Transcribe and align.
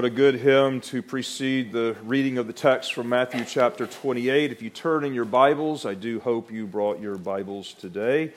What 0.00 0.06
a 0.06 0.08
good 0.08 0.36
hymn 0.36 0.80
to 0.80 1.02
precede 1.02 1.72
the 1.72 1.94
reading 2.04 2.38
of 2.38 2.46
the 2.46 2.54
text 2.54 2.94
from 2.94 3.10
Matthew 3.10 3.44
chapter 3.44 3.86
28. 3.86 4.50
If 4.50 4.62
you 4.62 4.70
turn 4.70 5.04
in 5.04 5.12
your 5.12 5.26
Bibles, 5.26 5.84
I 5.84 5.92
do 5.92 6.20
hope 6.20 6.50
you 6.50 6.66
brought 6.66 7.00
your 7.00 7.18
Bibles 7.18 7.74
today. 7.74 8.32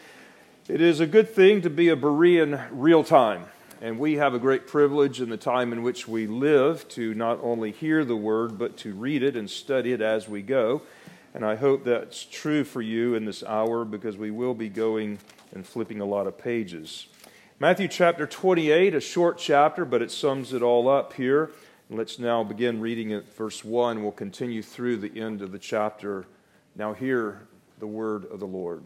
It 0.67 0.81
is 0.81 0.99
a 0.99 1.07
good 1.07 1.29
thing 1.29 1.61
to 1.61 1.69
be 1.69 1.87
a 1.87 1.95
Berean 1.95 2.67
real 2.69 3.01
time, 3.01 3.45
and 3.81 3.97
we 3.97 4.15
have 4.15 4.33
a 4.33 4.39
great 4.39 4.67
privilege 4.67 5.21
in 5.21 5.29
the 5.29 5.37
time 5.37 5.71
in 5.71 5.83
which 5.83 6.05
we 6.05 6.27
live 6.27 6.85
to 6.89 7.13
not 7.13 7.39
only 7.41 7.71
hear 7.71 8.03
the 8.03 8.17
word, 8.17 8.57
but 8.59 8.75
to 8.79 8.93
read 8.93 9.23
it 9.23 9.37
and 9.37 9.49
study 9.49 9.93
it 9.93 10.01
as 10.01 10.27
we 10.27 10.41
go. 10.41 10.81
And 11.33 11.45
I 11.45 11.55
hope 11.55 11.85
that's 11.85 12.25
true 12.25 12.65
for 12.65 12.81
you 12.81 13.15
in 13.15 13.23
this 13.23 13.41
hour 13.41 13.85
because 13.85 14.17
we 14.17 14.31
will 14.31 14.53
be 14.53 14.67
going 14.67 15.17
and 15.53 15.65
flipping 15.65 16.01
a 16.01 16.05
lot 16.05 16.27
of 16.27 16.37
pages. 16.37 17.07
Matthew 17.63 17.87
chapter 17.87 18.27
28, 18.27 18.93
a 18.93 18.99
short 18.99 19.37
chapter, 19.37 19.85
but 19.85 20.01
it 20.01 20.11
sums 20.11 20.51
it 20.51 20.61
all 20.61 20.89
up 20.89 21.13
here. 21.13 21.49
And 21.87 21.97
let's 21.97 22.19
now 22.19 22.43
begin 22.43 22.81
reading 22.81 23.13
at 23.13 23.33
verse 23.37 23.63
1. 23.63 24.03
We'll 24.03 24.11
continue 24.11 24.61
through 24.61 24.97
the 24.97 25.17
end 25.17 25.41
of 25.41 25.53
the 25.53 25.59
chapter. 25.59 26.25
Now, 26.75 26.91
hear 26.91 27.47
the 27.79 27.87
word 27.87 28.25
of 28.25 28.41
the 28.41 28.45
Lord. 28.45 28.83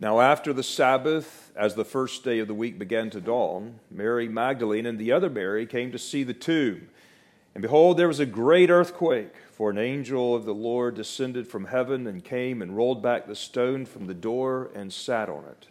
Now, 0.00 0.18
after 0.18 0.52
the 0.52 0.64
Sabbath, 0.64 1.52
as 1.54 1.76
the 1.76 1.84
first 1.84 2.24
day 2.24 2.40
of 2.40 2.48
the 2.48 2.54
week 2.54 2.76
began 2.76 3.08
to 3.10 3.20
dawn, 3.20 3.78
Mary 3.88 4.28
Magdalene 4.28 4.86
and 4.86 4.98
the 4.98 5.12
other 5.12 5.30
Mary 5.30 5.64
came 5.64 5.92
to 5.92 5.98
see 6.00 6.24
the 6.24 6.34
tomb. 6.34 6.88
And 7.54 7.62
behold, 7.62 7.98
there 7.98 8.08
was 8.08 8.18
a 8.18 8.26
great 8.26 8.68
earthquake, 8.68 9.34
for 9.52 9.70
an 9.70 9.78
angel 9.78 10.34
of 10.34 10.44
the 10.44 10.54
Lord 10.54 10.96
descended 10.96 11.46
from 11.46 11.66
heaven 11.66 12.08
and 12.08 12.24
came 12.24 12.62
and 12.62 12.76
rolled 12.76 13.00
back 13.00 13.28
the 13.28 13.36
stone 13.36 13.86
from 13.86 14.08
the 14.08 14.12
door 14.12 14.72
and 14.74 14.92
sat 14.92 15.28
on 15.28 15.44
it. 15.44 15.68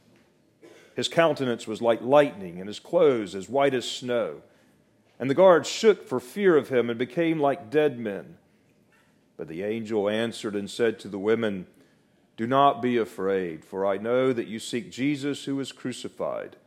His 0.96 1.08
countenance 1.08 1.68
was 1.68 1.82
like 1.82 2.02
lightning, 2.02 2.60
and 2.60 2.68
his 2.68 2.80
clothes 2.80 3.34
as 3.36 3.50
white 3.50 3.74
as 3.74 3.90
snow. 3.90 4.42
And 5.20 5.30
the 5.30 5.36
guards 5.36 5.70
shook 5.70 6.08
for 6.08 6.20
fear 6.20 6.56
of 6.56 6.70
him 6.70 6.90
and 6.90 7.00
became 7.00 7.40
like 7.40 7.70
dead 7.70 8.00
men. 8.00 8.38
But 9.38 9.48
the 9.48 9.64
angel 9.64 10.10
answered 10.10 10.56
and 10.56 10.70
said 10.70 11.00
to 11.00 11.08
the 11.08 11.20
women, 11.20 11.66
Do 12.38 12.46
not 12.46 12.82
be 12.82 12.98
afraid, 12.98 13.66
for 13.66 13.86
I 13.86 13.98
know 13.98 14.34
that 14.34 14.48
you 14.48 14.60
seek 14.60 14.92
Jesus 14.92 15.46
who 15.46 15.56
was 15.56 15.72
crucified. 15.72 16.58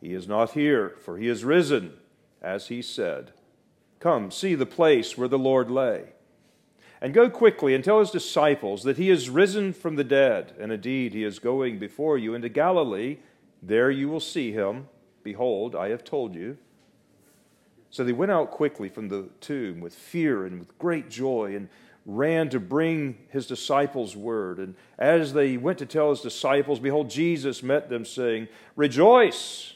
He 0.00 0.12
is 0.12 0.28
not 0.28 0.50
here, 0.50 0.96
for 1.00 1.16
he 1.16 1.28
is 1.28 1.44
risen, 1.44 1.94
as 2.42 2.68
he 2.68 2.82
said. 2.82 3.32
Come, 4.00 4.30
see 4.30 4.54
the 4.54 4.66
place 4.66 5.16
where 5.16 5.28
the 5.28 5.38
Lord 5.38 5.70
lay. 5.70 6.12
And 7.00 7.14
go 7.14 7.30
quickly 7.30 7.74
and 7.74 7.82
tell 7.82 8.00
his 8.00 8.10
disciples 8.10 8.82
that 8.82 8.96
he 8.96 9.10
is 9.10 9.30
risen 9.30 9.72
from 9.72 9.96
the 9.96 10.04
dead, 10.04 10.54
and 10.58 10.72
indeed 10.72 11.14
he 11.14 11.24
is 11.24 11.38
going 11.38 11.78
before 11.78 12.18
you 12.18 12.34
into 12.34 12.48
Galilee 12.48 13.18
there 13.62 13.90
you 13.90 14.08
will 14.08 14.20
see 14.20 14.52
him. 14.52 14.88
Behold, 15.22 15.76
I 15.76 15.90
have 15.90 16.02
told 16.02 16.34
you. 16.34 16.58
So 17.90 18.04
they 18.04 18.12
went 18.12 18.32
out 18.32 18.50
quickly 18.50 18.88
from 18.88 19.08
the 19.08 19.28
tomb 19.40 19.80
with 19.80 19.94
fear 19.94 20.46
and 20.46 20.58
with 20.58 20.78
great 20.78 21.08
joy 21.10 21.54
and 21.54 21.68
ran 22.04 22.48
to 22.48 22.58
bring 22.58 23.18
his 23.28 23.46
disciples 23.46 24.16
word. 24.16 24.58
And 24.58 24.74
as 24.98 25.34
they 25.34 25.56
went 25.56 25.78
to 25.78 25.86
tell 25.86 26.10
his 26.10 26.22
disciples, 26.22 26.80
behold, 26.80 27.10
Jesus 27.10 27.62
met 27.62 27.88
them, 27.88 28.04
saying, 28.04 28.48
Rejoice! 28.76 29.74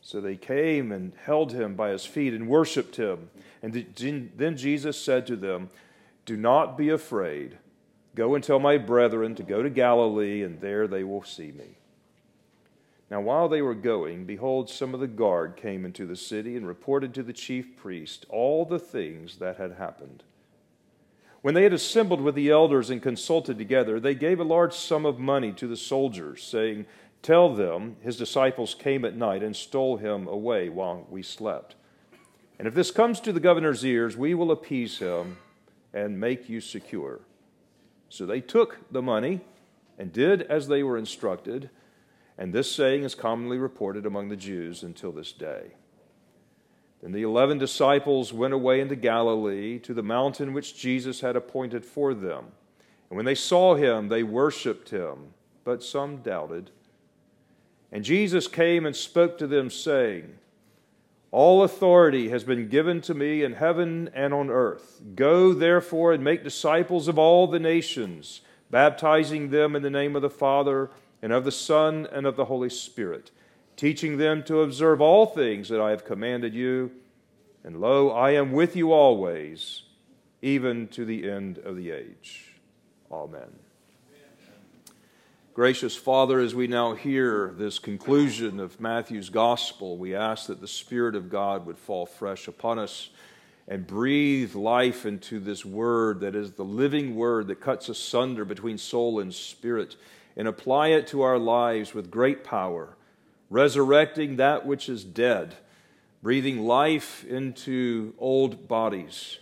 So 0.00 0.20
they 0.20 0.36
came 0.36 0.92
and 0.92 1.12
held 1.24 1.52
him 1.52 1.74
by 1.74 1.90
his 1.90 2.04
feet 2.06 2.32
and 2.32 2.46
worshiped 2.46 2.94
him. 2.94 3.30
And 3.60 4.30
then 4.36 4.56
Jesus 4.56 5.00
said 5.00 5.26
to 5.26 5.34
them, 5.34 5.70
Do 6.26 6.36
not 6.36 6.78
be 6.78 6.90
afraid. 6.90 7.58
Go 8.14 8.36
and 8.36 8.44
tell 8.44 8.60
my 8.60 8.78
brethren 8.78 9.34
to 9.34 9.42
go 9.42 9.62
to 9.62 9.70
Galilee, 9.70 10.42
and 10.42 10.60
there 10.60 10.86
they 10.86 11.02
will 11.02 11.24
see 11.24 11.50
me. 11.50 11.78
Now, 13.10 13.20
while 13.20 13.48
they 13.48 13.62
were 13.62 13.74
going, 13.74 14.24
behold, 14.24 14.68
some 14.68 14.92
of 14.92 15.00
the 15.00 15.06
guard 15.06 15.56
came 15.56 15.84
into 15.84 16.06
the 16.06 16.16
city 16.16 16.56
and 16.56 16.66
reported 16.66 17.14
to 17.14 17.22
the 17.22 17.32
chief 17.32 17.76
priest 17.76 18.26
all 18.28 18.64
the 18.64 18.80
things 18.80 19.36
that 19.36 19.56
had 19.56 19.72
happened. 19.72 20.24
When 21.40 21.54
they 21.54 21.62
had 21.62 21.72
assembled 21.72 22.20
with 22.20 22.34
the 22.34 22.50
elders 22.50 22.90
and 22.90 23.00
consulted 23.00 23.58
together, 23.58 24.00
they 24.00 24.16
gave 24.16 24.40
a 24.40 24.44
large 24.44 24.74
sum 24.74 25.06
of 25.06 25.20
money 25.20 25.52
to 25.52 25.68
the 25.68 25.76
soldiers, 25.76 26.42
saying, 26.42 26.86
Tell 27.22 27.54
them 27.54 27.96
his 28.00 28.16
disciples 28.16 28.74
came 28.74 29.04
at 29.04 29.16
night 29.16 29.42
and 29.42 29.54
stole 29.54 29.96
him 29.96 30.26
away 30.26 30.68
while 30.68 31.06
we 31.08 31.22
slept. 31.22 31.76
And 32.58 32.66
if 32.66 32.74
this 32.74 32.90
comes 32.90 33.20
to 33.20 33.32
the 33.32 33.40
governor's 33.40 33.84
ears, 33.84 34.16
we 34.16 34.34
will 34.34 34.50
appease 34.50 34.98
him 34.98 35.36
and 35.92 36.18
make 36.18 36.48
you 36.48 36.60
secure. 36.60 37.20
So 38.08 38.26
they 38.26 38.40
took 38.40 38.78
the 38.90 39.02
money 39.02 39.40
and 39.98 40.12
did 40.12 40.42
as 40.42 40.68
they 40.68 40.82
were 40.82 40.98
instructed. 40.98 41.70
And 42.38 42.52
this 42.52 42.70
saying 42.70 43.04
is 43.04 43.14
commonly 43.14 43.58
reported 43.58 44.04
among 44.04 44.28
the 44.28 44.36
Jews 44.36 44.82
until 44.82 45.12
this 45.12 45.32
day. 45.32 45.72
Then 47.02 47.12
the 47.12 47.22
eleven 47.22 47.58
disciples 47.58 48.32
went 48.32 48.54
away 48.54 48.80
into 48.80 48.96
Galilee 48.96 49.78
to 49.80 49.94
the 49.94 50.02
mountain 50.02 50.52
which 50.52 50.76
Jesus 50.76 51.20
had 51.20 51.36
appointed 51.36 51.84
for 51.84 52.14
them. 52.14 52.46
And 53.08 53.16
when 53.16 53.26
they 53.26 53.34
saw 53.34 53.74
him, 53.74 54.08
they 54.08 54.22
worshipped 54.22 54.90
him, 54.90 55.34
but 55.64 55.82
some 55.82 56.18
doubted. 56.18 56.70
And 57.92 58.04
Jesus 58.04 58.48
came 58.48 58.84
and 58.84 58.96
spoke 58.96 59.38
to 59.38 59.46
them, 59.46 59.70
saying, 59.70 60.38
All 61.30 61.62
authority 61.62 62.30
has 62.30 62.44
been 62.44 62.68
given 62.68 63.00
to 63.02 63.14
me 63.14 63.44
in 63.44 63.52
heaven 63.52 64.10
and 64.12 64.34
on 64.34 64.50
earth. 64.50 65.00
Go 65.14 65.52
therefore 65.52 66.12
and 66.12 66.24
make 66.24 66.42
disciples 66.42 67.08
of 67.08 67.18
all 67.18 67.46
the 67.46 67.60
nations, 67.60 68.40
baptizing 68.70 69.50
them 69.50 69.76
in 69.76 69.82
the 69.82 69.90
name 69.90 70.16
of 70.16 70.22
the 70.22 70.30
Father 70.30 70.90
and 71.26 71.32
of 71.32 71.42
the 71.42 71.50
Son, 71.50 72.06
and 72.12 72.24
of 72.24 72.36
the 72.36 72.44
Holy 72.44 72.70
Spirit, 72.70 73.32
teaching 73.74 74.16
them 74.16 74.44
to 74.44 74.60
observe 74.60 75.00
all 75.00 75.26
things 75.26 75.68
that 75.68 75.80
I 75.80 75.90
have 75.90 76.04
commanded 76.04 76.54
you. 76.54 76.92
And 77.64 77.80
lo, 77.80 78.10
I 78.10 78.30
am 78.30 78.52
with 78.52 78.76
you 78.76 78.92
always, 78.92 79.82
even 80.40 80.86
to 80.86 81.04
the 81.04 81.28
end 81.28 81.58
of 81.58 81.74
the 81.74 81.90
age. 81.90 82.54
Amen. 83.10 83.58
Gracious 85.52 85.96
Father, 85.96 86.38
as 86.38 86.54
we 86.54 86.68
now 86.68 86.94
hear 86.94 87.52
this 87.58 87.80
conclusion 87.80 88.60
of 88.60 88.80
Matthew's 88.80 89.28
gospel, 89.28 89.96
we 89.98 90.14
ask 90.14 90.46
that 90.46 90.60
the 90.60 90.68
Spirit 90.68 91.16
of 91.16 91.28
God 91.28 91.66
would 91.66 91.76
fall 91.76 92.06
fresh 92.06 92.46
upon 92.46 92.78
us 92.78 93.10
and 93.66 93.84
breathe 93.84 94.54
life 94.54 95.04
into 95.04 95.40
this 95.40 95.64
word 95.64 96.20
that 96.20 96.36
is 96.36 96.52
the 96.52 96.62
living 96.62 97.16
word 97.16 97.48
that 97.48 97.60
cuts 97.60 97.88
asunder 97.88 98.44
between 98.44 98.78
soul 98.78 99.18
and 99.18 99.34
spirit 99.34 99.96
and 100.36 100.46
apply 100.46 100.88
it 100.88 101.06
to 101.08 101.22
our 101.22 101.38
lives 101.38 101.94
with 101.94 102.10
great 102.10 102.44
power, 102.44 102.96
resurrecting 103.48 104.36
that 104.36 104.66
which 104.66 104.88
is 104.88 105.04
dead, 105.04 105.54
breathing 106.22 106.66
life 106.66 107.24
into 107.24 108.14
old 108.18 108.68
bodies, 108.68 109.38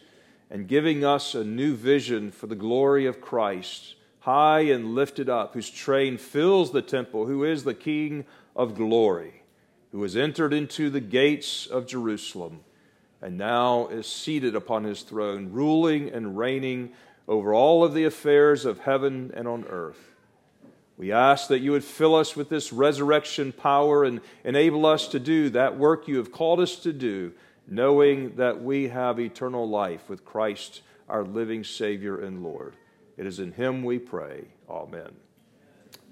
and 0.50 0.68
giving 0.68 1.04
us 1.04 1.34
a 1.34 1.44
new 1.44 1.74
vision 1.74 2.30
for 2.30 2.46
the 2.46 2.54
glory 2.54 3.06
of 3.06 3.20
Christ, 3.20 3.94
high 4.20 4.60
and 4.60 4.94
lifted 4.94 5.28
up, 5.28 5.54
whose 5.54 5.70
train 5.70 6.16
fills 6.18 6.72
the 6.72 6.82
temple, 6.82 7.26
who 7.26 7.44
is 7.44 7.64
the 7.64 7.74
King 7.74 8.24
of 8.54 8.74
glory, 8.74 9.42
who 9.92 10.02
has 10.02 10.16
entered 10.16 10.52
into 10.52 10.90
the 10.90 11.00
gates 11.00 11.66
of 11.66 11.86
Jerusalem 11.86 12.60
and 13.24 13.38
now 13.38 13.86
is 13.88 14.06
seated 14.06 14.54
upon 14.54 14.84
his 14.84 15.00
throne, 15.00 15.50
ruling 15.50 16.10
and 16.10 16.36
reigning 16.36 16.92
over 17.26 17.54
all 17.54 17.82
of 17.82 17.94
the 17.94 18.04
affairs 18.04 18.66
of 18.66 18.80
heaven 18.80 19.32
and 19.34 19.48
on 19.48 19.64
earth. 19.64 20.13
We 20.96 21.10
ask 21.10 21.48
that 21.48 21.58
you 21.58 21.72
would 21.72 21.84
fill 21.84 22.14
us 22.14 22.36
with 22.36 22.48
this 22.48 22.72
resurrection 22.72 23.52
power 23.52 24.04
and 24.04 24.20
enable 24.44 24.86
us 24.86 25.08
to 25.08 25.18
do 25.18 25.50
that 25.50 25.76
work 25.76 26.06
you 26.06 26.18
have 26.18 26.30
called 26.30 26.60
us 26.60 26.76
to 26.76 26.92
do, 26.92 27.32
knowing 27.66 28.36
that 28.36 28.62
we 28.62 28.88
have 28.88 29.18
eternal 29.18 29.68
life 29.68 30.08
with 30.08 30.24
Christ, 30.24 30.82
our 31.08 31.24
living 31.24 31.64
Savior 31.64 32.20
and 32.20 32.44
Lord. 32.44 32.74
It 33.16 33.26
is 33.26 33.40
in 33.40 33.52
Him 33.52 33.82
we 33.82 33.98
pray. 33.98 34.44
Amen. 34.70 35.10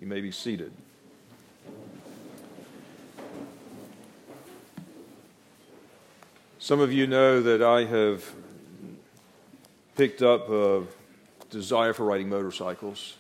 You 0.01 0.09
may 0.09 0.21
be 0.21 0.33
seated. 0.33 0.73
Some 6.59 6.81
of 6.81 6.93
you 6.93 7.07
know 7.07 7.41
that 7.41 7.63
I 7.63 7.85
have 7.85 8.25
picked 9.97 10.23
up 10.23 10.49
a 10.49 10.85
desire 11.51 11.93
for 11.93 12.05
riding 12.05 12.29
motorcycles 12.29 13.17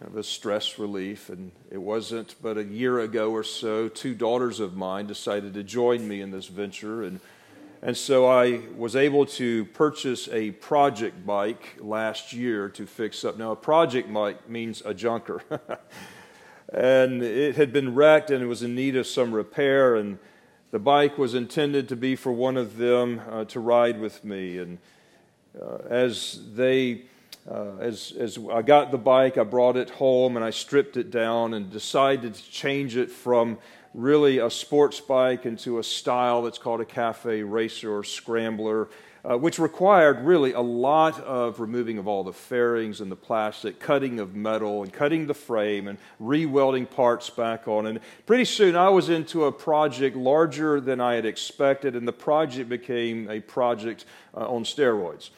kind 0.00 0.12
of 0.12 0.18
a 0.18 0.22
stress 0.22 0.78
relief. 0.78 1.28
And 1.28 1.52
it 1.70 1.78
wasn't 1.78 2.34
but 2.40 2.56
a 2.56 2.64
year 2.64 3.00
ago 3.00 3.30
or 3.32 3.44
so, 3.44 3.88
two 3.88 4.14
daughters 4.14 4.58
of 4.58 4.74
mine 4.74 5.06
decided 5.06 5.52
to 5.54 5.62
join 5.62 6.08
me 6.08 6.22
in 6.22 6.30
this 6.30 6.46
venture. 6.46 7.02
And, 7.02 7.20
and 7.82 7.94
so 7.94 8.26
I 8.26 8.62
was 8.74 8.96
able 8.96 9.26
to 9.26 9.66
purchase 9.66 10.26
a 10.28 10.52
project 10.52 11.26
bike 11.26 11.76
last 11.78 12.32
year 12.32 12.70
to 12.70 12.86
fix 12.86 13.26
up. 13.26 13.36
Now, 13.36 13.52
a 13.52 13.56
project 13.56 14.10
bike 14.12 14.48
means 14.48 14.82
a 14.86 14.94
junker. 14.94 15.42
and 16.72 17.22
it 17.22 17.56
had 17.56 17.70
been 17.70 17.94
wrecked 17.94 18.30
and 18.30 18.42
it 18.42 18.46
was 18.46 18.62
in 18.62 18.74
need 18.74 18.96
of 18.96 19.06
some 19.06 19.34
repair. 19.34 19.96
And 19.96 20.18
the 20.70 20.78
bike 20.78 21.18
was 21.18 21.34
intended 21.34 21.90
to 21.90 21.96
be 21.96 22.16
for 22.16 22.32
one 22.32 22.56
of 22.56 22.78
them 22.78 23.20
uh, 23.30 23.44
to 23.46 23.60
ride 23.60 24.00
with 24.00 24.24
me. 24.24 24.56
And 24.56 24.78
uh, 25.60 25.78
as 25.90 26.40
they 26.54 27.02
uh, 27.48 27.76
as, 27.80 28.12
as 28.18 28.38
I 28.52 28.62
got 28.62 28.90
the 28.90 28.98
bike, 28.98 29.38
I 29.38 29.44
brought 29.44 29.76
it 29.76 29.90
home 29.90 30.36
and 30.36 30.44
I 30.44 30.50
stripped 30.50 30.96
it 30.96 31.10
down 31.10 31.54
and 31.54 31.70
decided 31.70 32.34
to 32.34 32.50
change 32.50 32.96
it 32.96 33.10
from 33.10 33.58
really 33.94 34.38
a 34.38 34.50
sports 34.50 35.00
bike 35.00 35.46
into 35.46 35.78
a 35.78 35.82
style 35.82 36.42
that's 36.42 36.58
called 36.58 36.80
a 36.80 36.84
cafe 36.84 37.42
racer 37.42 37.92
or 37.92 38.04
scrambler 38.04 38.88
uh, 39.28 39.36
which 39.36 39.58
required 39.58 40.20
really 40.24 40.52
a 40.52 40.60
lot 40.60 41.20
of 41.20 41.60
removing 41.60 41.98
of 41.98 42.08
all 42.08 42.24
the 42.24 42.32
fairings 42.32 43.00
and 43.00 43.10
the 43.10 43.16
plastic, 43.16 43.78
cutting 43.78 44.18
of 44.18 44.34
metal, 44.34 44.82
and 44.82 44.92
cutting 44.92 45.26
the 45.26 45.34
frame, 45.34 45.88
and 45.88 45.98
re-welding 46.18 46.86
parts 46.86 47.28
back 47.28 47.68
on. 47.68 47.86
And 47.86 48.00
pretty 48.26 48.46
soon 48.46 48.76
I 48.76 48.88
was 48.88 49.08
into 49.08 49.44
a 49.44 49.52
project 49.52 50.16
larger 50.16 50.80
than 50.80 51.00
I 51.00 51.14
had 51.14 51.26
expected, 51.26 51.96
and 51.96 52.08
the 52.08 52.12
project 52.12 52.68
became 52.68 53.30
a 53.30 53.40
project 53.40 54.06
uh, 54.34 54.48
on 54.48 54.64
steroids. 54.64 55.30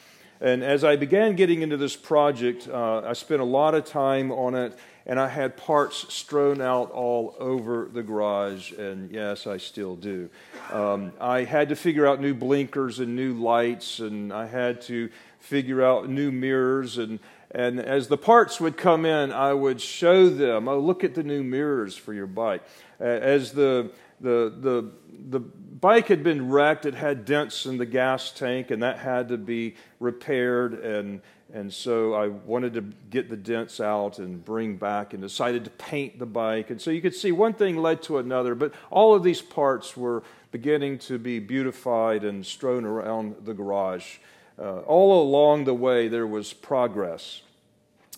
And 0.43 0.61
as 0.61 0.83
I 0.83 0.97
began 0.97 1.37
getting 1.37 1.61
into 1.61 1.77
this 1.77 1.95
project, 1.95 2.67
uh, 2.67 2.99
I 3.05 3.13
spent 3.13 3.39
a 3.39 3.45
lot 3.45 3.75
of 3.75 3.85
time 3.85 4.29
on 4.29 4.55
it 4.55 4.77
and 5.05 5.17
I 5.19 5.29
had 5.29 5.57
parts 5.57 6.13
strewn 6.13 6.61
out 6.61 6.91
all 6.91 7.35
over 7.39 7.89
the 7.91 8.03
garage, 8.03 8.71
and 8.71 9.11
yes, 9.11 9.47
I 9.47 9.57
still 9.57 9.95
do. 9.95 10.29
Um, 10.71 11.11
I 11.19 11.43
had 11.43 11.69
to 11.69 11.75
figure 11.75 12.07
out 12.07 12.21
new 12.21 12.33
blinkers 12.33 12.99
and 12.99 13.15
new 13.15 13.33
lights, 13.33 13.99
and 13.99 14.31
I 14.31 14.47
had 14.47 14.81
to 14.83 15.09
figure 15.39 15.83
out 15.83 16.09
new 16.09 16.31
mirrors. 16.31 16.97
And, 16.97 17.19
and 17.51 17.81
as 17.81 18.07
the 18.07 18.17
parts 18.17 18.61
would 18.61 18.77
come 18.77 19.05
in, 19.05 19.33
I 19.33 19.53
would 19.53 19.81
show 19.81 20.29
them, 20.29 20.69
oh, 20.69 20.79
look 20.79 21.03
at 21.03 21.15
the 21.15 21.23
new 21.23 21.43
mirrors 21.43 21.97
for 21.97 22.13
your 22.13 22.27
bike. 22.27 22.63
As 22.97 23.51
the, 23.51 23.91
the, 24.21 24.53
the, 24.57 24.91
the 25.29 25.45
bike 25.83 26.07
had 26.07 26.23
been 26.23 26.49
wrecked, 26.49 26.85
it 26.85 26.95
had 26.95 27.25
dents 27.25 27.65
in 27.65 27.77
the 27.77 27.85
gas 27.85 28.31
tank, 28.31 28.71
and 28.71 28.81
that 28.81 28.99
had 28.99 29.27
to 29.27 29.37
be 29.37 29.75
repaired 29.99 30.75
and 30.75 31.21
and 31.53 31.71
so 31.71 32.15
I 32.15 32.29
wanted 32.29 32.73
to 32.73 32.81
get 33.11 33.29
the 33.29 33.37
dents 33.37 33.79
out 33.79 34.17
and 34.17 34.43
bring 34.43 34.77
back 34.77 35.13
and 35.13 35.21
decided 35.21 35.65
to 35.65 35.69
paint 35.69 36.17
the 36.17 36.25
bike. 36.25 36.71
And 36.71 36.81
so 36.81 36.89
you 36.89 36.99
could 36.99 37.13
see 37.13 37.31
one 37.31 37.53
thing 37.53 37.77
led 37.77 38.01
to 38.03 38.17
another, 38.17 38.55
but 38.55 38.73
all 38.89 39.13
of 39.13 39.21
these 39.21 39.39
parts 39.39 39.95
were 39.95 40.23
beginning 40.49 40.97
to 40.99 41.19
be 41.19 41.37
beautified 41.37 42.23
and 42.23 42.43
strewn 42.43 42.85
around 42.85 43.35
the 43.45 43.53
garage. 43.53 44.17
Uh, 44.57 44.79
all 44.79 45.21
along 45.21 45.65
the 45.65 45.75
way, 45.75 46.07
there 46.07 46.25
was 46.25 46.53
progress. 46.53 47.43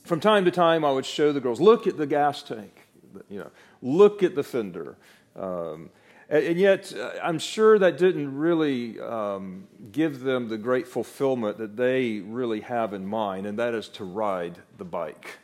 From 0.06 0.22
time 0.22 0.46
to 0.46 0.52
time, 0.52 0.86
I 0.86 0.92
would 0.94 1.06
show 1.06 1.34
the 1.34 1.42
girls, 1.42 1.60
look 1.60 1.88
at 1.88 1.98
the 1.98 2.08
gas 2.08 2.42
tank, 2.42 2.88
you 3.28 3.40
know, 3.40 3.52
look 3.82 4.24
at 4.24 4.36
the 4.36 4.44
fender. 4.44 4.96
Um, 5.36 5.90
and 6.30 6.60
yet, 6.60 6.94
uh, 6.94 7.12
I'm 7.22 7.38
sure 7.38 7.78
that 7.78 7.98
didn't 7.98 8.36
really 8.36 9.00
um, 9.00 9.68
give 9.92 10.22
them 10.22 10.48
the 10.50 10.58
great 10.58 10.88
fulfillment 10.88 11.58
that 11.60 11.78
they 11.78 12.20
really 12.20 12.62
have 12.62 12.94
in 12.94 13.06
mind, 13.06 13.46
and 13.46 13.60
that 13.60 13.76
is 13.76 13.88
to 13.90 14.04
ride 14.04 14.60
the 14.78 14.86
bike. 14.86 15.38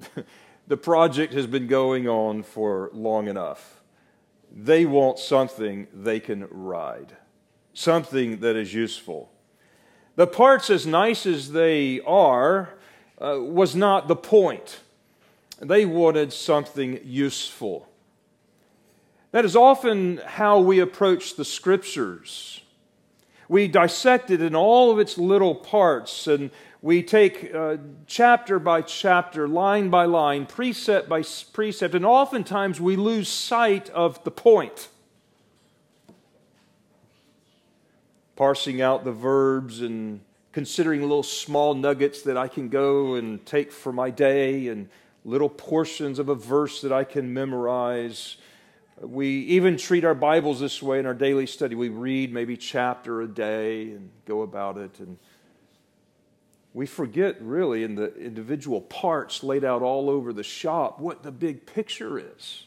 the 0.66 0.76
project 0.76 1.32
has 1.32 1.46
been 1.46 1.68
going 1.68 2.08
on 2.08 2.42
for 2.42 2.90
long 2.92 3.28
enough. 3.28 3.82
They 4.52 4.84
want 4.84 5.18
something 5.18 5.86
they 5.92 6.18
can 6.18 6.48
ride, 6.50 7.16
something 7.72 8.40
that 8.40 8.56
is 8.56 8.74
useful. 8.74 9.30
The 10.16 10.26
parts, 10.26 10.70
as 10.70 10.86
nice 10.86 11.26
as 11.26 11.52
they 11.52 12.00
are, 12.00 12.70
uh, 13.20 13.38
was 13.40 13.76
not 13.76 14.08
the 14.08 14.16
point. 14.16 14.80
They 15.60 15.86
wanted 15.86 16.32
something 16.32 17.00
useful. 17.04 17.88
That 19.36 19.44
is 19.44 19.54
often 19.54 20.16
how 20.24 20.60
we 20.60 20.80
approach 20.80 21.36
the 21.36 21.44
scriptures. 21.44 22.62
We 23.50 23.68
dissect 23.68 24.30
it 24.30 24.40
in 24.40 24.56
all 24.56 24.90
of 24.90 24.98
its 24.98 25.18
little 25.18 25.54
parts, 25.54 26.26
and 26.26 26.50
we 26.80 27.02
take 27.02 27.54
uh, 27.54 27.76
chapter 28.06 28.58
by 28.58 28.80
chapter, 28.80 29.46
line 29.46 29.90
by 29.90 30.06
line, 30.06 30.46
precept 30.46 31.10
by 31.10 31.22
precept, 31.52 31.94
and 31.94 32.06
oftentimes 32.06 32.80
we 32.80 32.96
lose 32.96 33.28
sight 33.28 33.90
of 33.90 34.24
the 34.24 34.30
point. 34.30 34.88
Parsing 38.36 38.80
out 38.80 39.04
the 39.04 39.12
verbs 39.12 39.82
and 39.82 40.22
considering 40.52 41.02
little 41.02 41.22
small 41.22 41.74
nuggets 41.74 42.22
that 42.22 42.38
I 42.38 42.48
can 42.48 42.70
go 42.70 43.16
and 43.16 43.44
take 43.44 43.70
for 43.70 43.92
my 43.92 44.08
day, 44.08 44.68
and 44.68 44.88
little 45.26 45.50
portions 45.50 46.18
of 46.18 46.30
a 46.30 46.34
verse 46.34 46.80
that 46.80 46.90
I 46.90 47.04
can 47.04 47.34
memorize 47.34 48.38
we 49.00 49.28
even 49.28 49.76
treat 49.76 50.04
our 50.04 50.14
Bibles 50.14 50.60
this 50.60 50.82
way 50.82 50.98
in 50.98 51.06
our 51.06 51.14
daily 51.14 51.46
study. 51.46 51.74
We 51.74 51.88
read 51.88 52.32
maybe 52.32 52.56
chapter 52.56 53.20
a 53.20 53.28
day 53.28 53.90
and 53.90 54.10
go 54.26 54.42
about 54.42 54.78
it 54.78 54.98
and 54.98 55.18
we 56.76 56.84
forget 56.84 57.40
really 57.40 57.84
in 57.84 57.94
the 57.94 58.14
individual 58.16 58.82
parts 58.82 59.42
laid 59.42 59.64
out 59.64 59.80
all 59.80 60.10
over 60.10 60.30
the 60.34 60.42
shop 60.42 61.00
what 61.00 61.22
the 61.22 61.32
big 61.32 61.64
picture 61.64 62.18
is. 62.18 62.64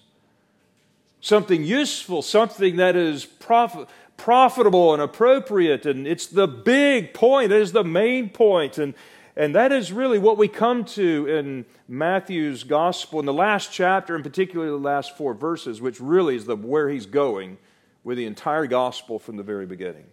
Something 1.21 1.63
useful, 1.63 2.23
something 2.23 2.77
that 2.77 2.95
is 2.95 3.25
prof- 3.25 3.87
profitable 4.17 4.93
and 4.93 5.01
appropriate, 5.01 5.85
and 5.85 6.07
it's 6.07 6.25
the 6.25 6.47
big 6.47 7.13
point, 7.13 7.51
it 7.51 7.61
is 7.61 7.71
the 7.71 7.83
main 7.83 8.29
point. 8.29 8.79
And 8.79 8.95
and 9.39 9.55
that 9.55 9.71
is 9.71 9.93
really 9.93 10.19
what 10.19 10.37
we 10.37 10.49
come 10.49 10.83
to 10.83 11.25
in 11.27 11.65
Matthew's 11.87 12.65
gospel, 12.65 13.21
in 13.21 13.25
the 13.25 13.31
last 13.31 13.71
chapter, 13.71 14.13
and 14.13 14.21
particularly 14.21 14.69
the 14.69 14.77
last 14.77 15.15
four 15.15 15.33
verses, 15.33 15.79
which 15.79 16.01
really 16.01 16.35
is 16.35 16.43
the, 16.43 16.57
where 16.57 16.89
he's 16.89 17.05
going 17.05 17.57
with 18.03 18.17
the 18.17 18.25
entire 18.25 18.67
gospel 18.67 19.17
from 19.17 19.37
the 19.37 19.43
very 19.43 19.65
beginning. 19.65 20.07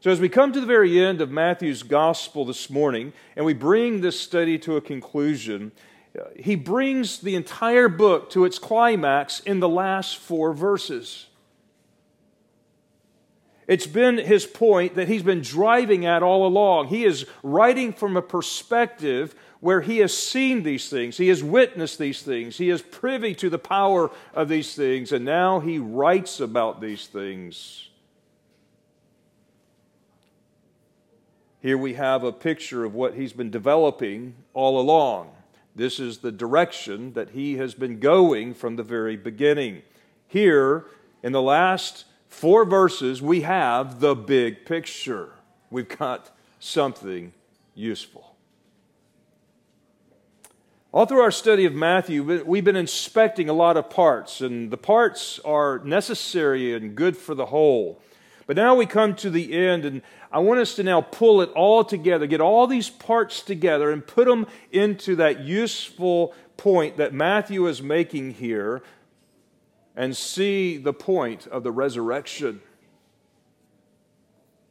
So, 0.00 0.10
as 0.10 0.20
we 0.20 0.30
come 0.30 0.54
to 0.54 0.60
the 0.60 0.66
very 0.66 0.98
end 1.04 1.20
of 1.20 1.30
Matthew's 1.30 1.82
gospel 1.82 2.46
this 2.46 2.70
morning, 2.70 3.12
and 3.36 3.44
we 3.44 3.52
bring 3.52 4.00
this 4.00 4.18
study 4.18 4.58
to 4.60 4.76
a 4.76 4.80
conclusion, 4.80 5.70
he 6.34 6.54
brings 6.54 7.18
the 7.18 7.34
entire 7.34 7.90
book 7.90 8.30
to 8.30 8.46
its 8.46 8.58
climax 8.58 9.40
in 9.40 9.60
the 9.60 9.68
last 9.68 10.16
four 10.16 10.54
verses. 10.54 11.26
It's 13.72 13.86
been 13.86 14.18
his 14.18 14.44
point 14.44 14.96
that 14.96 15.08
he's 15.08 15.22
been 15.22 15.40
driving 15.40 16.04
at 16.04 16.22
all 16.22 16.46
along. 16.46 16.88
He 16.88 17.04
is 17.04 17.24
writing 17.42 17.94
from 17.94 18.18
a 18.18 18.22
perspective 18.22 19.34
where 19.60 19.80
he 19.80 19.96
has 20.00 20.14
seen 20.14 20.62
these 20.62 20.90
things, 20.90 21.16
he 21.16 21.28
has 21.28 21.42
witnessed 21.42 21.98
these 21.98 22.20
things, 22.20 22.58
he 22.58 22.68
is 22.68 22.82
privy 22.82 23.34
to 23.36 23.48
the 23.48 23.58
power 23.58 24.10
of 24.34 24.50
these 24.50 24.74
things, 24.74 25.10
and 25.10 25.24
now 25.24 25.58
he 25.60 25.78
writes 25.78 26.38
about 26.38 26.82
these 26.82 27.06
things. 27.06 27.88
Here 31.60 31.78
we 31.78 31.94
have 31.94 32.24
a 32.24 32.32
picture 32.32 32.84
of 32.84 32.92
what 32.92 33.14
he's 33.14 33.32
been 33.32 33.50
developing 33.50 34.34
all 34.52 34.78
along. 34.78 35.30
This 35.74 35.98
is 35.98 36.18
the 36.18 36.32
direction 36.32 37.14
that 37.14 37.30
he 37.30 37.56
has 37.56 37.72
been 37.72 38.00
going 38.00 38.52
from 38.52 38.76
the 38.76 38.82
very 38.82 39.16
beginning. 39.16 39.80
Here, 40.28 40.84
in 41.22 41.32
the 41.32 41.40
last 41.40 42.04
four 42.32 42.64
verses, 42.64 43.20
we 43.22 43.42
have 43.42 44.00
the 44.00 44.14
big 44.14 44.64
picture. 44.64 45.32
We've 45.70 45.88
got 45.88 46.30
something 46.58 47.32
useful. 47.74 48.34
All 50.92 51.06
through 51.06 51.20
our 51.20 51.30
study 51.30 51.64
of 51.64 51.72
Matthew, 51.72 52.42
we've 52.44 52.64
been 52.64 52.76
inspecting 52.76 53.48
a 53.48 53.52
lot 53.52 53.76
of 53.76 53.88
parts, 53.88 54.40
and 54.40 54.70
the 54.70 54.76
parts 54.76 55.38
are 55.44 55.80
necessary 55.84 56.74
and 56.74 56.94
good 56.94 57.16
for 57.16 57.34
the 57.34 57.46
whole. 57.46 58.00
But 58.46 58.56
now 58.56 58.74
we 58.74 58.86
come 58.86 59.14
to 59.16 59.30
the 59.30 59.52
end, 59.52 59.84
and 59.84 60.02
I 60.30 60.40
want 60.40 60.60
us 60.60 60.74
to 60.76 60.82
now 60.82 61.00
pull 61.00 61.42
it 61.42 61.50
all 61.50 61.84
together, 61.84 62.26
get 62.26 62.40
all 62.40 62.66
these 62.66 62.90
parts 62.90 63.40
together, 63.40 63.90
and 63.90 64.06
put 64.06 64.26
them 64.26 64.46
into 64.70 65.16
that 65.16 65.40
useful 65.40 66.34
point 66.56 66.96
that 66.96 67.14
Matthew 67.14 67.66
is 67.66 67.82
making 67.82 68.32
here 68.32 68.82
and 69.96 70.16
see 70.16 70.78
the 70.78 70.92
point 70.92 71.46
of 71.46 71.62
the 71.62 71.72
resurrection. 71.72 72.60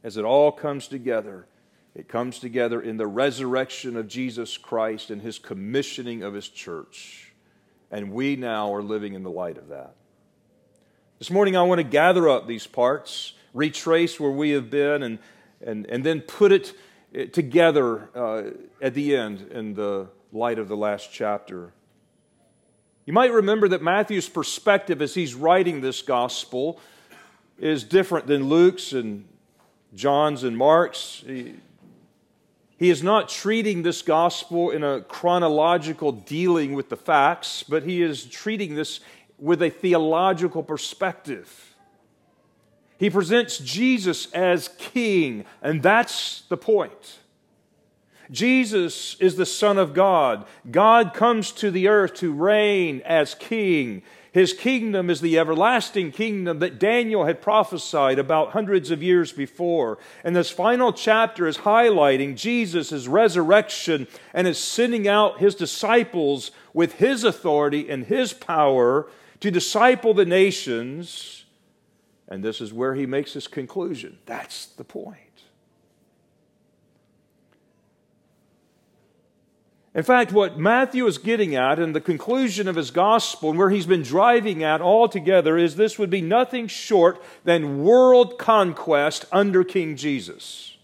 As 0.02 0.16
it 0.16 0.24
all 0.24 0.50
comes 0.50 0.88
together, 0.88 1.46
it 1.94 2.08
comes 2.08 2.38
together 2.38 2.80
in 2.80 2.96
the 2.96 3.06
resurrection 3.06 3.96
of 3.96 4.08
Jesus 4.08 4.56
Christ 4.56 5.10
and 5.10 5.22
his 5.22 5.38
commissioning 5.38 6.22
of 6.22 6.34
his 6.34 6.48
church. 6.48 7.32
And 7.90 8.12
we 8.12 8.36
now 8.36 8.74
are 8.74 8.82
living 8.82 9.14
in 9.14 9.22
the 9.22 9.30
light 9.30 9.58
of 9.58 9.68
that. 9.68 9.94
This 11.18 11.30
morning, 11.30 11.56
I 11.56 11.62
want 11.62 11.78
to 11.78 11.84
gather 11.84 12.28
up 12.28 12.48
these 12.48 12.66
parts, 12.66 13.34
retrace 13.54 14.18
where 14.18 14.30
we 14.30 14.50
have 14.50 14.70
been, 14.70 15.04
and, 15.04 15.18
and, 15.64 15.86
and 15.86 16.02
then 16.02 16.20
put 16.20 16.50
it 16.50 16.74
together 17.32 18.08
uh, 18.16 18.50
at 18.80 18.94
the 18.94 19.14
end 19.14 19.52
in 19.52 19.74
the 19.74 20.08
light 20.32 20.58
of 20.58 20.66
the 20.66 20.76
last 20.76 21.10
chapter 21.12 21.72
you 23.04 23.12
might 23.12 23.32
remember 23.32 23.68
that 23.68 23.82
Matthew's 23.82 24.28
perspective 24.28 25.02
as 25.02 25.14
he's 25.14 25.34
writing 25.34 25.80
this 25.80 26.02
gospel 26.02 26.78
is 27.58 27.82
different 27.82 28.26
than 28.26 28.48
Luke's 28.48 28.92
and 28.92 29.24
John's 29.94 30.44
and 30.44 30.56
Mark's. 30.56 31.22
He, 31.26 31.54
he 32.76 32.90
is 32.90 33.02
not 33.02 33.28
treating 33.28 33.82
this 33.82 34.02
gospel 34.02 34.70
in 34.70 34.84
a 34.84 35.02
chronological 35.02 36.12
dealing 36.12 36.74
with 36.74 36.88
the 36.88 36.96
facts, 36.96 37.62
but 37.62 37.82
he 37.82 38.02
is 38.02 38.24
treating 38.24 38.74
this 38.74 39.00
with 39.38 39.62
a 39.62 39.70
theological 39.70 40.62
perspective. 40.62 41.74
He 42.98 43.10
presents 43.10 43.58
Jesus 43.58 44.30
as 44.32 44.68
king, 44.78 45.44
and 45.60 45.82
that's 45.82 46.42
the 46.42 46.56
point. 46.56 47.18
Jesus 48.32 49.16
is 49.20 49.36
the 49.36 49.46
Son 49.46 49.78
of 49.78 49.94
God. 49.94 50.46
God 50.70 51.14
comes 51.14 51.52
to 51.52 51.70
the 51.70 51.88
earth 51.88 52.14
to 52.14 52.32
reign 52.32 53.02
as 53.04 53.34
king. 53.34 54.02
His 54.32 54.54
kingdom 54.54 55.10
is 55.10 55.20
the 55.20 55.38
everlasting 55.38 56.10
kingdom 56.10 56.58
that 56.60 56.78
Daniel 56.78 57.26
had 57.26 57.42
prophesied 57.42 58.18
about 58.18 58.52
hundreds 58.52 58.90
of 58.90 59.02
years 59.02 59.30
before. 59.30 59.98
And 60.24 60.34
this 60.34 60.50
final 60.50 60.90
chapter 60.94 61.46
is 61.46 61.58
highlighting 61.58 62.34
Jesus' 62.34 63.06
resurrection 63.06 64.08
and 64.32 64.48
is 64.48 64.56
sending 64.56 65.06
out 65.06 65.38
his 65.38 65.54
disciples 65.54 66.50
with 66.72 66.94
his 66.94 67.24
authority 67.24 67.90
and 67.90 68.06
his 68.06 68.32
power 68.32 69.06
to 69.40 69.50
disciple 69.50 70.14
the 70.14 70.24
nations. 70.24 71.44
And 72.26 72.42
this 72.42 72.62
is 72.62 72.72
where 72.72 72.94
he 72.94 73.04
makes 73.04 73.34
his 73.34 73.46
conclusion. 73.46 74.18
That's 74.24 74.64
the 74.64 74.84
point. 74.84 75.31
In 79.94 80.02
fact, 80.02 80.32
what 80.32 80.58
Matthew 80.58 81.06
is 81.06 81.18
getting 81.18 81.54
at 81.54 81.78
in 81.78 81.92
the 81.92 82.00
conclusion 82.00 82.66
of 82.66 82.76
his 82.76 82.90
gospel 82.90 83.50
and 83.50 83.58
where 83.58 83.68
he's 83.68 83.84
been 83.84 84.02
driving 84.02 84.62
at 84.62 84.80
altogether 84.80 85.58
is 85.58 85.76
this 85.76 85.98
would 85.98 86.08
be 86.08 86.22
nothing 86.22 86.66
short 86.66 87.22
than 87.44 87.84
world 87.84 88.38
conquest 88.38 89.26
under 89.30 89.62
King 89.62 89.96
Jesus. 89.96 90.78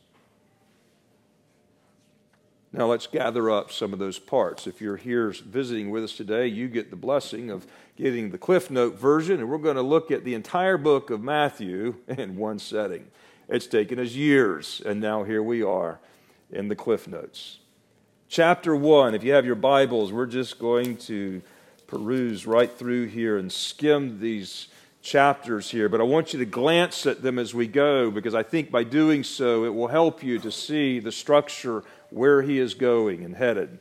Now 2.71 2.85
let's 2.85 3.07
gather 3.07 3.49
up 3.49 3.73
some 3.73 3.95
of 3.95 3.99
those 3.99 4.19
parts. 4.19 4.67
If 4.67 4.83
you're 4.83 4.99
here 4.99 5.31
visiting 5.31 5.89
with 5.89 6.05
us 6.05 6.13
today, 6.15 6.47
you 6.47 6.69
get 6.69 6.91
the 6.91 6.97
blessing 6.97 7.49
of 7.49 7.67
getting 7.97 8.31
the 8.31 8.37
Cliff 8.37 8.71
Note 8.71 8.99
version, 8.99 9.41
and 9.41 9.49
we're 9.49 9.57
going 9.57 9.77
to 9.77 9.83
look 9.83 10.11
at 10.11 10.25
the 10.25 10.35
entire 10.35 10.77
book 10.77 11.09
of 11.09 11.23
Matthew 11.23 11.97
in 12.09 12.37
one 12.37 12.59
setting. 12.59 13.07
It's 13.49 13.67
taken 13.67 13.99
us 13.99 14.11
years, 14.11 14.83
and 14.85 15.01
now 15.01 15.25
here 15.25 15.43
we 15.43 15.63
are 15.63 15.99
in 16.53 16.69
the 16.69 16.77
Cliff 16.77 17.09
Notes 17.09 17.61
chapter 18.29 18.77
1. 18.77 19.15
If 19.15 19.25
you 19.25 19.33
have 19.33 19.47
your 19.47 19.55
Bibles, 19.55 20.13
we're 20.13 20.27
just 20.27 20.59
going 20.59 20.99
to 20.99 21.41
peruse 21.87 22.47
right 22.47 22.71
through 22.71 23.07
here 23.07 23.39
and 23.39 23.51
skim 23.51 24.21
these 24.21 24.69
chapters 25.01 25.71
here. 25.71 25.89
But 25.89 26.01
I 26.01 26.05
want 26.05 26.35
you 26.35 26.39
to 26.41 26.45
glance 26.45 27.07
at 27.07 27.23
them 27.23 27.39
as 27.39 27.55
we 27.55 27.67
go 27.67 28.11
because 28.11 28.35
I 28.35 28.43
think 28.43 28.71
by 28.71 28.85
doing 28.85 29.25
so, 29.25 29.65
it 29.65 29.75
will 29.75 29.89
help 29.89 30.23
you 30.23 30.39
to 30.41 30.53
see 30.53 31.01
the 31.01 31.11
structure 31.11 31.83
where 32.11 32.43
he 32.43 32.59
is 32.59 32.75
going 32.75 33.25
and 33.25 33.35
headed. 33.35 33.79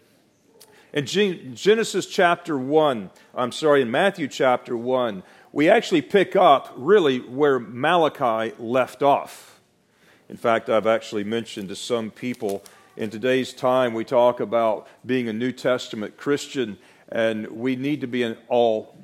In 0.93 1.05
Genesis 1.05 2.05
chapter 2.07 2.57
1, 2.57 3.11
I'm 3.35 3.51
sorry, 3.51 3.81
in 3.81 3.91
Matthew 3.91 4.29
chapter 4.29 4.77
1, 4.77 5.23
we 5.51 5.69
actually 5.69 6.01
pick 6.01 6.37
up 6.37 6.73
really 6.77 7.19
where 7.19 7.59
Malachi 7.59 8.55
left 8.57 9.03
off. 9.03 9.59
In 10.29 10.37
fact, 10.37 10.69
I've 10.69 10.87
actually 10.87 11.25
mentioned 11.25 11.69
to 11.69 11.75
some 11.75 12.11
people 12.11 12.63
in 12.97 13.11
today's 13.11 13.53
time, 13.53 13.93
we 13.93 14.03
talk 14.03 14.39
about 14.39 14.87
being 15.05 15.29
a 15.29 15.33
New 15.33 15.51
Testament 15.51 16.17
Christian, 16.17 16.79
and 17.09 17.47
we 17.47 17.75
need 17.75 18.01
to 18.01 18.07
be 18.07 18.23
an 18.23 18.35
all, 18.47 18.97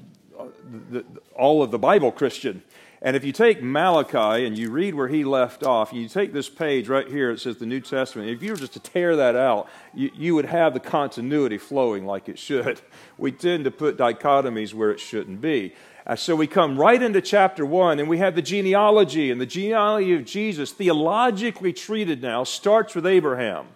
all 1.36 1.62
of 1.62 1.70
the 1.70 1.78
Bible 1.78 2.12
Christian. 2.12 2.64
And 3.04 3.16
if 3.16 3.24
you 3.24 3.32
take 3.32 3.62
Malachi 3.62 4.48
and 4.48 4.58
you 4.58 4.72
read 4.72 4.96
where 4.96 5.10
he 5.10 5.24
left 5.24 5.62
off, 5.64 5.94
you 5.94 6.08
take 6.10 6.34
this 6.34 6.50
page 6.50 6.88
right 6.90 7.08
here, 7.08 7.30
it 7.30 7.40
says 7.40 7.58
the 7.58 7.68
New 7.68 7.82
Testament. 7.82 8.30
If 8.30 8.42
you 8.42 8.52
were 8.52 8.58
just 8.58 8.74
to 8.74 8.80
tear 8.80 9.16
that 9.18 9.36
out, 9.36 9.70
you, 9.94 10.10
you 10.16 10.36
would 10.36 10.46
have 10.46 10.74
the 10.74 10.80
continuity 10.80 11.60
flowing 11.60 12.06
like 12.06 12.28
it 12.28 12.40
should. 12.40 12.82
We 13.16 13.32
tend 13.32 13.66
to 13.66 13.72
put 13.72 13.96
dichotomies 13.96 14.74
where 14.74 14.90
it 14.90 15.00
shouldn't 15.00 15.40
be. 15.40 15.76
Uh, 16.08 16.16
so 16.16 16.36
we 16.36 16.48
come 16.48 16.80
right 16.80 17.02
into 17.02 17.22
chapter 17.22 17.64
1, 17.64 18.00
and 18.00 18.10
we 18.10 18.18
have 18.18 18.36
the 18.36 18.42
genealogy, 18.42 19.30
and 19.30 19.40
the 19.40 19.46
genealogy 19.46 20.16
of 20.16 20.26
Jesus, 20.26 20.72
theologically 20.72 21.74
treated 21.74 22.24
now, 22.24 22.44
starts 22.44 22.96
with 22.96 23.06
Abraham. 23.06 23.68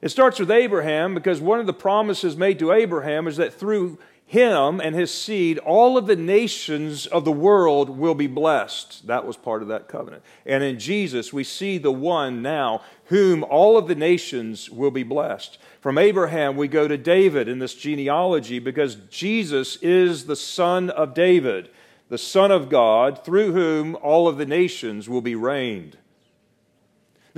It 0.00 0.10
starts 0.10 0.38
with 0.38 0.50
Abraham 0.50 1.14
because 1.14 1.40
one 1.40 1.58
of 1.58 1.66
the 1.66 1.72
promises 1.72 2.36
made 2.36 2.58
to 2.60 2.72
Abraham 2.72 3.26
is 3.26 3.36
that 3.38 3.52
through 3.52 3.98
him 4.28 4.78
and 4.78 4.94
his 4.94 5.12
seed, 5.12 5.58
all 5.58 5.96
of 5.96 6.06
the 6.06 6.14
nations 6.14 7.06
of 7.06 7.24
the 7.24 7.32
world 7.32 7.88
will 7.88 8.14
be 8.14 8.26
blessed. 8.26 9.06
That 9.06 9.26
was 9.26 9.36
part 9.36 9.62
of 9.62 9.68
that 9.68 9.88
covenant. 9.88 10.22
And 10.44 10.62
in 10.62 10.78
Jesus, 10.78 11.32
we 11.32 11.42
see 11.42 11.78
the 11.78 11.90
one 11.90 12.42
now 12.42 12.82
whom 13.06 13.42
all 13.42 13.78
of 13.78 13.88
the 13.88 13.94
nations 13.94 14.68
will 14.68 14.90
be 14.90 15.02
blessed. 15.02 15.58
From 15.80 15.96
Abraham, 15.96 16.56
we 16.56 16.68
go 16.68 16.86
to 16.86 16.98
David 16.98 17.48
in 17.48 17.58
this 17.58 17.74
genealogy 17.74 18.58
because 18.58 18.96
Jesus 19.08 19.76
is 19.76 20.26
the 20.26 20.36
son 20.36 20.90
of 20.90 21.14
David, 21.14 21.70
the 22.10 22.18
son 22.18 22.50
of 22.52 22.68
God, 22.68 23.24
through 23.24 23.52
whom 23.52 23.96
all 23.96 24.28
of 24.28 24.36
the 24.36 24.46
nations 24.46 25.08
will 25.08 25.22
be 25.22 25.34
reigned. 25.34 25.96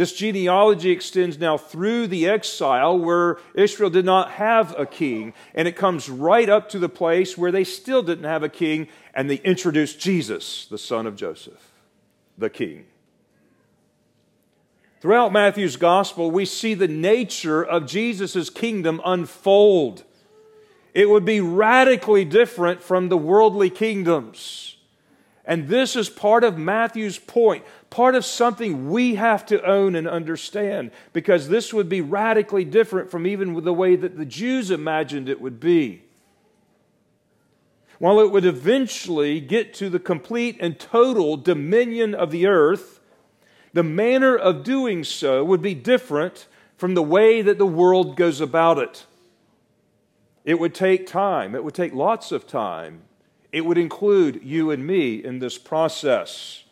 This 0.00 0.14
genealogy 0.14 0.92
extends 0.92 1.38
now 1.38 1.58
through 1.58 2.06
the 2.06 2.26
exile 2.26 2.98
where 2.98 3.36
Israel 3.52 3.90
did 3.90 4.06
not 4.06 4.30
have 4.30 4.74
a 4.78 4.86
king, 4.86 5.34
and 5.54 5.68
it 5.68 5.76
comes 5.76 6.08
right 6.08 6.48
up 6.48 6.70
to 6.70 6.78
the 6.78 6.88
place 6.88 7.36
where 7.36 7.52
they 7.52 7.64
still 7.64 8.02
didn't 8.02 8.24
have 8.24 8.42
a 8.42 8.48
king, 8.48 8.88
and 9.12 9.28
they 9.28 9.34
introduced 9.34 10.00
Jesus, 10.00 10.64
the 10.64 10.78
son 10.78 11.06
of 11.06 11.16
Joseph, 11.16 11.74
the 12.38 12.48
king. 12.48 12.86
Throughout 15.02 15.34
Matthew's 15.34 15.76
gospel, 15.76 16.30
we 16.30 16.46
see 16.46 16.72
the 16.72 16.88
nature 16.88 17.62
of 17.62 17.84
Jesus' 17.84 18.48
kingdom 18.48 19.02
unfold. 19.04 20.04
It 20.94 21.10
would 21.10 21.26
be 21.26 21.42
radically 21.42 22.24
different 22.24 22.82
from 22.82 23.10
the 23.10 23.18
worldly 23.18 23.68
kingdoms. 23.68 24.78
And 25.50 25.66
this 25.66 25.96
is 25.96 26.08
part 26.08 26.44
of 26.44 26.56
Matthew's 26.58 27.18
point 27.18 27.64
part 27.90 28.14
of 28.14 28.24
something 28.24 28.88
we 28.88 29.16
have 29.16 29.44
to 29.46 29.60
own 29.68 29.96
and 29.96 30.06
understand 30.06 30.92
because 31.12 31.48
this 31.48 31.74
would 31.74 31.88
be 31.88 32.00
radically 32.00 32.64
different 32.64 33.10
from 33.10 33.26
even 33.26 33.64
the 33.64 33.74
way 33.74 33.96
that 33.96 34.16
the 34.16 34.24
Jews 34.24 34.70
imagined 34.70 35.28
it 35.28 35.40
would 35.40 35.58
be. 35.58 36.04
While 37.98 38.20
it 38.20 38.30
would 38.30 38.44
eventually 38.44 39.40
get 39.40 39.74
to 39.74 39.90
the 39.90 39.98
complete 39.98 40.56
and 40.60 40.78
total 40.78 41.36
dominion 41.36 42.14
of 42.14 42.30
the 42.30 42.46
earth, 42.46 43.00
the 43.72 43.82
manner 43.82 44.36
of 44.36 44.62
doing 44.62 45.02
so 45.02 45.44
would 45.44 45.62
be 45.62 45.74
different 45.74 46.46
from 46.76 46.94
the 46.94 47.02
way 47.02 47.42
that 47.42 47.58
the 47.58 47.66
world 47.66 48.14
goes 48.14 48.40
about 48.40 48.78
it. 48.78 49.04
It 50.44 50.60
would 50.60 50.76
take 50.76 51.08
time, 51.08 51.56
it 51.56 51.64
would 51.64 51.74
take 51.74 51.92
lots 51.92 52.30
of 52.30 52.46
time. 52.46 53.02
It 53.52 53.64
would 53.64 53.78
include 53.78 54.42
you 54.44 54.70
and 54.70 54.86
me 54.86 55.16
in 55.16 55.38
this 55.38 55.58
process. 55.58 56.64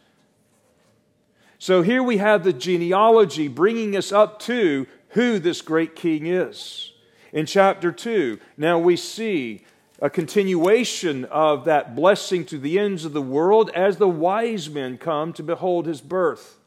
So 1.59 1.83
here 1.83 2.03
we 2.03 2.19
have 2.19 2.45
the 2.45 2.53
genealogy 2.53 3.49
bringing 3.49 3.97
us 3.97 4.13
up 4.13 4.39
to 4.41 4.87
who 5.11 5.39
this 5.39 5.61
great 5.61 5.97
king 5.97 6.27
is. 6.27 6.93
In 7.33 7.47
chapter 7.47 7.91
2, 7.91 8.39
now 8.57 8.79
we 8.79 8.97
see 8.97 9.65
a 10.01 10.09
continuation 10.09 11.25
of 11.27 11.65
that 11.65 11.97
blessing 11.97 12.45
to 12.47 12.59
the 12.59 12.79
ends 12.79 13.05
of 13.05 13.13
the 13.13 13.21
world 13.21 13.71
as 13.75 13.97
the 13.97 14.09
wise 14.09 14.71
men 14.71 14.97
come 14.97 15.33
to 15.33 15.43
behold 15.43 15.87
his 15.87 16.01
birth. 16.01 16.59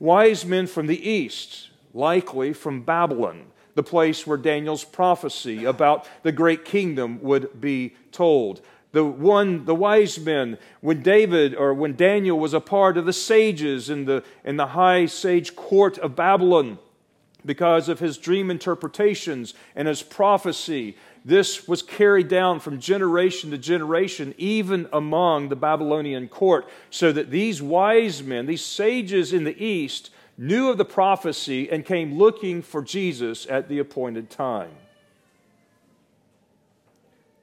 Wise 0.00 0.44
men 0.44 0.66
from 0.66 0.88
the 0.88 1.08
east, 1.08 1.68
likely 1.94 2.52
from 2.52 2.82
Babylon, 2.82 3.46
the 3.74 3.82
place 3.82 4.26
where 4.26 4.36
Daniel's 4.36 4.82
prophecy 4.82 5.64
about 5.64 6.08
the 6.24 6.32
great 6.32 6.64
kingdom 6.64 7.22
would 7.22 7.60
be 7.60 7.94
told 8.10 8.60
the 8.92 9.04
one 9.04 9.64
the 9.64 9.74
wise 9.74 10.18
men 10.18 10.58
when 10.80 11.02
david 11.02 11.54
or 11.54 11.72
when 11.72 11.94
daniel 11.94 12.38
was 12.38 12.54
a 12.54 12.60
part 12.60 12.96
of 12.96 13.06
the 13.06 13.12
sages 13.12 13.90
in 13.90 14.04
the 14.04 14.22
in 14.44 14.56
the 14.56 14.68
high 14.68 15.06
sage 15.06 15.54
court 15.54 15.98
of 15.98 16.16
babylon 16.16 16.78
because 17.44 17.88
of 17.88 18.00
his 18.00 18.18
dream 18.18 18.50
interpretations 18.50 19.54
and 19.74 19.88
his 19.88 20.02
prophecy 20.02 20.96
this 21.24 21.68
was 21.68 21.82
carried 21.82 22.28
down 22.28 22.58
from 22.60 22.80
generation 22.80 23.50
to 23.50 23.58
generation 23.58 24.34
even 24.38 24.88
among 24.92 25.48
the 25.48 25.56
babylonian 25.56 26.28
court 26.28 26.68
so 26.90 27.12
that 27.12 27.30
these 27.30 27.62
wise 27.62 28.22
men 28.22 28.46
these 28.46 28.64
sages 28.64 29.32
in 29.32 29.44
the 29.44 29.64
east 29.64 30.10
knew 30.36 30.70
of 30.70 30.78
the 30.78 30.84
prophecy 30.84 31.70
and 31.70 31.84
came 31.84 32.18
looking 32.18 32.60
for 32.60 32.82
jesus 32.82 33.46
at 33.48 33.68
the 33.68 33.78
appointed 33.78 34.28
time 34.28 34.70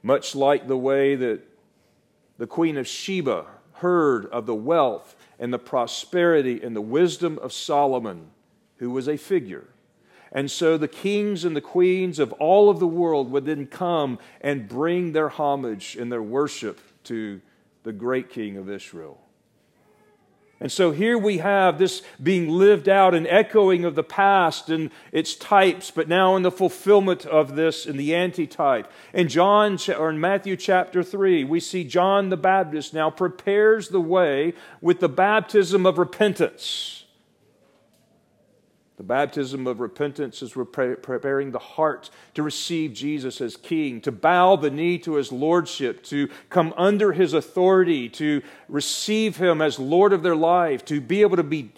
much 0.02 0.34
like 0.34 0.68
the 0.68 0.76
way 0.76 1.14
that 1.16 1.40
the 2.38 2.46
Queen 2.46 2.76
of 2.76 2.86
Sheba 2.86 3.46
heard 3.74 4.26
of 4.26 4.46
the 4.46 4.54
wealth 4.54 5.16
and 5.38 5.52
the 5.52 5.58
prosperity 5.58 6.60
and 6.62 6.74
the 6.74 6.80
wisdom 6.80 7.38
of 7.38 7.52
Solomon, 7.52 8.30
who 8.76 8.90
was 8.90 9.08
a 9.08 9.16
figure. 9.16 9.64
And 10.30 10.50
so 10.50 10.76
the 10.76 10.88
kings 10.88 11.44
and 11.44 11.56
the 11.56 11.60
queens 11.60 12.18
of 12.18 12.32
all 12.34 12.68
of 12.68 12.80
the 12.80 12.86
world 12.86 13.30
would 13.30 13.46
then 13.46 13.66
come 13.66 14.18
and 14.40 14.68
bring 14.68 15.12
their 15.12 15.28
homage 15.28 15.96
and 15.96 16.12
their 16.12 16.22
worship 16.22 16.80
to 17.04 17.40
the 17.82 17.92
great 17.92 18.28
king 18.28 18.56
of 18.56 18.68
Israel. 18.68 19.18
And 20.60 20.72
so 20.72 20.90
here 20.90 21.16
we 21.16 21.38
have 21.38 21.78
this 21.78 22.02
being 22.20 22.48
lived 22.48 22.88
out 22.88 23.14
and 23.14 23.28
echoing 23.28 23.84
of 23.84 23.94
the 23.94 24.02
past 24.02 24.68
and 24.68 24.90
its 25.12 25.36
types, 25.36 25.92
but 25.92 26.08
now 26.08 26.34
in 26.34 26.42
the 26.42 26.50
fulfillment 26.50 27.24
of 27.24 27.54
this 27.54 27.86
in 27.86 27.96
the 27.96 28.14
antitype. 28.14 28.90
In 29.12 29.28
John 29.28 29.78
or 29.96 30.10
in 30.10 30.20
Matthew 30.20 30.56
chapter 30.56 31.04
3, 31.04 31.44
we 31.44 31.60
see 31.60 31.84
John 31.84 32.30
the 32.30 32.36
Baptist 32.36 32.92
now 32.92 33.08
prepares 33.08 33.88
the 33.88 34.00
way 34.00 34.54
with 34.80 34.98
the 34.98 35.08
baptism 35.08 35.86
of 35.86 35.96
repentance. 35.96 36.97
The 38.98 39.04
baptism 39.04 39.68
of 39.68 39.78
repentance 39.78 40.42
is 40.42 40.50
preparing 40.50 41.52
the 41.52 41.60
heart 41.60 42.10
to 42.34 42.42
receive 42.42 42.92
Jesus 42.92 43.40
as 43.40 43.56
King, 43.56 44.00
to 44.00 44.10
bow 44.10 44.56
the 44.56 44.70
knee 44.70 44.98
to 44.98 45.14
his 45.14 45.30
lordship, 45.30 46.02
to 46.06 46.28
come 46.50 46.74
under 46.76 47.12
his 47.12 47.32
authority, 47.32 48.08
to 48.08 48.42
receive 48.68 49.36
him 49.36 49.62
as 49.62 49.78
Lord 49.78 50.12
of 50.12 50.24
their 50.24 50.34
life, 50.34 50.84
to 50.86 51.00
be 51.00 51.20
able 51.20 51.36
to 51.36 51.44
be 51.44 51.70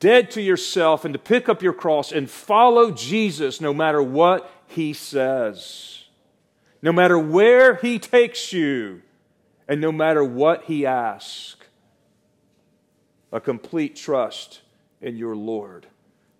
dead 0.00 0.32
to 0.32 0.42
yourself 0.42 1.04
and 1.04 1.14
to 1.14 1.18
pick 1.20 1.48
up 1.48 1.62
your 1.62 1.72
cross 1.72 2.10
and 2.10 2.28
follow 2.28 2.90
Jesus 2.90 3.60
no 3.60 3.72
matter 3.72 4.02
what 4.02 4.50
he 4.66 4.92
says, 4.92 6.06
no 6.82 6.90
matter 6.90 7.16
where 7.16 7.76
he 7.76 8.00
takes 8.00 8.52
you, 8.52 9.02
and 9.68 9.80
no 9.80 9.92
matter 9.92 10.24
what 10.24 10.64
he 10.64 10.84
asks. 10.84 11.54
A 13.30 13.40
complete 13.40 13.94
trust 13.94 14.62
in 15.00 15.16
your 15.16 15.36
Lord 15.36 15.86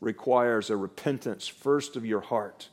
requires 0.00 0.70
a 0.70 0.76
repentance 0.76 1.48
first 1.48 1.96
of 1.96 2.06
your 2.06 2.20
heart, 2.20 2.68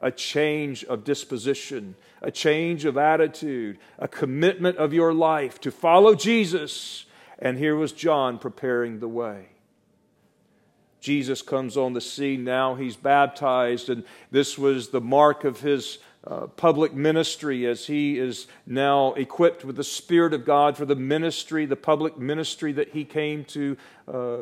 a 0.00 0.10
change 0.10 0.84
of 0.84 1.04
disposition, 1.04 1.94
a 2.22 2.30
change 2.30 2.84
of 2.84 2.96
attitude, 2.96 3.78
a 3.98 4.08
commitment 4.08 4.76
of 4.76 4.92
your 4.92 5.12
life 5.12 5.60
to 5.60 5.70
follow 5.70 6.14
Jesus. 6.14 7.06
And 7.38 7.58
here 7.58 7.76
was 7.76 7.92
John 7.92 8.38
preparing 8.38 9.00
the 9.00 9.08
way. 9.08 9.46
Jesus 11.00 11.42
comes 11.42 11.76
on 11.76 11.92
the 11.92 12.00
scene 12.00 12.44
now. 12.44 12.76
He's 12.76 12.96
baptized, 12.96 13.90
and 13.90 14.04
this 14.30 14.56
was 14.56 14.90
the 14.90 15.00
mark 15.00 15.42
of 15.42 15.60
his 15.60 15.98
uh, 16.24 16.46
public 16.46 16.94
ministry 16.94 17.66
as 17.66 17.86
he 17.86 18.16
is 18.16 18.46
now 18.64 19.12
equipped 19.14 19.64
with 19.64 19.74
the 19.74 19.82
Spirit 19.82 20.32
of 20.32 20.44
God 20.44 20.76
for 20.76 20.84
the 20.84 20.94
ministry, 20.94 21.66
the 21.66 21.74
public 21.74 22.16
ministry 22.16 22.70
that 22.72 22.90
he 22.90 23.04
came 23.04 23.44
to 23.46 23.76
uh, 24.06 24.38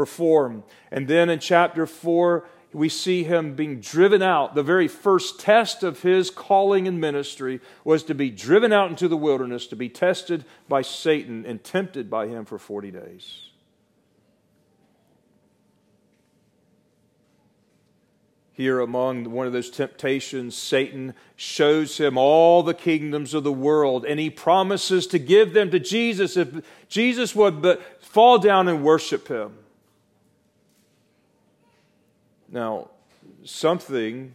perform. 0.00 0.64
And 0.90 1.06
then 1.08 1.28
in 1.28 1.40
chapter 1.40 1.86
4, 1.86 2.48
we 2.72 2.88
see 2.88 3.22
him 3.22 3.54
being 3.54 3.80
driven 3.80 4.22
out. 4.22 4.54
The 4.54 4.62
very 4.62 4.88
first 4.88 5.38
test 5.38 5.82
of 5.82 6.00
his 6.00 6.30
calling 6.30 6.88
and 6.88 6.98
ministry 6.98 7.60
was 7.84 8.02
to 8.04 8.14
be 8.14 8.30
driven 8.30 8.72
out 8.72 8.88
into 8.88 9.08
the 9.08 9.16
wilderness, 9.18 9.66
to 9.66 9.76
be 9.76 9.90
tested 9.90 10.46
by 10.70 10.80
Satan 10.80 11.44
and 11.44 11.62
tempted 11.62 12.08
by 12.08 12.28
him 12.28 12.46
for 12.46 12.56
40 12.56 12.92
days. 12.92 13.42
Here, 18.54 18.80
among 18.80 19.30
one 19.30 19.46
of 19.46 19.52
those 19.52 19.70
temptations, 19.70 20.54
Satan 20.54 21.12
shows 21.36 21.98
him 21.98 22.16
all 22.16 22.62
the 22.62 22.72
kingdoms 22.72 23.34
of 23.34 23.44
the 23.44 23.52
world, 23.52 24.06
and 24.06 24.18
he 24.18 24.30
promises 24.30 25.06
to 25.08 25.18
give 25.18 25.52
them 25.52 25.70
to 25.70 25.78
Jesus 25.78 26.38
if 26.38 26.48
Jesus 26.88 27.34
would 27.34 27.60
but 27.60 27.82
fall 28.02 28.38
down 28.38 28.66
and 28.66 28.82
worship 28.82 29.28
him. 29.28 29.54
Now, 32.50 32.90
something, 33.44 34.34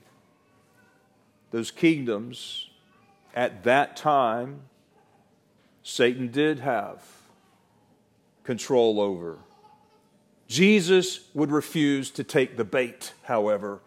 those 1.52 1.72
kingdoms, 1.72 2.70
at 3.36 3.64
that 3.66 3.98
time, 3.98 4.62
Satan 5.84 6.32
did 6.32 6.60
have 6.60 7.04
control 8.44 9.02
over. 9.02 9.40
Jesus 10.48 11.22
would 11.34 11.52
refuse 11.52 12.10
to 12.12 12.24
take 12.24 12.56
the 12.56 12.64
bait, 12.64 13.14
however. 13.24 13.82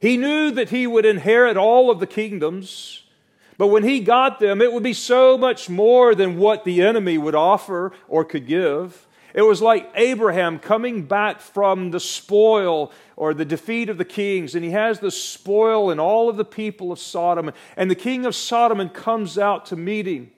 He 0.00 0.16
knew 0.16 0.50
that 0.50 0.70
he 0.70 0.86
would 0.86 1.04
inherit 1.04 1.56
all 1.56 1.90
of 1.90 2.00
the 2.00 2.06
kingdoms, 2.06 3.04
but 3.58 3.66
when 3.66 3.84
he 3.84 4.00
got 4.00 4.40
them, 4.40 4.62
it 4.62 4.72
would 4.72 4.82
be 4.82 4.94
so 4.94 5.36
much 5.36 5.68
more 5.68 6.14
than 6.14 6.38
what 6.38 6.64
the 6.64 6.80
enemy 6.80 7.18
would 7.18 7.34
offer 7.34 7.92
or 8.08 8.24
could 8.24 8.46
give. 8.46 9.06
It 9.34 9.42
was 9.42 9.62
like 9.62 9.90
Abraham 9.94 10.58
coming 10.58 11.04
back 11.04 11.40
from 11.40 11.90
the 11.90 12.00
spoil 12.00 12.92
or 13.16 13.34
the 13.34 13.44
defeat 13.44 13.88
of 13.88 13.98
the 13.98 14.04
kings, 14.04 14.54
and 14.54 14.64
he 14.64 14.70
has 14.70 14.98
the 14.98 15.10
spoil 15.10 15.90
and 15.90 16.00
all 16.00 16.28
of 16.28 16.36
the 16.36 16.44
people 16.44 16.90
of 16.90 16.98
Sodom, 16.98 17.52
and 17.76 17.90
the 17.90 17.94
king 17.94 18.26
of 18.26 18.34
Sodom 18.34 18.88
comes 18.88 19.38
out 19.38 19.66
to 19.66 19.76
meet 19.76 20.06
him. 20.06 20.30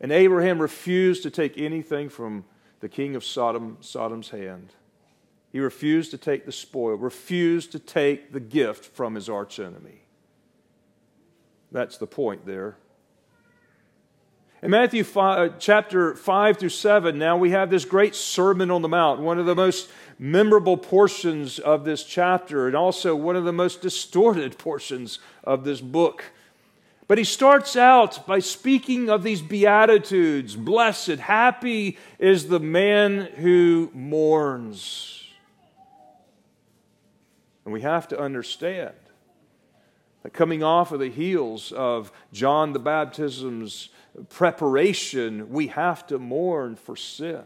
And 0.00 0.12
Abraham 0.12 0.60
refused 0.60 1.22
to 1.22 1.30
take 1.30 1.56
anything 1.58 2.08
from 2.08 2.44
the 2.80 2.88
king 2.88 3.16
of 3.16 3.24
Sodom, 3.24 3.78
Sodom's 3.80 4.30
hand. 4.30 4.74
He 5.50 5.58
refused 5.58 6.10
to 6.10 6.18
take 6.18 6.44
the 6.44 6.52
spoil, 6.52 6.96
refused 6.96 7.72
to 7.72 7.78
take 7.78 8.32
the 8.32 8.40
gift 8.40 8.84
from 8.84 9.14
his 9.14 9.28
archenemy. 9.28 10.02
That's 11.72 11.96
the 11.96 12.06
point 12.06 12.44
there. 12.44 12.76
In 14.62 14.70
Matthew 14.70 15.04
5, 15.04 15.38
uh, 15.38 15.54
chapter 15.58 16.14
5 16.14 16.56
through 16.56 16.70
7, 16.70 17.18
now 17.18 17.36
we 17.36 17.50
have 17.50 17.68
this 17.68 17.84
great 17.84 18.14
Sermon 18.14 18.70
on 18.70 18.80
the 18.80 18.88
Mount, 18.88 19.20
one 19.20 19.38
of 19.38 19.44
the 19.44 19.54
most 19.54 19.90
memorable 20.18 20.78
portions 20.78 21.58
of 21.58 21.84
this 21.84 22.02
chapter, 22.02 22.66
and 22.66 22.74
also 22.74 23.14
one 23.14 23.36
of 23.36 23.44
the 23.44 23.52
most 23.52 23.82
distorted 23.82 24.56
portions 24.58 25.18
of 25.44 25.64
this 25.64 25.82
book. 25.82 26.24
But 27.06 27.18
he 27.18 27.24
starts 27.24 27.76
out 27.76 28.26
by 28.26 28.38
speaking 28.38 29.10
of 29.10 29.22
these 29.22 29.42
Beatitudes 29.42 30.56
Blessed, 30.56 31.18
happy 31.18 31.98
is 32.18 32.48
the 32.48 32.58
man 32.58 33.26
who 33.36 33.90
mourns. 33.92 35.22
And 37.64 37.74
we 37.74 37.82
have 37.82 38.08
to 38.08 38.18
understand 38.18 38.94
that 40.22 40.32
coming 40.32 40.62
off 40.62 40.92
of 40.92 41.00
the 41.00 41.10
heels 41.10 41.72
of 41.72 42.10
John 42.32 42.72
the 42.72 42.78
Baptism's 42.78 43.90
preparation, 44.24 45.50
we 45.50 45.68
have 45.68 46.06
to 46.08 46.18
mourn 46.18 46.76
for 46.76 46.96
sin. 46.96 47.42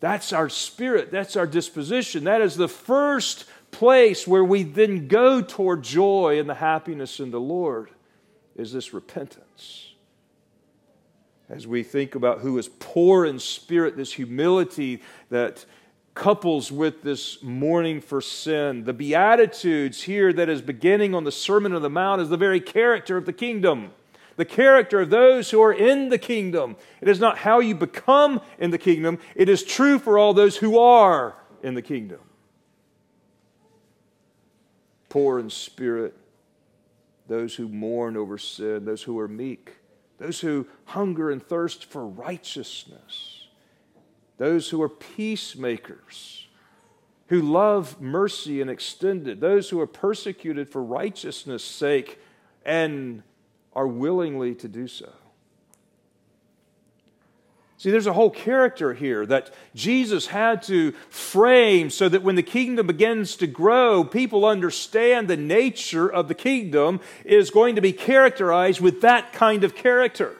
That's 0.00 0.32
our 0.32 0.48
spirit, 0.48 1.10
that's 1.10 1.36
our 1.36 1.46
disposition. 1.46 2.24
That 2.24 2.40
is 2.40 2.56
the 2.56 2.68
first 2.68 3.46
place 3.70 4.26
where 4.26 4.44
we 4.44 4.62
then 4.62 5.08
go 5.08 5.40
toward 5.40 5.82
joy 5.82 6.38
and 6.38 6.48
the 6.48 6.54
happiness 6.54 7.20
in 7.20 7.30
the 7.30 7.40
Lord 7.40 7.90
is 8.54 8.72
this 8.72 8.92
repentance. 8.92 9.92
As 11.48 11.66
we 11.66 11.82
think 11.82 12.14
about 12.14 12.40
who 12.40 12.56
is 12.58 12.68
poor 12.68 13.26
in 13.26 13.38
spirit, 13.38 13.96
this 13.96 14.12
humility 14.12 15.02
that 15.30 15.64
couples 16.14 16.70
with 16.70 17.02
this 17.02 17.42
mourning 17.42 18.00
for 18.00 18.20
sin. 18.20 18.84
The 18.84 18.92
Beatitudes 18.92 20.02
here, 20.02 20.32
that 20.32 20.48
is 20.48 20.62
beginning 20.62 21.14
on 21.14 21.24
the 21.24 21.32
Sermon 21.32 21.74
on 21.74 21.82
the 21.82 21.90
Mount, 21.90 22.22
is 22.22 22.28
the 22.28 22.36
very 22.36 22.60
character 22.60 23.16
of 23.16 23.26
the 23.26 23.32
kingdom 23.32 23.90
the 24.36 24.44
character 24.44 25.00
of 25.00 25.10
those 25.10 25.50
who 25.50 25.62
are 25.62 25.72
in 25.72 26.08
the 26.08 26.18
kingdom. 26.18 26.76
It 27.00 27.08
is 27.08 27.20
not 27.20 27.38
how 27.38 27.60
you 27.60 27.74
become 27.74 28.40
in 28.58 28.70
the 28.70 28.78
kingdom, 28.78 29.18
it 29.34 29.48
is 29.48 29.62
true 29.62 29.98
for 29.98 30.18
all 30.18 30.34
those 30.34 30.56
who 30.56 30.78
are 30.78 31.36
in 31.62 31.74
the 31.74 31.82
kingdom. 31.82 32.20
Poor 35.08 35.38
in 35.38 35.48
spirit, 35.48 36.16
those 37.28 37.54
who 37.54 37.68
mourn 37.68 38.16
over 38.16 38.36
sin, 38.36 38.84
those 38.84 39.02
who 39.02 39.18
are 39.18 39.28
meek, 39.28 39.76
those 40.18 40.40
who 40.40 40.66
hunger 40.86 41.30
and 41.30 41.42
thirst 41.42 41.84
for 41.84 42.06
righteousness, 42.06 43.48
those 44.38 44.70
who 44.70 44.82
are 44.82 44.88
peacemakers, 44.88 46.48
who 47.28 47.40
love 47.40 48.00
mercy 48.00 48.60
and 48.60 48.68
extend 48.68 49.26
it, 49.28 49.40
those 49.40 49.70
who 49.70 49.80
are 49.80 49.86
persecuted 49.86 50.68
for 50.68 50.82
righteousness' 50.82 51.64
sake 51.64 52.18
and 52.64 53.22
are 53.74 53.86
willingly 53.86 54.54
to 54.56 54.68
do 54.68 54.86
so. 54.86 55.12
See, 57.76 57.90
there's 57.90 58.06
a 58.06 58.14
whole 58.14 58.30
character 58.30 58.94
here 58.94 59.26
that 59.26 59.52
Jesus 59.74 60.28
had 60.28 60.62
to 60.62 60.92
frame 61.10 61.90
so 61.90 62.08
that 62.08 62.22
when 62.22 62.34
the 62.34 62.42
kingdom 62.42 62.86
begins 62.86 63.36
to 63.36 63.46
grow, 63.46 64.04
people 64.04 64.46
understand 64.46 65.28
the 65.28 65.36
nature 65.36 66.08
of 66.10 66.28
the 66.28 66.34
kingdom 66.34 67.00
is 67.26 67.50
going 67.50 67.74
to 67.74 67.82
be 67.82 67.92
characterized 67.92 68.80
with 68.80 69.02
that 69.02 69.34
kind 69.34 69.64
of 69.64 69.74
character. 69.74 70.34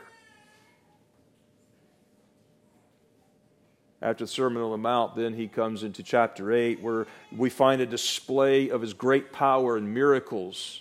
After 4.00 4.24
the 4.24 4.28
Sermon 4.28 4.62
on 4.62 4.70
the 4.70 4.78
Mount, 4.78 5.16
then 5.16 5.34
he 5.34 5.48
comes 5.48 5.82
into 5.82 6.02
chapter 6.02 6.52
8, 6.52 6.80
where 6.80 7.06
we 7.34 7.50
find 7.50 7.80
a 7.80 7.86
display 7.86 8.70
of 8.70 8.80
his 8.80 8.94
great 8.94 9.32
power 9.32 9.76
and 9.76 9.92
miracles 9.92 10.80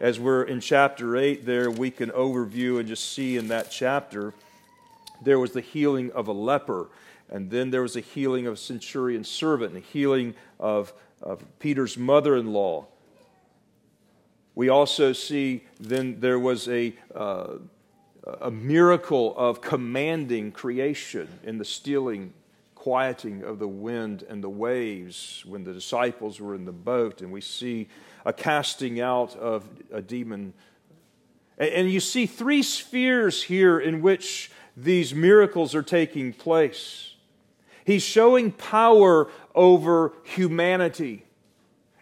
as 0.00 0.20
we're 0.20 0.42
in 0.42 0.60
chapter 0.60 1.16
8 1.16 1.46
there, 1.46 1.70
we 1.70 1.90
can 1.90 2.10
overview 2.10 2.78
and 2.78 2.88
just 2.88 3.12
see 3.12 3.36
in 3.36 3.48
that 3.48 3.70
chapter 3.70 4.34
there 5.22 5.38
was 5.38 5.52
the 5.52 5.60
healing 5.60 6.12
of 6.12 6.28
a 6.28 6.32
leper, 6.32 6.88
and 7.30 7.50
then 7.50 7.70
there 7.70 7.82
was 7.82 7.96
a 7.96 8.00
healing 8.00 8.46
of 8.46 8.54
a 8.54 8.56
centurion 8.56 9.24
servant, 9.24 9.72
and 9.72 9.82
a 9.82 9.86
healing 9.86 10.34
of, 10.60 10.92
of 11.22 11.42
Peter's 11.58 11.96
mother 11.96 12.36
in 12.36 12.52
law. 12.52 12.86
We 14.54 14.68
also 14.68 15.12
see 15.12 15.64
then 15.80 16.20
there 16.20 16.38
was 16.38 16.68
a, 16.68 16.94
uh, 17.14 17.54
a 18.40 18.50
miracle 18.50 19.34
of 19.36 19.60
commanding 19.60 20.52
creation 20.52 21.28
in 21.42 21.58
the 21.58 21.64
stealing, 21.64 22.32
quieting 22.74 23.42
of 23.42 23.58
the 23.58 23.68
wind 23.68 24.24
and 24.28 24.42
the 24.42 24.50
waves 24.50 25.42
when 25.46 25.64
the 25.64 25.72
disciples 25.72 26.40
were 26.40 26.54
in 26.54 26.64
the 26.64 26.72
boat, 26.72 27.20
and 27.20 27.32
we 27.32 27.40
see 27.40 27.88
a 28.26 28.32
casting 28.32 29.00
out 29.00 29.34
of 29.36 29.64
a 29.92 30.02
demon. 30.02 30.52
And 31.56 31.90
you 31.90 32.00
see 32.00 32.26
three 32.26 32.62
spheres 32.62 33.44
here 33.44 33.78
in 33.78 34.02
which 34.02 34.50
these 34.76 35.14
miracles 35.14 35.74
are 35.74 35.82
taking 35.82 36.32
place. 36.34 37.14
He's 37.84 38.02
showing 38.02 38.50
power 38.50 39.30
over 39.54 40.12
humanity 40.24 41.24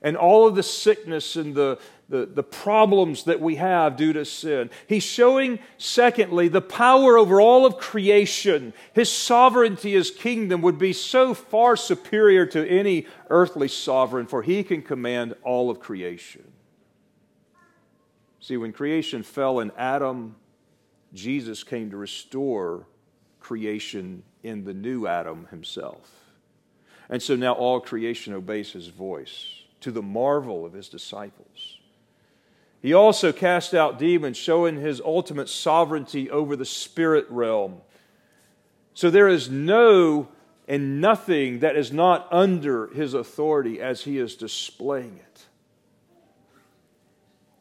and 0.03 0.17
all 0.17 0.49
of 0.49 0.55
the 0.55 0.63
sickness 0.63 1.37
and 1.37 1.55
the, 1.55 1.79
the, 2.09 2.27
the 2.27 2.43
problems 2.43 3.25
that 3.25 3.41
we 3.41 3.57
have 3.57 3.97
due 3.97 4.13
to 4.13 4.25
sin. 4.25 4.71
He's 4.87 5.03
showing, 5.03 5.59
secondly, 5.79 6.49
the 6.49 6.61
power 6.61 7.17
over 7.17 7.41
all 7.41 7.65
of 7.65 7.79
creation. 7.79 8.75
His 8.93 9.11
sovereignty, 9.11 9.93
his 9.93 10.11
kingdom 10.11 10.61
would 10.63 10.79
be 10.79 10.93
so 10.93 11.33
far 11.33 11.77
superior 11.77 12.47
to 12.47 12.69
any 12.69 13.07
earthly 13.31 13.69
sovereign, 13.69 14.27
for 14.27 14.43
he 14.43 14.63
can 14.63 14.83
command 14.83 15.35
all 15.43 15.71
of 15.71 15.81
creation. 15.81 16.45
See, 18.41 18.59
when 18.59 18.73
creation 18.73 19.23
fell 19.23 19.61
in 19.61 19.73
Adam, 19.79 20.37
Jesus 21.15 21.65
came 21.65 21.91
to 21.91 21.97
restore 21.97 22.87
creation 23.41 24.23
in 24.43 24.65
the 24.65 24.75
new 24.75 25.07
Adam 25.07 25.47
himself. 25.51 26.11
And 27.09 27.23
so 27.23 27.37
now 27.37 27.53
all 27.53 27.81
creation 27.81 28.35
obeys 28.35 28.73
his 28.73 28.89
voice 28.89 29.63
to 29.81 29.91
the 29.91 30.03
marvel 30.03 30.67
of 30.67 30.73
his 30.73 30.89
disciples. 30.89 31.74
He 32.85 32.93
also 32.93 33.33
cast 33.33 33.73
out 33.73 33.99
demons, 33.99 34.37
showing 34.37 34.77
his 34.79 35.01
ultimate 35.01 35.49
sovereignty 35.49 36.31
over 36.31 36.55
the 36.55 36.67
spirit 36.67 37.25
realm. 37.31 37.81
So 38.93 39.09
there 39.09 39.27
is 39.27 39.49
no 39.49 40.29
and 40.69 41.01
nothing 41.01 41.61
that 41.61 41.77
is 41.77 41.95
not 41.95 42.29
under 42.31 42.89
his 42.89 43.15
authority 43.15 43.81
as 43.81 44.03
he 44.03 44.19
is 44.19 44.37
displaying 44.37 45.17
it. 45.17 45.47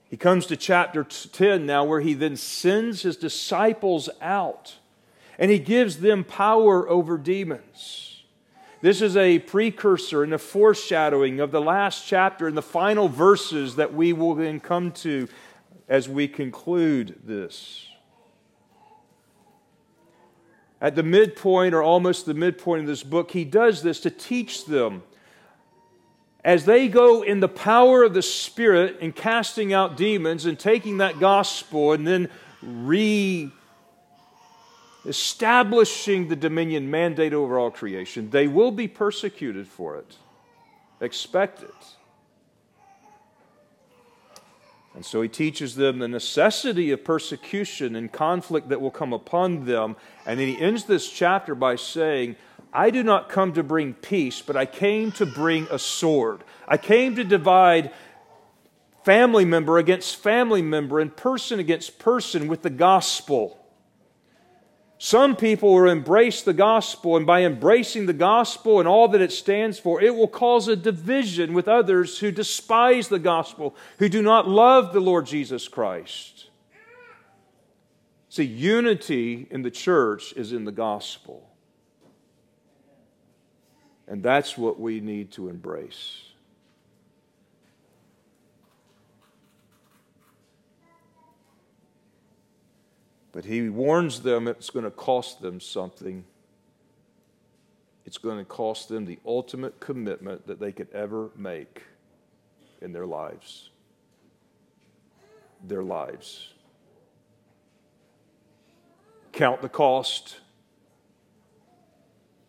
He 0.09 0.17
comes 0.17 0.45
to 0.47 0.57
chapter 0.57 1.05
10 1.05 1.65
now, 1.65 1.85
where 1.85 2.01
he 2.01 2.13
then 2.13 2.35
sends 2.35 3.03
his 3.03 3.15
disciples 3.15 4.09
out 4.19 4.75
and 5.39 5.49
he 5.49 5.57
gives 5.57 5.99
them 5.99 6.25
power 6.25 6.89
over 6.89 7.17
demons. 7.17 8.02
This 8.83 9.01
is 9.01 9.15
a 9.15 9.39
precursor 9.39 10.23
and 10.23 10.33
a 10.33 10.37
foreshadowing 10.37 11.39
of 11.39 11.51
the 11.51 11.61
last 11.61 12.05
chapter 12.05 12.49
and 12.49 12.57
the 12.57 12.61
final 12.61 13.07
verses 13.07 13.77
that 13.77 13.93
we 13.93 14.11
will 14.11 14.35
then 14.35 14.59
come 14.59 14.91
to 14.91 15.29
as 15.87 16.09
we 16.09 16.27
conclude 16.27 17.17
this. 17.23 17.87
At 20.81 20.95
the 20.95 21.03
midpoint, 21.03 21.73
or 21.73 21.81
almost 21.81 22.25
the 22.25 22.33
midpoint 22.33 22.81
of 22.81 22.87
this 22.87 23.03
book, 23.03 23.31
he 23.31 23.45
does 23.45 23.83
this 23.83 24.01
to 24.01 24.09
teach 24.09 24.65
them 24.65 25.03
as 26.43 26.65
they 26.65 26.89
go 26.89 27.21
in 27.21 27.39
the 27.39 27.47
power 27.47 28.03
of 28.03 28.13
the 28.13 28.21
Spirit 28.21 28.97
and 28.99 29.15
casting 29.15 29.71
out 29.71 29.95
demons 29.95 30.45
and 30.45 30.59
taking 30.59 30.97
that 30.97 31.21
gospel 31.21 31.93
and 31.93 32.05
then 32.05 32.29
re 32.61 33.49
establishing 35.05 36.27
the 36.27 36.35
dominion 36.35 36.89
mandate 36.89 37.33
over 37.33 37.59
all 37.59 37.71
creation, 37.71 38.29
they 38.29 38.47
will 38.47 38.71
be 38.71 38.87
persecuted 38.87 39.67
for 39.67 39.97
it. 39.97 40.17
Expect 41.01 41.63
it. 41.63 41.75
And 44.95 45.05
so 45.05 45.21
he 45.21 45.29
teaches 45.29 45.75
them 45.75 45.99
the 45.99 46.07
necessity 46.07 46.91
of 46.91 47.03
persecution 47.03 47.95
and 47.95 48.11
conflict 48.11 48.69
that 48.69 48.79
will 48.79 48.91
come 48.91 49.11
upon 49.11 49.65
them. 49.65 49.95
And 50.25 50.39
then 50.39 50.47
he 50.47 50.59
ends 50.59 50.83
this 50.85 51.09
chapter 51.09 51.55
by 51.55 51.77
saying, 51.77 52.35
I 52.71 52.89
do 52.89 53.03
not 53.03 53.29
come 53.29 53.53
to 53.53 53.63
bring 53.63 53.93
peace, 53.93 54.41
but 54.41 54.55
I 54.55 54.65
came 54.65 55.11
to 55.13 55.25
bring 55.25 55.67
a 55.69 55.79
sword. 55.79 56.43
I 56.67 56.77
came 56.77 57.15
to 57.15 57.23
divide 57.23 57.91
family 59.03 59.45
member 59.45 59.77
against 59.77 60.15
family 60.17 60.61
member 60.61 60.99
and 60.99 61.15
person 61.15 61.59
against 61.59 61.99
person 61.99 62.47
with 62.47 62.61
the 62.61 62.69
gospel. 62.69 63.62
Some 65.03 65.35
people 65.35 65.73
will 65.73 65.89
embrace 65.89 66.43
the 66.43 66.53
gospel, 66.53 67.17
and 67.17 67.25
by 67.25 67.43
embracing 67.43 68.05
the 68.05 68.13
gospel 68.13 68.79
and 68.79 68.87
all 68.87 69.09
that 69.09 69.19
it 69.19 69.33
stands 69.33 69.77
for, 69.77 70.01
it 70.01 70.15
will 70.15 70.29
cause 70.29 70.69
a 70.69 70.77
division 70.77 71.53
with 71.53 71.67
others 71.67 72.19
who 72.19 72.31
despise 72.31 73.09
the 73.09 73.19
gospel, 73.19 73.75
who 73.99 74.07
do 74.07 74.21
not 74.21 74.47
love 74.47 74.93
the 74.93 75.01
Lord 75.01 75.25
Jesus 75.25 75.67
Christ. 75.67 76.49
See, 78.29 78.45
unity 78.45 79.45
in 79.51 79.61
the 79.61 79.69
church 79.69 80.31
is 80.37 80.53
in 80.53 80.63
the 80.63 80.71
gospel. 80.71 81.49
And 84.07 84.23
that's 84.23 84.57
what 84.57 84.79
we 84.79 85.01
need 85.01 85.33
to 85.33 85.49
embrace. 85.49 86.21
But 93.33 93.45
he 93.45 93.67
warns 93.67 94.21
them 94.21 94.47
it's 94.47 94.69
going 94.69 94.85
to 94.85 94.91
cost 94.91 95.41
them 95.41 95.59
something. 95.59 96.23
It's 98.05 98.19
going 98.19 98.37
to 98.37 98.45
cost 98.45 98.87
them 98.87 99.05
the 99.05 99.19
ultimate 99.25 99.79
commitment 99.79 100.47
that 100.47 100.59
they 100.59 100.71
could 100.71 100.89
ever 100.91 101.31
make 101.35 101.81
in 102.81 102.93
their 102.93 103.07
lives. 103.07 103.71
Their 105.67 105.83
lives. 105.83 106.53
Count 109.31 109.63
the 109.63 109.69
cost. 109.69 110.39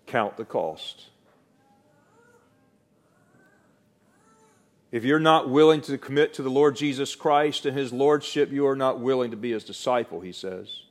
Count 0.07 0.37
the 0.37 0.45
cost. 0.45 1.09
If 4.95 5.03
you're 5.03 5.19
not 5.19 5.51
willing 5.51 5.81
to 5.81 5.99
commit 5.99 6.35
to 6.35 6.43
the 6.43 6.51
Lord 6.51 6.77
Jesus 6.77 7.17
Christ 7.17 7.67
and 7.67 7.77
his 7.77 7.93
lordship, 7.93 8.53
you 8.53 8.69
are 8.69 8.77
not 8.77 9.01
willing 9.01 9.33
to 9.33 9.37
be 9.37 9.51
his 9.51 9.65
disciple, 9.65 10.21
he 10.21 10.31
says. 10.31 10.83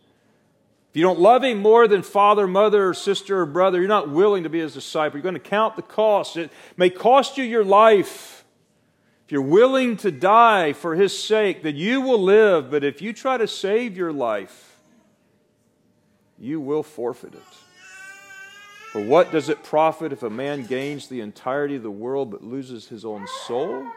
If 0.89 0.97
you 0.97 1.03
don't 1.03 1.21
love 1.21 1.45
him 1.45 1.59
more 1.59 1.87
than 1.87 2.03
father, 2.03 2.45
mother, 2.45 2.89
or 2.89 2.93
sister, 2.93 3.39
or 3.39 3.45
brother, 3.45 3.79
you're 3.79 3.87
not 3.87 4.09
willing 4.09 4.43
to 4.43 4.49
be 4.49 4.59
his 4.59 4.73
disciple. 4.73 5.17
You're 5.17 5.23
going 5.23 5.35
to 5.35 5.39
count 5.39 5.77
the 5.77 5.83
cost. 5.83 6.35
It 6.35 6.51
may 6.75 6.89
cost 6.89 7.37
you 7.37 7.45
your 7.45 7.63
life. 7.63 8.43
If 9.25 9.31
you're 9.31 9.41
willing 9.41 9.95
to 9.95 10.11
die 10.11 10.73
for 10.73 10.95
his 10.95 11.17
sake, 11.17 11.63
then 11.63 11.77
you 11.77 12.01
will 12.01 12.21
live. 12.21 12.69
But 12.69 12.83
if 12.83 13.01
you 13.01 13.13
try 13.13 13.37
to 13.37 13.47
save 13.47 13.95
your 13.95 14.11
life, 14.11 14.75
you 16.37 16.59
will 16.59 16.83
forfeit 16.83 17.35
it. 17.35 17.62
For 18.93 19.01
what 19.01 19.31
does 19.31 19.49
it 19.49 19.63
profit 19.63 20.13
if 20.13 20.21
a 20.21 20.29
man 20.29 20.67
gains 20.67 21.07
the 21.07 21.19
entirety 21.21 21.77
of 21.77 21.81
the 21.81 21.89
world 21.89 22.29
but 22.29 22.43
loses 22.43 22.89
his 22.89 23.03
own 23.03 23.25
soul? 23.47 23.87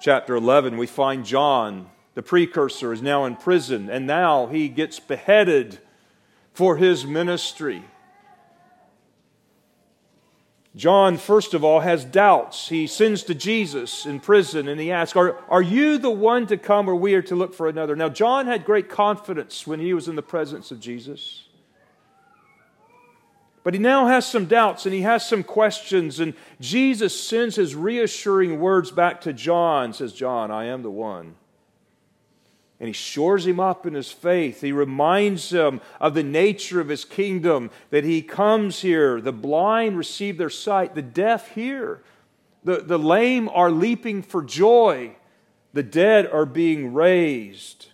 Chapter 0.00 0.34
11, 0.34 0.78
we 0.78 0.86
find 0.86 1.26
John, 1.26 1.90
the 2.14 2.22
precursor, 2.22 2.94
is 2.94 3.02
now 3.02 3.26
in 3.26 3.36
prison, 3.36 3.90
and 3.90 4.06
now 4.06 4.46
he 4.46 4.70
gets 4.70 4.98
beheaded 5.00 5.80
for 6.54 6.78
his 6.78 7.04
ministry. 7.04 7.84
John, 10.74 11.18
first 11.18 11.52
of 11.52 11.64
all, 11.64 11.80
has 11.80 12.04
doubts. 12.04 12.68
He 12.68 12.86
sends 12.86 13.22
to 13.24 13.34
Jesus 13.34 14.06
in 14.06 14.20
prison 14.20 14.68
and 14.68 14.80
he 14.80 14.90
asks, 14.90 15.16
are, 15.16 15.38
are 15.50 15.60
you 15.60 15.98
the 15.98 16.10
one 16.10 16.46
to 16.46 16.56
come 16.56 16.88
or 16.88 16.94
we 16.94 17.14
are 17.14 17.22
to 17.22 17.36
look 17.36 17.54
for 17.54 17.68
another? 17.68 17.94
Now, 17.94 18.08
John 18.08 18.46
had 18.46 18.64
great 18.64 18.88
confidence 18.88 19.66
when 19.66 19.80
he 19.80 19.92
was 19.92 20.08
in 20.08 20.16
the 20.16 20.22
presence 20.22 20.70
of 20.70 20.80
Jesus. 20.80 21.44
But 23.64 23.74
he 23.74 23.80
now 23.80 24.06
has 24.06 24.26
some 24.26 24.46
doubts 24.46 24.86
and 24.86 24.94
he 24.94 25.02
has 25.02 25.28
some 25.28 25.44
questions, 25.44 26.18
and 26.18 26.34
Jesus 26.58 27.20
sends 27.20 27.54
his 27.54 27.76
reassuring 27.76 28.58
words 28.58 28.90
back 28.90 29.20
to 29.20 29.32
John, 29.32 29.92
says, 29.92 30.12
John, 30.12 30.50
I 30.50 30.64
am 30.64 30.82
the 30.82 30.90
one 30.90 31.36
and 32.82 32.88
he 32.88 32.92
shores 32.92 33.46
him 33.46 33.60
up 33.60 33.86
in 33.86 33.94
his 33.94 34.10
faith. 34.10 34.60
He 34.60 34.72
reminds 34.72 35.52
him 35.52 35.80
of 36.00 36.14
the 36.14 36.24
nature 36.24 36.80
of 36.80 36.88
his 36.88 37.04
kingdom, 37.04 37.70
that 37.90 38.02
he 38.02 38.22
comes 38.22 38.80
here. 38.80 39.20
The 39.20 39.30
blind 39.30 39.96
receive 39.96 40.36
their 40.36 40.50
sight, 40.50 40.96
the 40.96 41.00
deaf 41.00 41.52
hear, 41.52 42.02
the, 42.64 42.78
the 42.78 42.98
lame 42.98 43.48
are 43.50 43.70
leaping 43.70 44.20
for 44.20 44.42
joy, 44.42 45.14
the 45.72 45.84
dead 45.84 46.26
are 46.26 46.44
being 46.44 46.92
raised. 46.92 47.86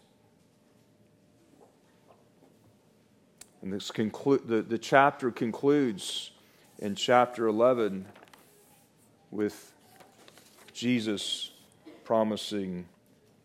And 3.61 3.71
this 3.71 3.91
conclu- 3.91 4.49
the, 4.49 4.63
the 4.63 4.79
chapter 4.79 5.31
concludes 5.31 6.31
in 6.79 6.95
chapter 6.95 7.47
11 7.47 8.07
with 9.31 9.71
Jesus 10.73 11.51
promising 12.05 12.87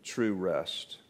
true 0.02 0.32
rest. 0.32 1.00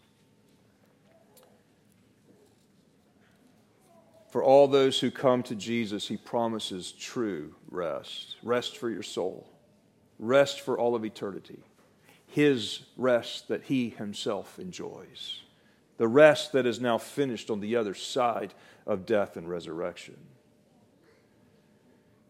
For 4.35 4.43
all 4.43 4.67
those 4.67 4.99
who 4.99 5.13
come 5.13 5.45
to 5.45 5.55
Jesus, 5.55 6.09
he 6.09 6.17
promises 6.17 6.91
true 6.91 7.55
rest. 7.71 8.35
Rest 8.43 8.77
for 8.77 8.91
your 8.91 9.05
soul, 9.05 9.49
rest 10.19 10.61
for 10.61 10.77
all 10.77 10.97
of 10.97 11.05
eternity. 11.05 11.63
His 12.27 12.81
rest 12.97 13.47
that 13.47 13.63
he 13.63 13.91
himself 13.91 14.59
enjoys. 14.59 15.43
The 15.99 16.09
rest 16.09 16.51
that 16.51 16.67
is 16.67 16.81
now 16.81 16.99
finished 16.99 17.49
on 17.49 17.61
the 17.61 17.77
other 17.77 17.95
side 17.95 18.55
of 18.89 19.07
death 19.07 19.37
and 19.37 19.49
resurrection. 19.49 20.17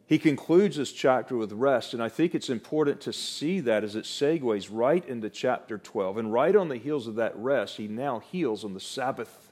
He 0.07 0.19
concludes 0.19 0.77
this 0.77 0.93
chapter 0.93 1.39
with 1.39 1.53
rest, 1.53 1.95
and 1.95 2.03
I 2.03 2.11
think 2.11 2.35
it's 2.35 2.51
important 2.51 3.01
to 3.01 3.15
see 3.15 3.61
that 3.61 3.83
as 3.83 3.97
it 3.97 4.05
segues 4.05 4.69
right 4.71 5.09
into 5.09 5.31
chapter 5.31 5.79
12. 5.79 6.19
And 6.19 6.31
right 6.31 6.55
on 6.55 6.69
the 6.69 6.77
heels 6.77 7.07
of 7.07 7.15
that 7.15 7.35
rest, 7.35 7.79
he 7.79 7.89
now 7.89 8.19
heals 8.19 8.63
on 8.63 8.75
the 8.75 8.79
Sabbath 8.79 9.44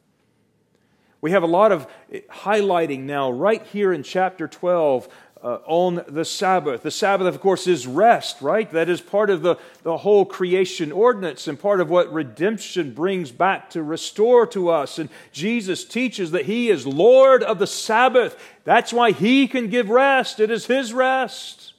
We 1.23 1.31
have 1.31 1.45
a 1.45 1.47
lot 1.47 1.71
of 1.71 1.87
highlighting 2.29 3.05
now, 3.05 3.31
right 3.31 3.65
here 3.69 3.93
in 3.93 4.03
chapter 4.03 4.49
12, 4.49 5.09
uh, 5.41 5.59
on 5.67 6.05
the 6.09 6.25
Sabbath. 6.25 6.83
The 6.83 6.91
Sabbath, 6.91 7.29
of 7.29 7.41
course, 7.41 7.69
is 7.69 7.87
rest, 7.87 8.43
right? 8.43 8.69
That 8.73 8.89
is 8.89 9.01
part 9.01 9.31
of 9.31 9.43
the, 9.43 9.57
the 9.85 9.99
whole 9.99 10.25
creation 10.25 10.91
ordinance 10.91 11.47
and 11.47 11.59
part 11.59 11.81
of 11.81 11.89
what 11.89 12.13
redemption 12.13 12.93
brings 12.93 13.31
back 13.31 13.71
to 13.71 13.85
restore 13.85 14.49
to 14.49 14.69
us. 14.71 14.99
And 14.99 15.09
Jesus 15.31 15.85
teaches 15.85 16.33
that 16.33 16.47
He 16.47 16.71
is 16.71 16.89
Lord 16.89 17.45
of 17.45 17.61
the 17.61 17.69
Sabbath. 17.69 18.37
That's 18.65 18.93
why 18.93 19.13
He 19.13 19.47
can 19.47 19.69
give 19.69 19.91
rest, 19.91 20.41
it 20.41 20.51
is 20.51 20.67
His 20.67 20.93
rest. 20.93 21.72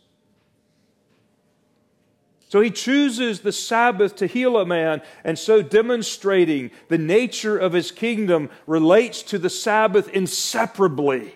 So 2.54 2.62
he 2.62 2.70
chooses 2.70 3.39
the 3.39 3.52
Sabbath 3.52 4.16
to 4.18 4.28
heal 4.28 4.58
a 4.58 4.63
man, 4.63 5.02
and 5.24 5.39
so 5.39 5.63
demonstrating 5.63 6.70
the 6.88 7.00
nature 7.00 7.58
of 7.58 7.74
his 7.74 7.89
kingdom 7.89 8.52
relates 8.68 9.24
to 9.24 9.39
the 9.39 9.50
Sabbath 9.50 10.08
inseparably. 10.10 11.34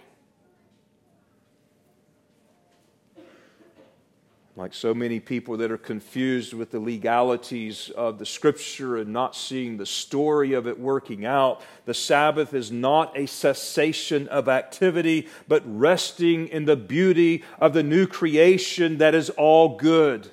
like 4.55 4.75
so 4.75 4.93
many 4.93 5.19
people 5.19 5.57
that 5.57 5.71
are 5.71 5.77
confused 5.77 6.53
with 6.53 6.71
the 6.71 6.79
legalities 6.79 7.91
of 7.91 8.19
the 8.19 8.25
scripture 8.25 8.97
and 8.97 9.13
not 9.13 9.35
seeing 9.35 9.77
the 9.77 9.85
story 9.85 10.53
of 10.53 10.67
it 10.67 10.79
working 10.79 11.25
out. 11.25 11.61
The 11.85 11.93
Sabbath 11.93 12.53
is 12.55 12.71
not 12.71 13.17
a 13.17 13.27
cessation 13.27 14.27
of 14.27 14.47
activity, 14.47 15.27
but 15.47 15.63
resting 15.65 16.47
in 16.47 16.65
the 16.65 16.75
beauty 16.75 17.43
of 17.59 17.73
the 17.73 17.83
new 17.83 18.05
creation 18.05 18.97
that 18.97 19.15
is 19.15 19.31
all 19.31 19.77
good. 19.77 20.31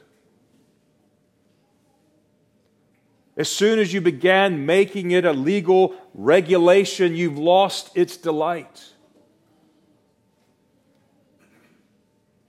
As 3.37 3.49
soon 3.49 3.79
as 3.79 3.93
you 3.93 4.01
began 4.01 4.65
making 4.65 5.11
it 5.11 5.25
a 5.25 5.33
legal 5.33 5.95
regulation, 6.15 7.17
you've 7.17 7.39
lost 7.39 7.91
its 7.97 8.17
delight. 8.17 8.85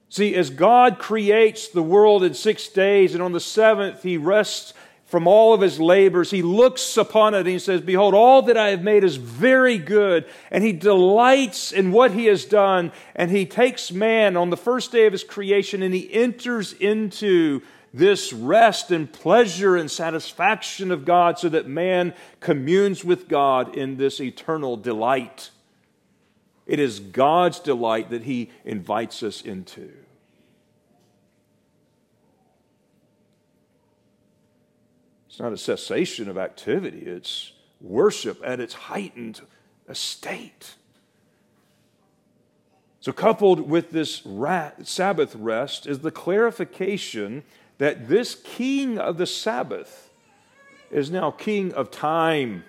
See, 0.10 0.36
as 0.36 0.50
God 0.50 1.00
creates 1.00 1.68
the 1.68 1.84
world 1.84 2.24
in 2.24 2.34
six 2.34 2.68
days, 2.68 3.14
and 3.14 3.24
on 3.24 3.34
the 3.34 3.40
seventh 3.40 4.04
he 4.04 4.16
rests 4.16 4.74
from 5.06 5.28
all 5.28 5.54
of 5.54 5.62
his 5.62 5.80
labors, 5.80 6.32
he 6.32 6.42
looks 6.42 6.98
upon 6.98 7.34
it 7.34 7.40
and 7.40 7.48
he 7.48 7.60
says, 7.60 7.82
Behold, 7.82 8.14
all 8.14 8.42
that 8.44 8.58
I 8.58 8.70
have 8.70 8.82
made 8.82 9.04
is 9.04 9.18
very 9.18 9.78
good. 9.78 10.26
And 10.50 10.64
he 10.64 10.72
delights 10.72 11.72
in 11.72 11.92
what 11.92 12.12
he 12.12 12.26
has 12.26 12.46
done. 12.46 12.92
And 13.16 13.30
he 13.30 13.46
takes 13.46 13.92
man 13.92 14.38
on 14.38 14.52
the 14.52 14.58
first 14.58 14.92
day 14.92 15.06
of 15.06 15.12
his 15.12 15.24
creation 15.24 15.84
and 15.84 15.94
he 15.94 16.12
enters 16.14 16.74
into 16.74 17.62
this 17.96 18.34
rest 18.34 18.92
and 18.92 19.12
pleasure 19.12 19.78
and 19.78 19.90
satisfaction 19.90 20.92
of 20.92 21.06
God 21.06 21.40
so 21.40 21.48
that 21.50 21.66
man 21.66 22.14
communes 22.42 23.06
with 23.06 23.30
God 23.30 23.76
in 23.76 23.96
this 23.96 24.20
eternal 24.20 24.76
delight. 24.76 25.50
It 26.66 26.80
is 26.80 27.00
God's 27.00 27.60
delight 27.60 28.10
that 28.10 28.24
he 28.24 28.52
invites 28.66 29.24
us 29.24 29.42
into. 29.42 29.94
It's 35.30 35.40
not 35.40 35.54
a 35.54 35.58
cessation 35.58 36.28
of 36.30 36.38
activity, 36.38 37.00
it's 37.00 37.54
worship 37.80 38.42
at 38.44 38.60
its 38.60 38.74
heightened 38.74 39.42
estate. 39.88 40.76
So, 43.00 43.12
coupled 43.12 43.70
with 43.70 43.92
this 43.92 44.24
Sabbath 44.84 45.36
rest 45.36 45.86
is 45.86 46.00
the 46.00 46.10
clarification 46.10 47.44
that 47.78 48.08
this 48.08 48.36
king 48.36 48.98
of 48.98 49.18
the 49.18 49.26
Sabbath 49.26 50.10
is 50.92 51.12
now 51.12 51.32
king 51.32 51.74
of 51.74 51.92
time. 51.92 52.64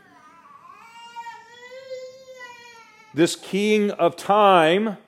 This 3.15 3.37
king 3.37 3.91
of 3.93 4.17
time 4.17 4.99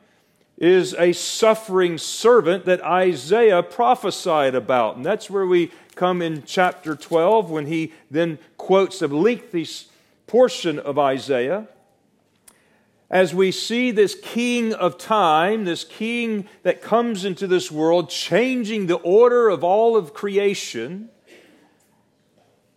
is 0.56 0.94
a 0.94 1.12
suffering 1.12 1.98
servant 1.98 2.64
that 2.64 2.82
Isaiah 2.82 3.62
prophesied 3.62 4.54
about. 4.54 4.96
And 4.96 5.06
that's 5.06 5.30
where 5.30 5.46
we 5.46 5.70
come 5.94 6.20
in 6.22 6.42
chapter 6.44 6.96
12 6.96 7.50
when 7.50 7.66
he 7.66 7.92
then 8.10 8.38
quotes 8.56 9.02
a 9.02 9.08
lengthy 9.08 9.66
portion 10.26 10.78
of 10.78 10.98
Isaiah. 10.98 11.68
As 13.10 13.34
we 13.34 13.52
see 13.52 13.90
this 13.90 14.14
king 14.14 14.74
of 14.74 14.98
time, 14.98 15.64
this 15.64 15.84
king 15.84 16.46
that 16.62 16.82
comes 16.82 17.24
into 17.24 17.46
this 17.46 17.70
world, 17.70 18.10
changing 18.10 18.86
the 18.86 18.96
order 18.96 19.48
of 19.48 19.64
all 19.64 19.96
of 19.96 20.12
creation, 20.12 21.08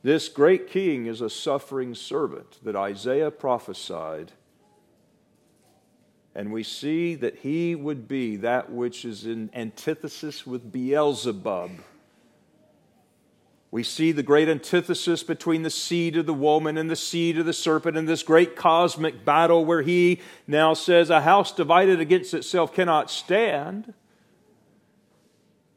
this 0.03 0.29
great 0.29 0.67
king 0.67 1.05
is 1.05 1.21
a 1.21 1.29
suffering 1.29 1.93
servant 1.93 2.59
that 2.63 2.75
Isaiah 2.75 3.31
prophesied 3.31 4.31
and 6.33 6.51
we 6.51 6.63
see 6.63 7.15
that 7.15 7.37
he 7.39 7.75
would 7.75 8.07
be 8.07 8.37
that 8.37 8.71
which 8.71 9.03
is 9.03 9.25
in 9.25 9.49
antithesis 9.53 10.47
with 10.47 10.71
Beelzebub. 10.71 11.71
We 13.71 13.83
see 13.83 14.11
the 14.11 14.21
great 14.21 14.49
antithesis 14.49 15.23
between 15.23 15.63
the 15.63 15.69
seed 15.69 16.17
of 16.17 16.25
the 16.25 16.33
woman 16.33 16.77
and 16.77 16.89
the 16.89 16.95
seed 16.97 17.37
of 17.37 17.45
the 17.45 17.53
serpent 17.53 17.95
in 17.95 18.05
this 18.05 18.21
great 18.21 18.57
cosmic 18.57 19.23
battle 19.23 19.63
where 19.63 19.81
he 19.81 20.19
now 20.45 20.73
says, 20.73 21.09
A 21.09 21.21
house 21.21 21.53
divided 21.53 22.01
against 22.01 22.33
itself 22.33 22.73
cannot 22.73 23.09
stand, 23.09 23.93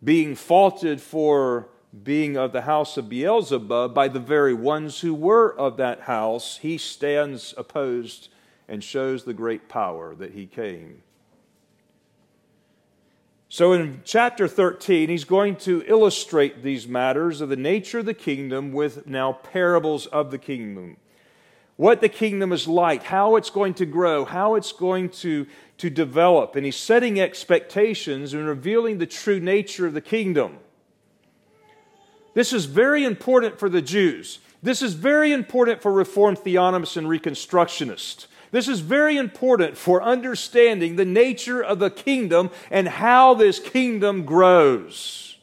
being 0.02 0.34
faulted 0.34 1.00
for 1.00 1.68
being 2.02 2.36
of 2.36 2.50
the 2.50 2.62
house 2.62 2.96
of 2.96 3.08
Beelzebub 3.08 3.94
by 3.94 4.08
the 4.08 4.18
very 4.18 4.54
ones 4.54 5.00
who 5.00 5.14
were 5.14 5.56
of 5.56 5.76
that 5.76 6.00
house. 6.00 6.56
He 6.56 6.76
stands 6.76 7.54
opposed 7.56 8.28
and 8.66 8.82
shows 8.82 9.22
the 9.22 9.34
great 9.34 9.68
power 9.68 10.16
that 10.16 10.32
he 10.32 10.46
came. 10.46 11.03
So 13.48 13.72
in 13.72 14.00
chapter 14.04 14.48
13, 14.48 15.08
he's 15.08 15.24
going 15.24 15.56
to 15.56 15.84
illustrate 15.86 16.62
these 16.62 16.88
matters 16.88 17.40
of 17.40 17.48
the 17.48 17.56
nature 17.56 18.00
of 18.00 18.06
the 18.06 18.14
kingdom 18.14 18.72
with 18.72 19.06
now 19.06 19.32
parables 19.32 20.06
of 20.06 20.30
the 20.30 20.38
kingdom. 20.38 20.96
What 21.76 22.00
the 22.00 22.08
kingdom 22.08 22.52
is 22.52 22.68
like, 22.68 23.02
how 23.02 23.36
it's 23.36 23.50
going 23.50 23.74
to 23.74 23.86
grow, 23.86 24.24
how 24.24 24.54
it's 24.54 24.72
going 24.72 25.10
to, 25.10 25.46
to 25.78 25.90
develop. 25.90 26.54
And 26.54 26.64
he's 26.64 26.76
setting 26.76 27.20
expectations 27.20 28.32
and 28.32 28.46
revealing 28.46 28.98
the 28.98 29.06
true 29.06 29.40
nature 29.40 29.86
of 29.86 29.94
the 29.94 30.00
kingdom. 30.00 30.58
This 32.34 32.52
is 32.52 32.64
very 32.64 33.04
important 33.04 33.58
for 33.58 33.68
the 33.68 33.82
Jews. 33.82 34.40
This 34.62 34.82
is 34.82 34.94
very 34.94 35.32
important 35.32 35.82
for 35.82 35.92
Reformed 35.92 36.38
theonomists 36.38 36.96
and 36.96 37.06
Reconstructionists. 37.06 38.26
This 38.54 38.68
is 38.68 38.78
very 38.78 39.16
important 39.16 39.76
for 39.76 40.00
understanding 40.00 40.94
the 40.94 41.04
nature 41.04 41.60
of 41.60 41.80
the 41.80 41.90
kingdom 41.90 42.52
and 42.70 42.86
how 42.86 43.34
this 43.34 43.58
kingdom 43.58 44.24
grows. 44.24 45.38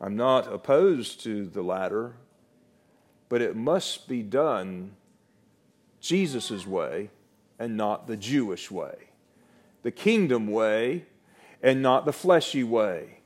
I'm 0.00 0.16
not 0.16 0.50
opposed 0.50 1.22
to 1.24 1.44
the 1.44 1.60
latter, 1.60 2.14
but 3.28 3.42
it 3.42 3.54
must 3.54 4.08
be 4.08 4.22
done 4.22 4.92
Jesus' 6.00 6.66
way 6.66 7.10
and 7.58 7.76
not 7.76 8.06
the 8.06 8.16
Jewish 8.16 8.70
way, 8.70 8.96
the 9.82 9.90
kingdom 9.90 10.46
way 10.46 11.04
and 11.62 11.82
not 11.82 12.06
the 12.06 12.14
fleshy 12.14 12.64
way, 12.64 13.18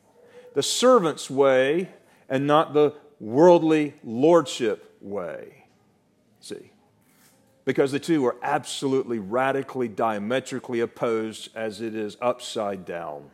the 0.54 0.64
servant's 0.64 1.30
way 1.30 1.90
and 2.28 2.44
not 2.48 2.74
the 2.74 2.92
worldly 3.20 3.94
lordship 4.02 4.82
way. 5.06 5.64
See? 6.40 6.72
Because 7.64 7.92
the 7.92 7.98
two 7.98 8.24
are 8.26 8.36
absolutely 8.42 9.18
radically, 9.18 9.88
diametrically 9.88 10.80
opposed 10.80 11.48
as 11.56 11.80
it 11.80 11.94
is 11.94 12.16
upside 12.20 12.84
down. 12.84 13.30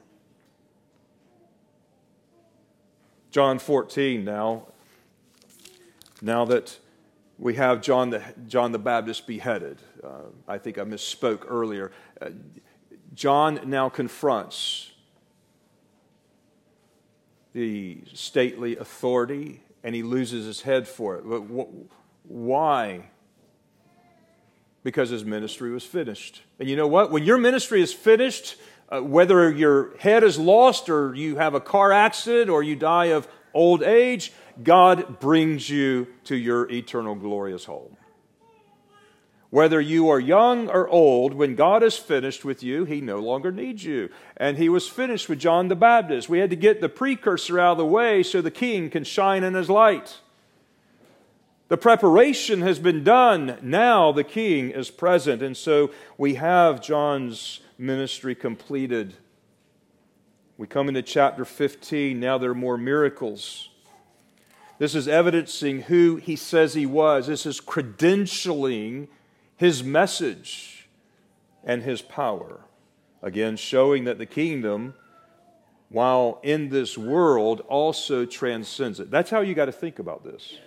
John 3.30 3.58
14 3.58 4.24
now, 4.24 4.66
now 6.20 6.44
that 6.44 6.78
we 7.38 7.54
have 7.54 7.80
John 7.80 8.10
the, 8.10 8.22
John 8.46 8.72
the 8.72 8.78
Baptist 8.78 9.26
beheaded. 9.26 9.78
Uh, 10.02 10.28
I 10.46 10.58
think 10.58 10.78
I 10.78 10.82
misspoke 10.82 11.44
earlier. 11.48 11.90
Uh, 12.20 12.30
John 13.14 13.60
now 13.64 13.88
confronts 13.88 14.92
the 17.52 17.98
stately 18.12 18.76
authority 18.76 19.60
and 19.84 19.94
he 19.94 20.02
loses 20.02 20.46
his 20.46 20.62
head 20.62 20.86
for 20.86 21.16
it. 21.16 21.28
But 21.28 21.40
why? 22.24 23.10
Because 24.84 25.10
his 25.10 25.24
ministry 25.24 25.70
was 25.70 25.84
finished. 25.84 26.42
And 26.58 26.68
you 26.68 26.76
know 26.76 26.86
what? 26.86 27.10
When 27.10 27.24
your 27.24 27.38
ministry 27.38 27.82
is 27.82 27.92
finished, 27.92 28.56
uh, 28.88 29.00
whether 29.00 29.50
your 29.50 29.96
head 29.98 30.22
is 30.22 30.38
lost 30.38 30.88
or 30.88 31.14
you 31.14 31.36
have 31.36 31.54
a 31.54 31.60
car 31.60 31.92
accident 31.92 32.50
or 32.50 32.62
you 32.62 32.76
die 32.76 33.06
of 33.06 33.26
old 33.54 33.82
age, 33.82 34.32
God 34.62 35.20
brings 35.20 35.68
you 35.68 36.08
to 36.24 36.36
your 36.36 36.70
eternal 36.70 37.14
glorious 37.14 37.64
home. 37.64 37.96
Whether 39.52 39.82
you 39.82 40.08
are 40.08 40.18
young 40.18 40.70
or 40.70 40.88
old, 40.88 41.34
when 41.34 41.56
God 41.56 41.82
is 41.82 41.98
finished 41.98 42.42
with 42.42 42.62
you, 42.62 42.86
He 42.86 43.02
no 43.02 43.18
longer 43.18 43.52
needs 43.52 43.84
you. 43.84 44.08
And 44.38 44.56
He 44.56 44.70
was 44.70 44.88
finished 44.88 45.28
with 45.28 45.40
John 45.40 45.68
the 45.68 45.76
Baptist. 45.76 46.30
We 46.30 46.38
had 46.38 46.48
to 46.48 46.56
get 46.56 46.80
the 46.80 46.88
precursor 46.88 47.60
out 47.60 47.72
of 47.72 47.76
the 47.76 47.84
way 47.84 48.22
so 48.22 48.40
the 48.40 48.50
king 48.50 48.88
can 48.88 49.04
shine 49.04 49.44
in 49.44 49.52
His 49.52 49.68
light. 49.68 50.20
The 51.68 51.76
preparation 51.76 52.62
has 52.62 52.78
been 52.78 53.04
done. 53.04 53.58
Now 53.60 54.10
the 54.10 54.24
king 54.24 54.70
is 54.70 54.90
present. 54.90 55.42
And 55.42 55.54
so 55.54 55.90
we 56.16 56.36
have 56.36 56.80
John's 56.80 57.60
ministry 57.76 58.34
completed. 58.34 59.12
We 60.56 60.66
come 60.66 60.88
into 60.88 61.02
chapter 61.02 61.44
15. 61.44 62.18
Now 62.18 62.38
there 62.38 62.52
are 62.52 62.54
more 62.54 62.78
miracles. 62.78 63.68
This 64.78 64.94
is 64.94 65.06
evidencing 65.06 65.82
who 65.82 66.16
he 66.16 66.36
says 66.36 66.72
he 66.72 66.86
was. 66.86 67.26
This 67.26 67.44
is 67.44 67.60
credentialing 67.60 69.08
his 69.56 69.82
message 69.82 70.88
and 71.64 71.82
his 71.82 72.02
power. 72.02 72.60
Again, 73.22 73.56
showing 73.56 74.04
that 74.04 74.18
the 74.18 74.26
kingdom, 74.26 74.94
while 75.88 76.40
in 76.42 76.70
this 76.70 76.98
world, 76.98 77.60
also 77.68 78.24
transcends 78.24 78.98
it. 78.98 79.10
That's 79.10 79.30
how 79.30 79.40
you 79.40 79.54
got 79.54 79.66
to 79.66 79.72
think 79.72 79.98
about 79.98 80.24
this. 80.24 80.58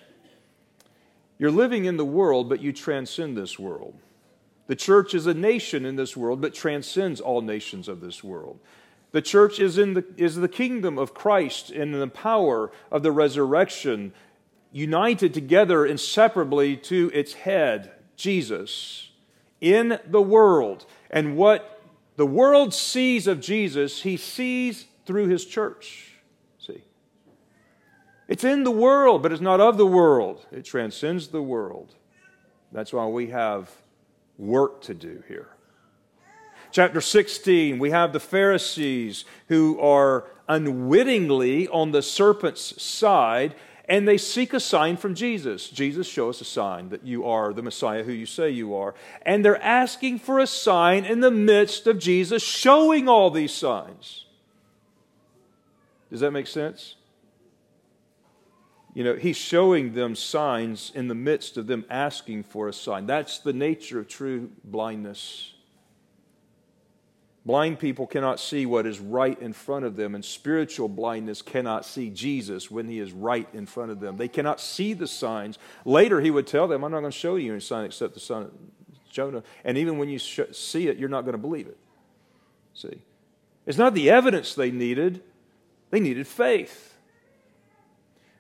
You're 1.38 1.52
living 1.52 1.86
in 1.86 1.98
the 1.98 2.06
world, 2.06 2.48
but 2.48 2.62
you 2.62 2.72
transcend 2.72 3.36
this 3.36 3.60
world. 3.60 3.96
The 4.68 4.76
church 4.76 5.14
is 5.14 5.28
a 5.28 5.34
nation 5.34 5.86
in 5.86 5.96
this 5.96 6.16
world, 6.16 6.42
but 6.42 6.54
transcends 6.54 7.20
all 7.20 7.42
nations 7.42 7.88
of 7.88 8.00
this 8.00 8.24
world. 8.24 8.60
The 9.12 9.22
church 9.22 9.60
is, 9.60 9.78
in 9.78 9.94
the, 9.94 10.06
is 10.18 10.36
the 10.36 10.48
kingdom 10.48 10.98
of 10.98 11.14
Christ 11.14 11.70
in 11.70 11.92
the 11.92 12.08
power 12.08 12.72
of 12.92 13.04
the 13.04 13.12
resurrection, 13.12 14.14
united 14.72 15.34
together 15.34 15.86
inseparably 15.86 16.76
to 16.78 17.12
its 17.14 17.34
head, 17.34 17.92
Jesus, 18.16 19.12
in 19.62 20.00
the 20.06 20.22
world. 20.22 20.86
And 21.10 21.36
what 21.36 21.82
the 22.16 22.26
world 22.26 22.74
sees 22.74 23.28
of 23.28 23.40
Jesus, 23.42 24.02
he 24.02 24.18
sees 24.18 24.86
through 25.06 25.28
his 25.28 25.46
church. 25.46 26.14
See? 26.58 26.84
It's 28.28 28.44
in 28.44 28.64
the 28.64 28.72
world, 28.72 29.22
but 29.22 29.32
it's 29.32 29.42
not 29.42 29.60
of 29.60 29.78
the 29.78 29.86
world. 29.86 30.46
It 30.52 30.66
transcends 30.66 31.30
the 31.30 31.42
world. 31.42 31.96
That's 32.72 32.92
why 32.92 33.06
we 33.06 33.28
have 33.28 33.70
work 34.38 34.82
to 34.84 34.94
do 34.94 35.24
here. 35.28 35.50
Chapter 36.72 37.00
16, 37.00 37.80
we 37.80 37.92
have 37.92 38.12
the 38.12 38.20
Pharisees 38.20 39.24
who 39.48 39.80
are 39.80 40.26
unwittingly 40.50 41.68
on 41.70 41.92
the 41.92 42.02
serpent's 42.02 42.82
side 42.82 43.56
and 43.88 44.08
they 44.08 44.18
seek 44.18 44.54
a 44.54 44.60
sign 44.60 44.98
from 44.98 45.16
Jesus. 45.16 45.70
Jesus, 45.70 46.08
show 46.08 46.30
us 46.30 46.42
a 46.42 46.46
sign 46.46 46.90
that 46.90 47.06
you 47.06 47.26
are 47.26 47.54
the 47.54 47.62
Messiah 47.62 48.04
who 48.04 48.12
you 48.12 48.26
say 48.26 48.50
you 48.50 48.76
are. 48.76 48.96
And 49.24 49.46
they're 49.46 49.62
asking 49.62 50.20
for 50.20 50.40
a 50.40 50.48
sign 50.48 51.06
in 51.06 51.20
the 51.20 51.32
midst 51.32 51.88
of 51.88 52.00
Jesus 52.00 52.44
showing 52.44 53.08
all 53.08 53.30
these 53.30 53.54
signs. 53.54 54.26
Does 56.10 56.20
that 56.22 56.32
make 56.32 56.48
sense? 56.48 56.96
You 58.94 59.04
know, 59.04 59.16
he's 59.16 59.38
showing 59.38 59.94
them 59.94 60.16
signs 60.16 60.92
in 60.96 61.10
the 61.10 61.16
midst 61.16 61.58
of 61.58 61.68
them 61.68 61.84
asking 61.90 62.44
for 62.44 62.70
a 62.70 62.74
sign. 62.74 63.06
That's 63.06 63.40
the 63.40 63.54
nature 63.54 64.00
of 64.00 64.08
true 64.08 64.52
blindness. 64.64 65.55
Blind 67.46 67.78
people 67.78 68.08
cannot 68.08 68.40
see 68.40 68.66
what 68.66 68.88
is 68.88 69.00
right 69.00 69.40
in 69.40 69.54
front 69.54 69.86
of 69.86 69.96
them, 69.96 70.16
and 70.16 70.26
spiritual 70.26 70.90
blindness 70.90 71.44
cannot 71.44 71.86
see 71.86 72.10
Jesus 72.10 72.72
when 72.72 72.90
he 72.90 72.98
is 72.98 73.12
right 73.12 73.48
in 73.54 73.68
front 73.68 73.92
of 73.92 74.00
them. 74.00 74.18
They 74.18 74.28
cannot 74.28 74.60
see 74.60 74.94
the 74.94 75.08
signs. 75.08 75.60
Later, 75.86 76.22
he 76.22 76.32
would 76.32 76.48
tell 76.48 76.68
them, 76.68 76.84
I'm 76.84 76.92
not 76.92 77.02
going 77.02 77.12
to 77.12 77.18
show 77.18 77.36
you 77.36 77.52
any 77.52 77.62
sign 77.62 77.86
except 77.86 78.16
the 78.16 78.20
son 78.20 78.44
of 78.44 78.52
Jonah. 79.12 79.44
And 79.64 79.78
even 79.78 80.00
when 80.00 80.10
you 80.10 80.18
sh- 80.18 80.40
see 80.54 80.88
it, 80.88 80.98
you're 80.98 81.08
not 81.08 81.22
going 81.22 81.34
to 81.34 81.38
believe 81.38 81.68
it. 81.68 81.78
See? 82.74 83.02
It's 83.68 83.78
not 83.78 83.94
the 83.94 84.10
evidence 84.10 84.56
they 84.56 84.72
needed, 84.72 85.22
they 85.92 86.00
needed 86.00 86.26
faith. 86.26 86.95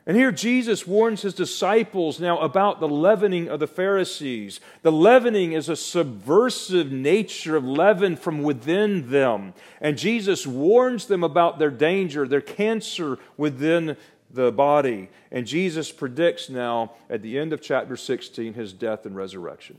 And 0.07 0.15
here 0.15 0.31
Jesus 0.31 0.85
warns 0.85 1.23
his 1.23 1.33
disciples 1.33 2.19
now 2.19 2.37
about 2.39 2.79
the 2.79 2.87
leavening 2.87 3.47
of 3.47 3.59
the 3.59 3.67
Pharisees. 3.67 4.59
The 4.83 4.91
leavening 4.91 5.53
is 5.53 5.67
a 5.67 5.75
subversive 5.75 6.91
nature 6.91 7.55
of 7.55 7.65
leaven 7.65 8.15
from 8.15 8.43
within 8.43 9.09
them. 9.09 9.55
And 9.81 9.97
Jesus 9.97 10.45
warns 10.45 11.07
them 11.07 11.23
about 11.23 11.57
their 11.57 11.71
danger, 11.71 12.27
their 12.27 12.41
cancer 12.41 13.17
within 13.35 13.97
the 14.29 14.51
body. 14.51 15.09
And 15.31 15.47
Jesus 15.47 15.91
predicts 15.91 16.49
now 16.49 16.91
at 17.09 17.23
the 17.23 17.39
end 17.39 17.51
of 17.51 17.61
chapter 17.61 17.97
16 17.97 18.53
his 18.53 18.73
death 18.73 19.07
and 19.07 19.15
resurrection. 19.15 19.77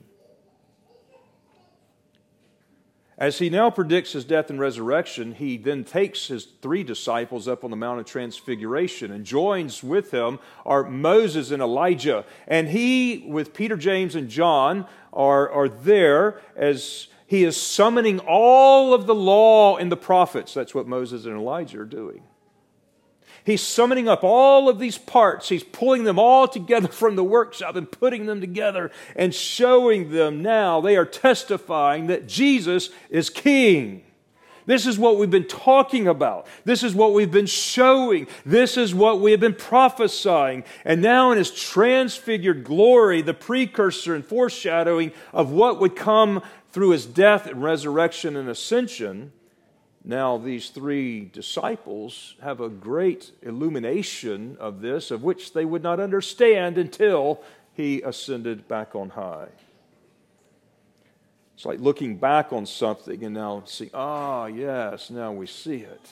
As 3.18 3.38
he 3.38 3.48
now 3.48 3.70
predicts 3.70 4.12
his 4.12 4.26
death 4.26 4.50
and 4.50 4.60
resurrection, 4.60 5.32
he 5.32 5.56
then 5.56 5.84
takes 5.84 6.26
his 6.26 6.44
three 6.60 6.82
disciples 6.82 7.48
up 7.48 7.64
on 7.64 7.70
the 7.70 7.76
Mount 7.76 7.98
of 7.98 8.04
Transfiguration 8.04 9.10
and 9.10 9.24
joins 9.24 9.82
with 9.82 10.10
him 10.10 10.38
are 10.66 10.84
Moses 10.84 11.50
and 11.50 11.62
Elijah. 11.62 12.26
And 12.46 12.68
he, 12.68 13.24
with 13.26 13.54
Peter, 13.54 13.76
James, 13.78 14.14
and 14.14 14.28
John, 14.28 14.86
are, 15.14 15.48
are 15.48 15.68
there 15.68 16.42
as 16.56 17.08
he 17.26 17.42
is 17.42 17.56
summoning 17.56 18.20
all 18.20 18.92
of 18.92 19.06
the 19.06 19.14
law 19.14 19.78
and 19.78 19.90
the 19.90 19.96
prophets. 19.96 20.52
That's 20.52 20.74
what 20.74 20.86
Moses 20.86 21.24
and 21.24 21.36
Elijah 21.36 21.80
are 21.80 21.86
doing. 21.86 22.22
He's 23.46 23.62
summoning 23.62 24.08
up 24.08 24.24
all 24.24 24.68
of 24.68 24.80
these 24.80 24.98
parts. 24.98 25.48
He's 25.48 25.62
pulling 25.62 26.02
them 26.02 26.18
all 26.18 26.48
together 26.48 26.88
from 26.88 27.14
the 27.14 27.22
workshop 27.22 27.76
and 27.76 27.88
putting 27.88 28.26
them 28.26 28.40
together 28.40 28.90
and 29.14 29.32
showing 29.32 30.10
them 30.10 30.42
now. 30.42 30.80
They 30.80 30.96
are 30.96 31.06
testifying 31.06 32.08
that 32.08 32.26
Jesus 32.26 32.90
is 33.08 33.30
King. 33.30 34.02
This 34.66 34.84
is 34.84 34.98
what 34.98 35.16
we've 35.16 35.30
been 35.30 35.46
talking 35.46 36.08
about. 36.08 36.48
This 36.64 36.82
is 36.82 36.92
what 36.92 37.12
we've 37.12 37.30
been 37.30 37.46
showing. 37.46 38.26
This 38.44 38.76
is 38.76 38.92
what 38.92 39.20
we 39.20 39.30
have 39.30 39.38
been 39.38 39.54
prophesying. 39.54 40.64
And 40.84 41.00
now, 41.00 41.30
in 41.30 41.38
his 41.38 41.52
transfigured 41.52 42.64
glory, 42.64 43.22
the 43.22 43.32
precursor 43.32 44.16
and 44.16 44.26
foreshadowing 44.26 45.12
of 45.32 45.52
what 45.52 45.78
would 45.78 45.94
come 45.94 46.42
through 46.72 46.90
his 46.90 47.06
death 47.06 47.46
and 47.46 47.62
resurrection 47.62 48.34
and 48.34 48.48
ascension, 48.48 49.30
now, 50.08 50.38
these 50.38 50.70
three 50.70 51.24
disciples 51.24 52.36
have 52.40 52.60
a 52.60 52.68
great 52.68 53.32
illumination 53.42 54.56
of 54.60 54.80
this, 54.80 55.10
of 55.10 55.24
which 55.24 55.52
they 55.52 55.64
would 55.64 55.82
not 55.82 55.98
understand 55.98 56.78
until 56.78 57.42
he 57.74 58.02
ascended 58.02 58.68
back 58.68 58.94
on 58.94 59.10
high. 59.10 59.48
It's 61.56 61.64
like 61.64 61.80
looking 61.80 62.18
back 62.18 62.52
on 62.52 62.66
something 62.66 63.24
and 63.24 63.34
now 63.34 63.64
see, 63.66 63.90
ah, 63.92 64.46
yes, 64.46 65.10
now 65.10 65.32
we 65.32 65.48
see 65.48 65.78
it. 65.78 66.08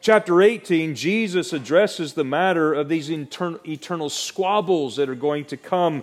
Chapter 0.00 0.42
18, 0.42 0.96
Jesus 0.96 1.52
addresses 1.52 2.14
the 2.14 2.24
matter 2.24 2.74
of 2.74 2.88
these 2.88 3.08
eternal 3.08 4.10
squabbles 4.10 4.96
that 4.96 5.08
are 5.08 5.14
going 5.14 5.44
to 5.44 5.56
come 5.56 6.02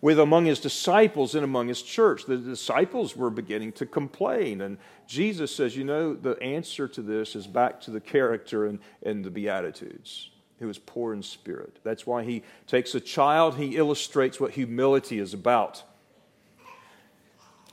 with 0.00 0.18
among 0.18 0.44
his 0.44 0.60
disciples 0.60 1.34
and 1.34 1.44
among 1.44 1.68
his 1.68 1.82
church. 1.82 2.24
The 2.24 2.36
disciples 2.36 3.16
were 3.16 3.30
beginning 3.30 3.72
to 3.72 3.86
complain. 3.86 4.60
And 4.60 4.78
Jesus 5.06 5.54
says, 5.54 5.76
you 5.76 5.84
know, 5.84 6.14
the 6.14 6.40
answer 6.42 6.86
to 6.88 7.02
this 7.02 7.34
is 7.34 7.46
back 7.46 7.80
to 7.82 7.90
the 7.90 8.00
character 8.00 8.66
and, 8.66 8.78
and 9.02 9.24
the 9.24 9.30
Beatitudes, 9.30 10.30
who 10.60 10.68
is 10.68 10.78
poor 10.78 11.12
in 11.12 11.22
spirit. 11.22 11.78
That's 11.82 12.06
why 12.06 12.22
he 12.22 12.42
takes 12.66 12.94
a 12.94 13.00
child, 13.00 13.56
he 13.56 13.76
illustrates 13.76 14.38
what 14.38 14.52
humility 14.52 15.18
is 15.18 15.34
about. 15.34 15.82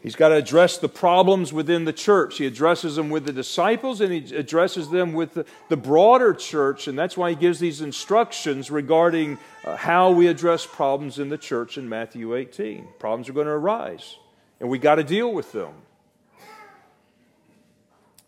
He's 0.05 0.15
got 0.15 0.29
to 0.29 0.35
address 0.35 0.77
the 0.77 0.87
problems 0.87 1.51
within 1.51 1.85
the 1.85 1.91
church. 1.91 2.37
He 2.37 2.45
addresses 2.45 2.95
them 2.95 3.09
with 3.09 3.25
the 3.25 3.33
disciples 3.33 4.01
and 4.01 4.13
he 4.13 4.35
addresses 4.35 4.91
them 4.91 5.13
with 5.13 5.33
the, 5.33 5.47
the 5.67 5.77
broader 5.77 6.31
church. 6.35 6.87
And 6.87 6.95
that's 6.95 7.17
why 7.17 7.31
he 7.31 7.35
gives 7.35 7.57
these 7.57 7.81
instructions 7.81 8.69
regarding 8.69 9.39
uh, 9.63 9.75
how 9.75 10.11
we 10.11 10.27
address 10.27 10.63
problems 10.63 11.17
in 11.17 11.29
the 11.29 11.39
church 11.39 11.79
in 11.79 11.89
Matthew 11.89 12.35
18. 12.35 12.87
Problems 12.99 13.29
are 13.29 13.33
going 13.33 13.47
to 13.47 13.53
arise, 13.53 14.17
and 14.59 14.69
we 14.69 14.77
got 14.77 14.95
to 14.95 15.03
deal 15.03 15.33
with 15.33 15.51
them. 15.53 15.73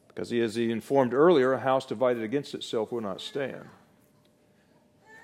Because 0.08 0.34
as 0.34 0.56
he 0.56 0.72
informed 0.72 1.14
earlier, 1.14 1.54
a 1.54 1.60
house 1.60 1.86
divided 1.86 2.24
against 2.24 2.56
itself 2.56 2.92
will 2.92 3.02
not 3.02 3.22
stand. 3.22 3.66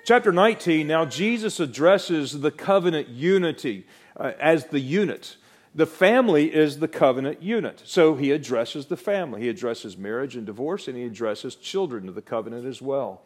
Chapter 0.05 0.31
19, 0.31 0.85
now 0.85 1.03
Jesus 1.03 1.59
addresses 1.59 2.41
the 2.41 2.51
covenant 2.51 3.07
unity 3.07 3.87
uh, 4.15 4.33
as 4.39 4.65
the 4.65 4.79
unit. 4.79 5.37
The 5.75 5.85
family 5.87 6.53
is 6.53 6.79
the 6.79 6.87
covenant 6.87 7.41
unit. 7.41 7.81
So 7.85 8.15
he 8.15 8.31
addresses 8.31 8.85
the 8.85 8.97
family. 8.97 9.41
He 9.41 9.49
addresses 9.49 9.97
marriage 9.97 10.35
and 10.35 10.45
divorce, 10.45 10.87
and 10.87 10.95
he 10.95 11.03
addresses 11.03 11.55
children 11.55 12.07
of 12.07 12.15
the 12.15 12.21
covenant 12.21 12.65
as 12.65 12.81
well. 12.81 13.21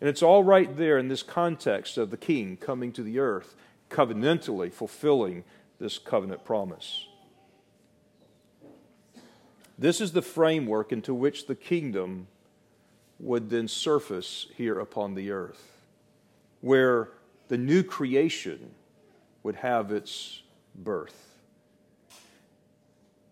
And 0.00 0.08
it's 0.08 0.22
all 0.22 0.42
right 0.42 0.74
there 0.76 0.96
in 0.96 1.08
this 1.08 1.22
context 1.22 1.98
of 1.98 2.10
the 2.10 2.16
king 2.16 2.56
coming 2.56 2.90
to 2.92 3.02
the 3.02 3.18
earth, 3.18 3.54
covenantally 3.90 4.72
fulfilling 4.72 5.44
this 5.78 5.98
covenant 5.98 6.44
promise. 6.44 7.06
This 9.78 10.00
is 10.00 10.12
the 10.12 10.22
framework 10.22 10.92
into 10.92 11.14
which 11.14 11.46
the 11.46 11.54
kingdom 11.54 12.28
would 13.18 13.50
then 13.50 13.68
surface 13.68 14.46
here 14.56 14.78
upon 14.78 15.14
the 15.14 15.30
earth, 15.30 15.82
where 16.62 17.10
the 17.48 17.58
new 17.58 17.82
creation 17.82 18.70
would 19.42 19.56
have 19.56 19.90
its 19.90 20.42
birth. 20.74 21.29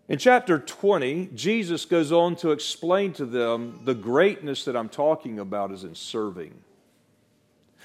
In 0.09 0.17
chapter 0.17 0.59
20, 0.59 1.31
Jesus 1.35 1.85
goes 1.85 2.13
on 2.13 2.35
to 2.37 2.51
explain 2.51 3.13
to 3.15 3.27
them 3.27 3.81
the 3.85 3.95
greatness 3.95 4.65
that 4.65 4.75
I'm 4.75 4.89
talking 4.89 5.39
about 5.39 5.71
is 5.71 5.85
in 5.85 5.95
serving. 5.95 6.55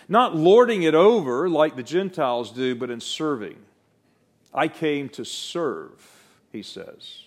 not 0.10 0.36
lording 0.36 0.84
it 0.84 0.96
over 0.96 1.50
like 1.50 1.76
the 1.76 1.84
Gentiles 1.84 2.52
do, 2.52 2.76
but 2.76 2.90
in 2.90 3.00
serving. 3.00 3.58
I 4.54 4.68
came 4.68 5.10
to 5.10 5.24
serve, 5.24 5.92
he 6.52 6.62
says. 6.62 7.24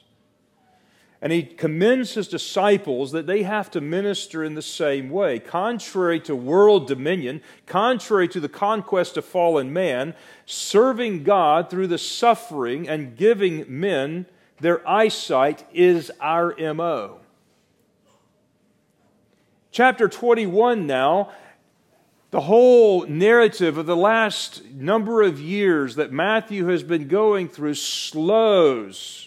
And 1.22 1.32
he 1.32 1.42
commends 1.42 2.12
his 2.14 2.28
disciples 2.28 3.12
that 3.12 3.26
they 3.26 3.42
have 3.42 3.70
to 3.72 3.80
minister 3.80 4.44
in 4.44 4.55
the 4.55 4.62
same 4.62 5.09
way. 5.09 5.38
Contrary 5.38 6.20
to 6.20 6.36
world 6.36 6.86
dominion, 6.86 7.40
contrary 7.64 8.28
to 8.28 8.40
the 8.40 8.49
conquest 8.49 9.16
of 9.16 9.24
fallen 9.24 9.72
man, 9.72 10.14
serving 10.44 11.22
God 11.22 11.70
through 11.70 11.86
the 11.86 11.99
suffering 11.99 12.86
and 12.88 13.16
giving 13.16 13.64
men 13.66 14.26
their 14.61 14.86
eyesight 14.88 15.66
is 15.72 16.11
our 16.20 16.54
MO. 16.74 17.18
Chapter 19.70 20.09
21 20.09 20.86
now, 20.86 21.30
the 22.30 22.40
whole 22.40 23.07
narrative 23.07 23.78
of 23.78 23.86
the 23.86 23.96
last 23.96 24.64
number 24.72 25.22
of 25.22 25.40
years 25.40 25.96
that 25.96 26.12
Matthew 26.12 26.66
has 26.66 26.82
been 26.82 27.09
going 27.09 27.48
through 27.48 27.74
slows 27.74 29.26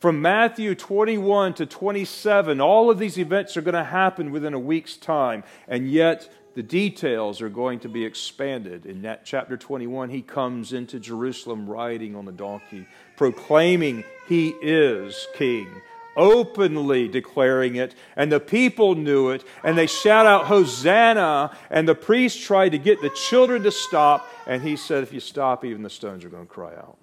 from 0.00 0.22
Matthew 0.22 0.74
21 0.74 1.52
to 1.54 1.66
27, 1.66 2.58
all 2.58 2.90
of 2.90 2.98
these 2.98 3.18
events 3.18 3.58
are 3.58 3.60
going 3.60 3.74
to 3.74 3.84
happen 3.84 4.30
within 4.30 4.54
a 4.54 4.58
week's 4.58 4.96
time, 4.96 5.44
and 5.68 5.90
yet 5.90 6.26
the 6.54 6.62
details 6.62 7.42
are 7.42 7.50
going 7.50 7.80
to 7.80 7.88
be 7.90 8.06
expanded. 8.06 8.86
In 8.86 9.02
that 9.02 9.26
chapter 9.26 9.58
21, 9.58 10.08
he 10.08 10.22
comes 10.22 10.72
into 10.72 10.98
Jerusalem 10.98 11.68
riding 11.68 12.16
on 12.16 12.24
the 12.24 12.32
donkey, 12.32 12.86
proclaiming 13.18 14.02
he 14.30 14.54
is 14.62 15.26
king 15.34 15.82
openly 16.16 17.08
declaring 17.08 17.76
it, 17.76 17.94
and 18.16 18.30
the 18.30 18.40
people 18.40 18.94
knew 18.94 19.30
it, 19.30 19.44
and 19.64 19.76
they 19.76 19.86
shout 19.86 20.26
out, 20.26 20.46
Hosanna! 20.46 21.56
And 21.70 21.88
the 21.88 21.94
priest 21.94 22.42
tried 22.42 22.70
to 22.70 22.78
get 22.78 23.00
the 23.00 23.10
children 23.10 23.62
to 23.62 23.70
stop, 23.70 24.28
and 24.46 24.62
he 24.62 24.76
said, 24.76 25.02
If 25.02 25.12
you 25.12 25.20
stop, 25.20 25.64
even 25.64 25.82
the 25.82 25.90
stones 25.90 26.24
are 26.24 26.28
going 26.28 26.46
to 26.46 26.52
cry 26.52 26.74
out. 26.74 26.98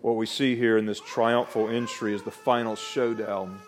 What 0.00 0.16
we 0.16 0.26
see 0.26 0.56
here 0.56 0.78
in 0.78 0.86
this 0.86 1.00
triumphal 1.00 1.68
entry 1.68 2.14
is 2.14 2.22
the 2.22 2.30
final 2.30 2.76
showdown. 2.76 3.60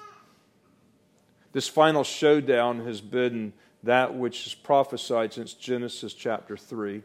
This 1.52 1.68
final 1.68 2.04
showdown 2.04 2.86
has 2.86 3.00
been 3.00 3.52
that 3.82 4.14
which 4.14 4.46
is 4.46 4.54
prophesied 4.54 5.32
since 5.32 5.52
Genesis 5.52 6.14
chapter 6.14 6.56
3. 6.56 7.02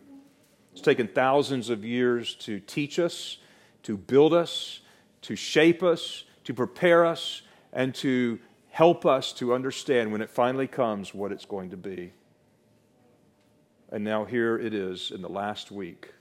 It's 0.74 0.82
taken 0.82 1.08
thousands 1.08 1.70
of 1.70 1.86
years 1.86 2.34
to 2.36 2.60
teach 2.60 2.98
us, 2.98 3.38
to 3.84 3.96
build 3.96 4.34
us, 4.34 4.82
to 5.22 5.36
shape 5.36 5.84
us, 5.84 6.26
to 6.46 6.54
prepare 6.54 7.06
us, 7.06 7.44
and 7.72 7.94
to 7.96 8.40
help 8.70 9.06
us 9.06 9.32
to 9.34 9.54
understand 9.54 10.12
when 10.12 10.22
it 10.22 10.32
finally 10.32 10.68
comes 10.68 11.14
what 11.14 11.32
it's 11.32 11.46
going 11.46 11.70
to 11.70 11.78
be. 11.78 12.12
And 13.92 14.04
now 14.04 14.26
here 14.26 14.58
it 14.58 14.74
is 14.74 15.12
in 15.12 15.22
the 15.22 15.30
last 15.30 15.72
week, 15.72 16.12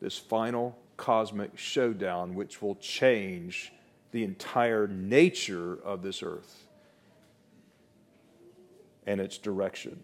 this 0.00 0.16
final 0.16 0.78
cosmic 0.96 1.58
showdown 1.58 2.34
which 2.34 2.62
will 2.62 2.76
change 2.76 3.70
the 4.12 4.24
entire 4.24 4.86
nature 4.86 5.78
of 5.84 6.00
this 6.00 6.22
earth 6.22 6.66
and 9.06 9.20
its 9.20 9.36
direction. 9.36 10.02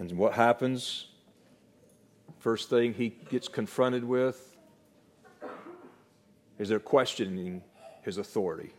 And 0.00 0.12
what 0.12 0.32
happens? 0.32 1.08
First 2.38 2.70
thing 2.70 2.94
he 2.94 3.10
gets 3.10 3.48
confronted 3.48 4.02
with 4.02 4.56
is 6.58 6.70
they're 6.70 6.80
questioning 6.80 7.62
his 8.00 8.16
authority. 8.16 8.72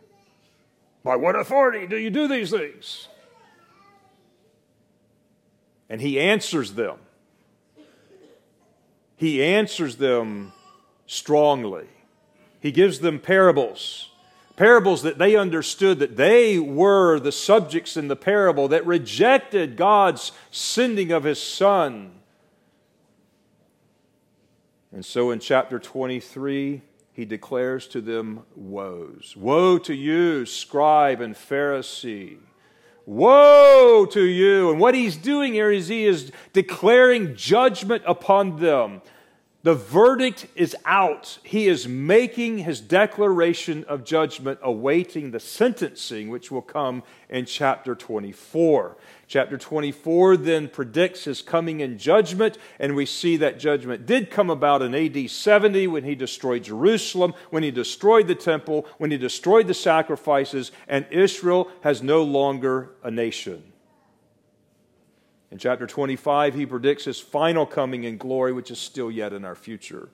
By 1.04 1.14
what 1.14 1.36
authority 1.36 1.86
do 1.86 1.96
you 1.96 2.10
do 2.10 2.26
these 2.26 2.50
things? 2.50 3.06
And 5.88 6.00
he 6.00 6.18
answers 6.18 6.74
them. 6.74 6.96
He 9.14 9.44
answers 9.44 9.94
them 9.94 10.52
strongly. 11.06 11.86
He 12.58 12.72
gives 12.72 12.98
them 12.98 13.20
parables. 13.20 14.10
Parables 14.62 15.02
that 15.02 15.18
they 15.18 15.34
understood 15.34 15.98
that 15.98 16.16
they 16.16 16.56
were 16.56 17.18
the 17.18 17.32
subjects 17.32 17.96
in 17.96 18.06
the 18.06 18.14
parable 18.14 18.68
that 18.68 18.86
rejected 18.86 19.76
God's 19.76 20.30
sending 20.52 21.10
of 21.10 21.24
his 21.24 21.42
son. 21.42 22.12
And 24.92 25.04
so 25.04 25.32
in 25.32 25.40
chapter 25.40 25.80
23, 25.80 26.80
he 27.12 27.24
declares 27.24 27.88
to 27.88 28.00
them 28.00 28.44
woes. 28.54 29.34
Woe 29.36 29.78
to 29.78 29.94
you, 29.94 30.46
scribe 30.46 31.20
and 31.20 31.34
Pharisee! 31.34 32.36
Woe 33.04 34.06
to 34.12 34.22
you. 34.22 34.70
And 34.70 34.78
what 34.78 34.94
he's 34.94 35.16
doing 35.16 35.54
here 35.54 35.72
is 35.72 35.88
he 35.88 36.04
is 36.04 36.30
declaring 36.52 37.34
judgment 37.34 38.04
upon 38.06 38.60
them. 38.60 39.02
The 39.64 39.74
verdict 39.76 40.48
is 40.56 40.74
out. 40.84 41.38
He 41.44 41.68
is 41.68 41.86
making 41.86 42.58
his 42.58 42.80
declaration 42.80 43.84
of 43.84 44.02
judgment, 44.02 44.58
awaiting 44.60 45.30
the 45.30 45.38
sentencing, 45.38 46.30
which 46.30 46.50
will 46.50 46.62
come 46.62 47.04
in 47.28 47.44
chapter 47.46 47.94
24. 47.94 48.96
Chapter 49.28 49.56
24 49.56 50.36
then 50.38 50.68
predicts 50.68 51.24
his 51.24 51.42
coming 51.42 51.78
in 51.78 51.96
judgment, 51.96 52.58
and 52.80 52.96
we 52.96 53.06
see 53.06 53.36
that 53.36 53.60
judgment 53.60 54.04
did 54.04 54.32
come 54.32 54.50
about 54.50 54.82
in 54.82 54.96
AD 54.96 55.30
70 55.30 55.86
when 55.86 56.02
he 56.02 56.16
destroyed 56.16 56.64
Jerusalem, 56.64 57.32
when 57.50 57.62
he 57.62 57.70
destroyed 57.70 58.26
the 58.26 58.34
temple, 58.34 58.84
when 58.98 59.12
he 59.12 59.16
destroyed 59.16 59.68
the 59.68 59.74
sacrifices, 59.74 60.72
and 60.88 61.06
Israel 61.12 61.70
has 61.82 62.02
no 62.02 62.24
longer 62.24 62.90
a 63.04 63.12
nation. 63.12 63.71
In 65.52 65.58
chapter 65.58 65.86
25, 65.86 66.54
he 66.54 66.64
predicts 66.64 67.04
his 67.04 67.20
final 67.20 67.66
coming 67.66 68.04
in 68.04 68.16
glory, 68.16 68.54
which 68.54 68.70
is 68.70 68.78
still 68.78 69.10
yet 69.10 69.34
in 69.34 69.44
our 69.44 69.54
future. 69.54 70.08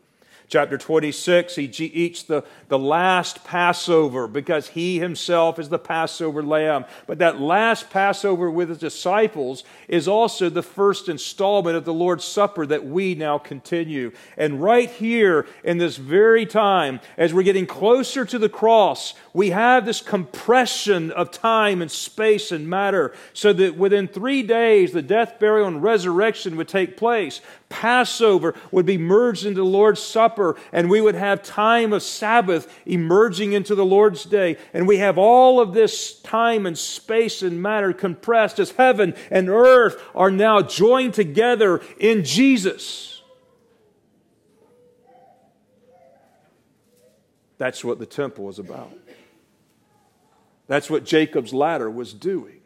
Chapter 0.49 0.79
26, 0.79 1.57
he 1.57 1.65
eats 1.65 2.23
the, 2.23 2.43
the 2.69 2.79
last 2.79 3.45
Passover 3.45 4.27
because 4.27 4.69
he 4.69 4.99
himself 4.99 5.59
is 5.59 5.69
the 5.69 5.79
Passover 5.79 6.43
lamb. 6.43 6.87
But 7.07 7.19
that 7.19 7.39
last 7.39 7.91
Passover 7.91 8.51
with 8.51 8.71
his 8.71 8.79
disciples 8.79 9.63
is 9.89 10.09
also 10.09 10.49
the 10.49 10.63
first 10.63 11.11
installment 11.11 11.77
of 11.77 11.85
the 11.85 11.93
Lord's 11.93 12.25
Supper 12.25 12.65
that 12.65 12.87
we 12.87 13.15
now 13.15 13.37
continue. 13.37 14.11
And 14.39 14.63
right 14.63 14.89
here 14.89 15.47
in 15.65 15.77
this 15.77 15.99
very 15.99 16.47
time, 16.47 17.01
as 17.19 17.35
we're 17.35 17.43
getting 17.43 17.67
closer 17.67 18.25
to 18.25 18.39
the 18.39 18.49
cross, 18.49 19.13
we 19.35 19.51
have 19.51 19.85
this 19.85 20.01
compression 20.01 21.11
of 21.11 21.31
time 21.31 21.83
and 21.83 21.91
space 21.91 22.51
and 22.53 22.67
matter 22.67 23.13
so 23.35 23.53
that 23.53 23.77
within 23.77 24.09
three 24.09 24.43
days, 24.43 24.93
the 24.93 25.03
death, 25.03 25.39
burial, 25.39 25.69
and 25.69 25.83
resurrection 25.83 26.57
would 26.57 26.69
take 26.69 26.97
place. 26.97 27.43
Passover 27.69 28.55
would 28.71 28.87
be 28.87 28.97
merged 28.97 29.45
into 29.45 29.61
the 29.61 29.67
Lord's 29.67 30.01
Supper, 30.01 30.57
and 30.73 30.89
we 30.89 31.01
would 31.01 31.15
have 31.15 31.43
time 31.43 31.93
of 31.93 32.03
Sabbath 32.03 32.73
emerging 32.87 33.53
into 33.53 33.75
the 33.75 33.85
Lord's 33.85 34.25
day. 34.25 34.57
And 34.73 34.89
we 34.89 34.99
have 34.99 35.19
all 35.19 35.61
of 35.61 35.75
this 35.75 36.19
time 36.21 36.65
and 36.67 36.79
space 36.79 37.43
and 37.43 37.63
matter 37.63 37.93
compressed 37.93 38.59
as 38.59 38.73
heaven 38.73 39.15
and 39.31 39.49
earth 39.49 40.03
are 40.15 40.31
now 40.31 40.63
joined 40.63 41.15
together 41.15 41.83
in 41.99 42.25
Jesus. 42.25 43.23
That's 47.59 47.85
what 47.85 47.99
the 47.99 48.07
temple 48.07 48.45
was 48.45 48.59
about. 48.59 48.97
That's 50.69 50.89
what 50.89 51.05
Jacob's 51.05 51.53
ladder 51.53 51.91
was 51.91 52.15
doing. 52.15 52.61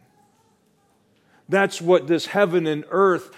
That's 1.48 1.80
what 1.80 2.06
this 2.06 2.26
heaven 2.26 2.66
and 2.66 2.84
earth 2.90 3.30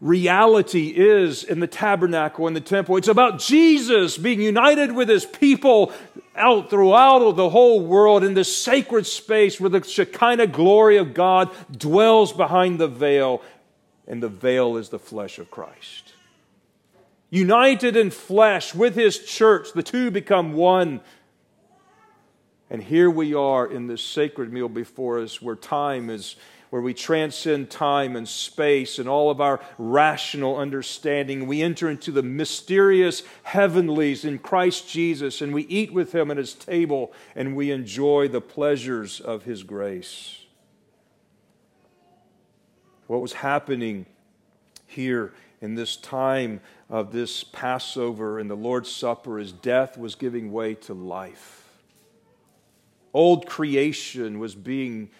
reality 0.00 0.88
is 0.88 1.42
in 1.42 1.60
the 1.60 1.66
tabernacle 1.66 2.46
and 2.46 2.54
the 2.54 2.60
temple. 2.60 2.96
It's 2.96 3.08
about 3.08 3.38
Jesus 3.38 4.18
being 4.18 4.40
united 4.40 4.92
with 4.92 5.08
his 5.08 5.24
people 5.24 5.92
out 6.34 6.68
throughout 6.68 7.32
the 7.32 7.48
whole 7.48 7.80
world 7.80 8.22
in 8.22 8.34
this 8.34 8.54
sacred 8.54 9.06
space 9.06 9.58
where 9.58 9.70
the 9.70 9.82
Shekinah 9.82 10.48
glory 10.48 10.98
of 10.98 11.14
God 11.14 11.50
dwells 11.70 12.32
behind 12.32 12.78
the 12.78 12.88
veil, 12.88 13.42
and 14.06 14.22
the 14.22 14.28
veil 14.28 14.76
is 14.76 14.90
the 14.90 14.98
flesh 14.98 15.38
of 15.38 15.50
Christ. 15.50 16.12
United 17.30 17.96
in 17.96 18.10
flesh 18.10 18.74
with 18.74 18.94
his 18.94 19.18
church, 19.24 19.72
the 19.72 19.82
two 19.82 20.10
become 20.10 20.52
one. 20.52 21.00
And 22.68 22.82
here 22.82 23.10
we 23.10 23.34
are 23.34 23.66
in 23.66 23.86
this 23.86 24.02
sacred 24.02 24.52
meal 24.52 24.68
before 24.68 25.20
us 25.20 25.40
where 25.40 25.56
time 25.56 26.10
is 26.10 26.36
where 26.70 26.82
we 26.82 26.94
transcend 26.94 27.70
time 27.70 28.16
and 28.16 28.28
space 28.28 28.98
and 28.98 29.08
all 29.08 29.30
of 29.30 29.40
our 29.40 29.60
rational 29.78 30.56
understanding. 30.56 31.46
We 31.46 31.62
enter 31.62 31.88
into 31.88 32.10
the 32.10 32.22
mysterious 32.22 33.22
heavenlies 33.44 34.24
in 34.24 34.38
Christ 34.38 34.88
Jesus 34.88 35.40
and 35.40 35.54
we 35.54 35.62
eat 35.64 35.92
with 35.92 36.14
him 36.14 36.30
at 36.30 36.36
his 36.36 36.54
table 36.54 37.12
and 37.34 37.56
we 37.56 37.70
enjoy 37.70 38.28
the 38.28 38.40
pleasures 38.40 39.20
of 39.20 39.44
his 39.44 39.62
grace. 39.62 40.44
What 43.06 43.22
was 43.22 43.34
happening 43.34 44.06
here 44.86 45.32
in 45.60 45.74
this 45.74 45.96
time 45.96 46.60
of 46.88 47.12
this 47.12 47.44
Passover 47.44 48.38
and 48.38 48.50
the 48.50 48.56
Lord's 48.56 48.90
Supper 48.90 49.38
is 49.38 49.52
death 49.52 49.96
was 49.96 50.14
giving 50.14 50.52
way 50.52 50.74
to 50.74 50.94
life. 50.94 51.64
Old 53.12 53.46
creation 53.46 54.38
was 54.38 54.54
being 54.54 55.10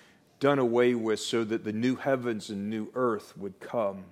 done 0.40 0.58
away 0.58 0.94
with 0.94 1.20
so 1.20 1.44
that 1.44 1.64
the 1.64 1.72
new 1.72 1.96
heavens 1.96 2.50
and 2.50 2.68
new 2.68 2.88
earth 2.94 3.36
would 3.36 3.58
come. 3.60 4.04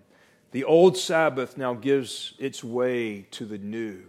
The 0.53 0.64
old 0.64 0.97
Sabbath 0.97 1.59
now 1.59 1.75
gives 1.75 2.35
its 2.39 2.62
way 2.62 3.22
to 3.33 3.45
the 3.45 3.59
new. 3.59 4.05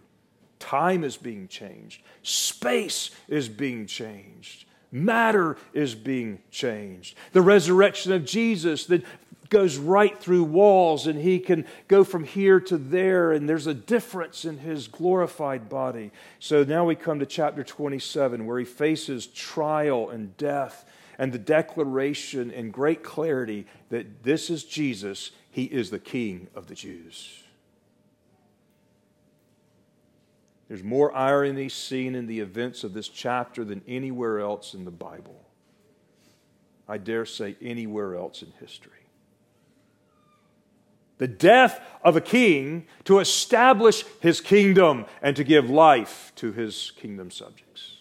Time 0.59 1.03
is 1.03 1.17
being 1.17 1.47
changed, 1.47 2.01
space 2.23 3.11
is 3.27 3.49
being 3.49 3.85
changed. 3.85 4.65
Matter 4.91 5.57
is 5.73 5.93
being 5.93 6.39
changed. 6.51 7.17
The 7.33 7.41
resurrection 7.41 8.13
of 8.13 8.23
Jesus 8.23 8.85
that 8.85 9.03
goes 9.49 9.77
right 9.77 10.17
through 10.17 10.43
walls 10.43 11.07
and 11.07 11.19
he 11.19 11.39
can 11.39 11.65
go 11.87 12.03
from 12.03 12.23
here 12.23 12.59
to 12.61 12.77
there, 12.77 13.31
and 13.31 13.49
there's 13.49 13.67
a 13.67 13.73
difference 13.73 14.45
in 14.45 14.59
his 14.59 14.87
glorified 14.87 15.67
body. 15.67 16.11
So 16.39 16.63
now 16.63 16.85
we 16.85 16.95
come 16.95 17.19
to 17.19 17.25
chapter 17.25 17.63
27 17.63 18.45
where 18.45 18.59
he 18.59 18.65
faces 18.65 19.27
trial 19.27 20.09
and 20.09 20.35
death 20.37 20.85
and 21.17 21.31
the 21.31 21.39
declaration 21.39 22.51
in 22.51 22.71
great 22.71 23.03
clarity 23.03 23.65
that 23.89 24.23
this 24.23 24.49
is 24.49 24.63
Jesus, 24.63 25.31
he 25.49 25.65
is 25.65 25.89
the 25.89 25.99
King 25.99 26.47
of 26.55 26.67
the 26.67 26.75
Jews. 26.75 27.43
There's 30.67 30.83
more 30.83 31.15
irony 31.15 31.69
seen 31.69 32.15
in 32.15 32.25
the 32.25 32.39
events 32.39 32.83
of 32.83 32.93
this 32.93 33.07
chapter 33.07 33.63
than 33.63 33.83
anywhere 33.87 34.39
else 34.39 34.73
in 34.73 34.83
the 34.83 34.91
Bible. 34.91 35.45
I 36.87 36.97
dare 36.97 37.25
say, 37.25 37.55
anywhere 37.61 38.15
else 38.15 38.41
in 38.41 38.51
history. 38.59 38.91
The 41.17 41.27
death 41.27 41.81
of 42.03 42.15
a 42.15 42.21
king 42.21 42.87
to 43.05 43.19
establish 43.19 44.03
his 44.19 44.41
kingdom 44.41 45.05
and 45.21 45.35
to 45.35 45.43
give 45.43 45.69
life 45.69 46.31
to 46.35 46.51
his 46.51 46.91
kingdom 46.97 47.31
subjects. 47.31 47.94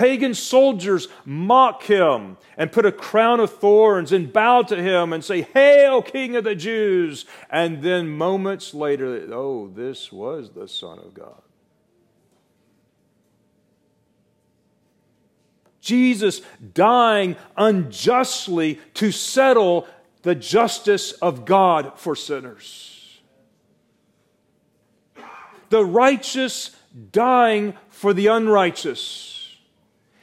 Pagan 0.00 0.32
soldiers 0.32 1.08
mock 1.26 1.82
him 1.82 2.38
and 2.56 2.72
put 2.72 2.86
a 2.86 2.90
crown 2.90 3.38
of 3.38 3.52
thorns 3.52 4.12
and 4.12 4.32
bow 4.32 4.62
to 4.62 4.82
him 4.82 5.12
and 5.12 5.22
say, 5.22 5.42
Hail, 5.42 6.00
King 6.00 6.36
of 6.36 6.44
the 6.44 6.54
Jews! 6.54 7.26
And 7.50 7.82
then 7.82 8.08
moments 8.08 8.72
later, 8.72 9.28
oh, 9.30 9.68
this 9.68 10.10
was 10.10 10.52
the 10.52 10.66
Son 10.66 10.98
of 11.00 11.12
God. 11.12 11.42
Jesus 15.82 16.40
dying 16.72 17.36
unjustly 17.54 18.80
to 18.94 19.12
settle 19.12 19.86
the 20.22 20.34
justice 20.34 21.12
of 21.12 21.44
God 21.44 21.98
for 21.98 22.16
sinners. 22.16 23.20
The 25.68 25.84
righteous 25.84 26.74
dying 27.12 27.74
for 27.90 28.14
the 28.14 28.28
unrighteous 28.28 29.39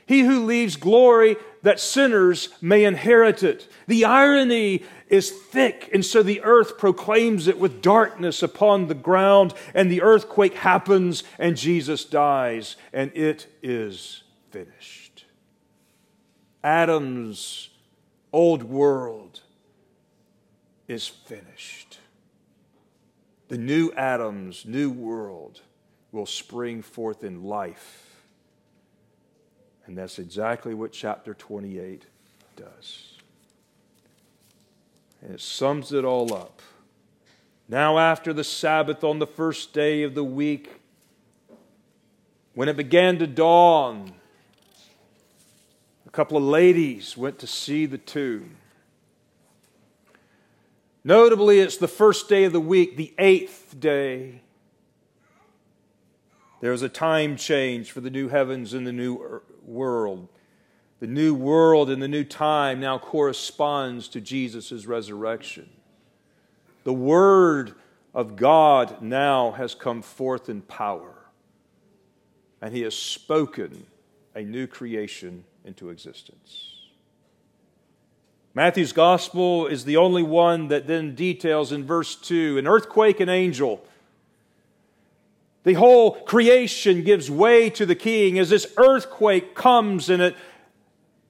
he 0.07 0.21
who 0.21 0.45
leaves 0.45 0.77
glory 0.77 1.35
that 1.63 1.81
sinners 1.81 2.49
may 2.61 2.85
inherit 2.85 3.43
it. 3.43 3.67
The 3.87 4.05
irony 4.05 4.83
is 5.09 5.29
thick, 5.29 5.89
and 5.93 6.03
so 6.03 6.23
the 6.23 6.41
earth 6.43 6.77
proclaims 6.77 7.47
it 7.47 7.59
with 7.59 7.81
darkness 7.81 8.41
upon 8.41 8.87
the 8.87 8.95
ground, 8.95 9.53
and 9.73 9.91
the 9.91 10.01
earthquake 10.01 10.55
happens, 10.55 11.25
and 11.37 11.57
Jesus 11.57 12.05
dies, 12.05 12.77
and 12.93 13.11
it 13.15 13.47
is 13.61 14.23
finished. 14.49 15.25
Adam's 16.63 17.69
old 18.31 18.63
world 18.63 19.41
is 20.87 21.05
finished. 21.05 21.99
The 23.49 23.57
new 23.57 23.91
Adam's 23.91 24.65
new 24.65 24.89
world 24.89 25.61
will 26.13 26.25
spring 26.25 26.81
forth 26.81 27.25
in 27.25 27.43
life 27.43 28.06
and 29.87 29.97
that's 29.97 30.19
exactly 30.19 30.73
what 30.73 30.91
chapter 30.91 31.33
28 31.33 32.05
does. 32.57 33.13
And 35.21 35.33
it 35.33 35.41
sums 35.41 35.93
it 35.93 36.03
all 36.03 36.33
up. 36.33 36.61
Now, 37.69 37.97
after 37.97 38.33
the 38.33 38.43
Sabbath 38.43 39.03
on 39.03 39.19
the 39.19 39.27
first 39.27 39.73
day 39.73 40.03
of 40.03 40.13
the 40.13 40.23
week, 40.23 40.81
when 42.53 42.69
it 42.69 42.77
began 42.77 43.17
to 43.19 43.27
dawn, 43.27 44.13
a 46.05 46.09
couple 46.09 46.37
of 46.37 46.43
ladies 46.43 47.17
went 47.17 47.39
to 47.39 47.47
see 47.47 47.85
the 47.85 47.97
tomb. 47.97 48.57
Notably, 51.03 51.59
it's 51.59 51.77
the 51.77 51.87
first 51.87 52.27
day 52.27 52.43
of 52.43 52.51
the 52.51 52.59
week, 52.59 52.97
the 52.97 53.13
eighth 53.17 53.79
day. 53.79 54.41
There 56.59 56.71
was 56.71 56.81
a 56.81 56.89
time 56.89 57.37
change 57.37 57.91
for 57.91 58.01
the 58.01 58.09
new 58.09 58.27
heavens 58.27 58.73
and 58.73 58.85
the 58.85 58.91
new 58.91 59.41
world. 59.67 60.27
The 60.99 61.07
new 61.07 61.35
world 61.35 61.89
and 61.89 62.01
the 62.01 62.07
new 62.07 62.23
time 62.23 62.79
now 62.79 62.97
corresponds 62.97 64.07
to 64.09 64.21
Jesus' 64.21 64.85
resurrection. 64.85 65.69
The 66.83 66.93
Word 66.93 67.75
of 68.13 68.35
God 68.35 69.01
now 69.01 69.51
has 69.51 69.75
come 69.75 70.01
forth 70.01 70.49
in 70.49 70.61
power, 70.61 71.13
and 72.61 72.73
He 72.73 72.81
has 72.81 72.95
spoken 72.95 73.85
a 74.33 74.41
new 74.41 74.65
creation 74.65 75.43
into 75.65 75.89
existence. 75.89 76.73
Matthew's 78.55 78.93
gospel 78.93 79.67
is 79.67 79.85
the 79.85 79.97
only 79.97 80.23
one 80.23 80.69
that 80.69 80.87
then 80.87 81.13
details 81.13 81.71
in 81.71 81.83
verse 81.83 82.15
2 82.15 82.57
an 82.57 82.67
earthquake, 82.67 83.19
an 83.19 83.29
angel 83.29 83.85
the 85.67 85.73
whole 85.73 86.11
creation 86.11 87.03
gives 87.03 87.29
way 87.29 87.69
to 87.69 87.85
the 87.85 87.93
king 87.93 88.39
as 88.39 88.49
this 88.49 88.73
earthquake 88.77 89.53
comes 89.53 90.09
and 90.09 90.21
it 90.21 90.33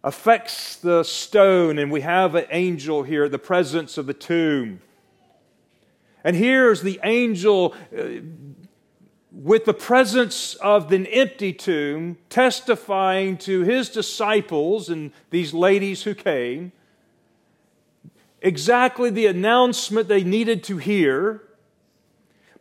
affects 0.03 0.75
the 0.75 1.01
stone, 1.01 1.79
and 1.79 1.91
we 1.91 2.01
have 2.01 2.35
an 2.35 2.45
angel 2.51 3.01
here 3.01 3.27
the 3.27 3.39
presence 3.39 3.97
of 3.97 4.05
the 4.05 4.13
tomb. 4.13 4.79
And 6.23 6.35
here's 6.35 6.83
the 6.83 6.99
angel 7.03 7.73
uh, 7.91 8.03
with 9.31 9.65
the 9.65 9.73
presence 9.73 10.53
of 10.61 10.89
the 10.89 11.11
empty 11.11 11.51
tomb 11.51 12.19
testifying 12.29 13.37
to 13.39 13.61
his 13.61 13.89
disciples 13.89 14.87
and 14.87 15.13
these 15.31 15.51
ladies 15.51 16.03
who 16.03 16.13
came 16.13 16.73
exactly 18.39 19.09
the 19.09 19.25
announcement 19.25 20.07
they 20.07 20.23
needed 20.23 20.63
to 20.65 20.77
hear 20.77 21.41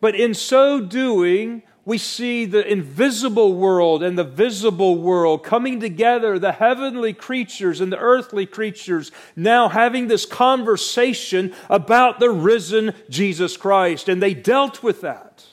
but 0.01 0.14
in 0.14 0.35
so 0.35 0.81
doing, 0.81 1.62
we 1.87 1.99
see 1.99 2.45
the 2.47 2.66
invisible 2.66 3.55
world 3.55 4.03
and 4.03 4.18
the 4.18 4.24
visible 4.24 4.99
world 4.99 5.45
coming 5.45 5.78
together, 5.78 6.37
the 6.37 6.51
heavenly 6.51 7.12
creatures 7.12 7.80
and 7.80 7.93
the 7.93 7.99
earthly 7.99 8.45
creatures 8.45 9.12
now 9.37 9.68
having 9.68 10.09
this 10.09 10.26
conversation 10.26 11.55
about 11.70 12.18
the 12.18 12.28
risen 12.28 12.93
Jesus 13.09 13.57
Christ. 13.57 14.09
And 14.09 14.20
they 14.20 14.34
dealt 14.34 14.82
with 14.82 15.01
that. 15.03 15.45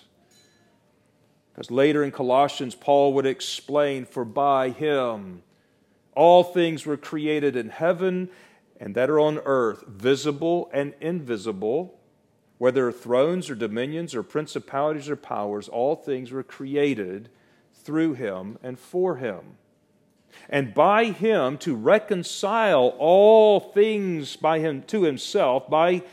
Because 1.53 1.69
later 1.69 2.03
in 2.03 2.09
Colossians, 2.09 2.73
Paul 2.73 3.13
would 3.13 3.27
explain, 3.27 4.03
For 4.03 4.25
by 4.25 4.69
him 4.69 5.43
all 6.15 6.43
things 6.43 6.83
were 6.83 6.97
created 6.97 7.55
in 7.55 7.69
heaven 7.69 8.29
and 8.79 8.95
that 8.95 9.11
are 9.11 9.19
on 9.19 9.37
earth, 9.45 9.85
visible 9.87 10.67
and 10.73 10.95
invisible 10.99 11.99
whether 12.57 12.91
thrones 12.91 13.49
or 13.49 13.55
dominions 13.55 14.15
or 14.15 14.23
principalities 14.23 15.09
or 15.09 15.15
powers, 15.15 15.67
all 15.67 15.95
things 15.95 16.31
were 16.31 16.43
created 16.43 17.29
through 17.73 18.13
him 18.13 18.57
and 18.63 18.79
for 18.79 19.17
him. 19.17 19.57
And 20.49 20.73
by 20.73 21.05
him 21.05 21.57
to 21.59 21.75
reconcile 21.75 22.95
all 22.97 23.59
things 23.59 24.35
by 24.35 24.59
him 24.59 24.83
to 24.83 25.03
himself, 25.03 25.69
by 25.69 26.03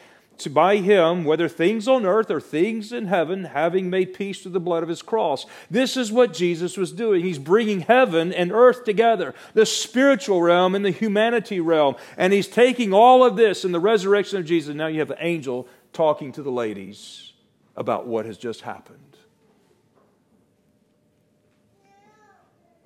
to 0.40 0.50
by 0.50 0.76
him, 0.76 1.24
whether 1.24 1.48
things 1.48 1.86
on 1.86 2.06
earth 2.06 2.30
or 2.30 2.40
things 2.40 2.92
in 2.92 3.06
heaven, 3.06 3.44
having 3.44 3.90
made 3.90 4.14
peace 4.14 4.40
through 4.40 4.52
the 4.52 4.60
blood 4.60 4.82
of 4.82 4.88
his 4.88 5.02
cross. 5.02 5.46
This 5.70 5.96
is 5.96 6.10
what 6.10 6.32
Jesus 6.32 6.76
was 6.76 6.92
doing. 6.92 7.22
He's 7.22 7.38
bringing 7.38 7.80
heaven 7.80 8.32
and 8.32 8.50
earth 8.50 8.84
together, 8.84 9.34
the 9.52 9.66
spiritual 9.66 10.42
realm 10.42 10.74
and 10.74 10.84
the 10.84 10.90
humanity 10.90 11.60
realm. 11.60 11.96
And 12.16 12.32
he's 12.32 12.48
taking 12.48 12.92
all 12.92 13.22
of 13.22 13.36
this 13.36 13.64
in 13.64 13.72
the 13.72 13.80
resurrection 13.80 14.38
of 14.38 14.46
Jesus. 14.46 14.74
Now 14.74 14.86
you 14.86 15.00
have 15.00 15.10
an 15.10 15.18
angel 15.20 15.68
talking 15.92 16.32
to 16.32 16.42
the 16.42 16.50
ladies 16.50 17.32
about 17.76 18.06
what 18.06 18.26
has 18.26 18.38
just 18.38 18.62
happened. 18.62 19.16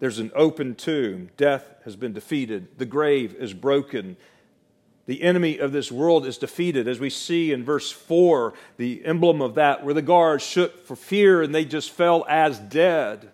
There's 0.00 0.18
an 0.18 0.32
open 0.34 0.74
tomb. 0.74 1.30
Death 1.36 1.74
has 1.84 1.96
been 1.96 2.12
defeated. 2.12 2.78
The 2.78 2.86
grave 2.86 3.34
is 3.36 3.54
broken. 3.54 4.16
The 5.06 5.22
enemy 5.22 5.58
of 5.58 5.72
this 5.72 5.92
world 5.92 6.26
is 6.26 6.38
defeated, 6.38 6.88
as 6.88 6.98
we 6.98 7.10
see 7.10 7.52
in 7.52 7.64
verse 7.64 7.90
4, 7.90 8.54
the 8.76 9.04
emblem 9.04 9.42
of 9.42 9.54
that, 9.54 9.84
where 9.84 9.94
the 9.94 10.02
guards 10.02 10.44
shook 10.44 10.86
for 10.86 10.96
fear 10.96 11.42
and 11.42 11.54
they 11.54 11.64
just 11.64 11.90
fell 11.90 12.24
as 12.28 12.58
dead. 12.58 13.30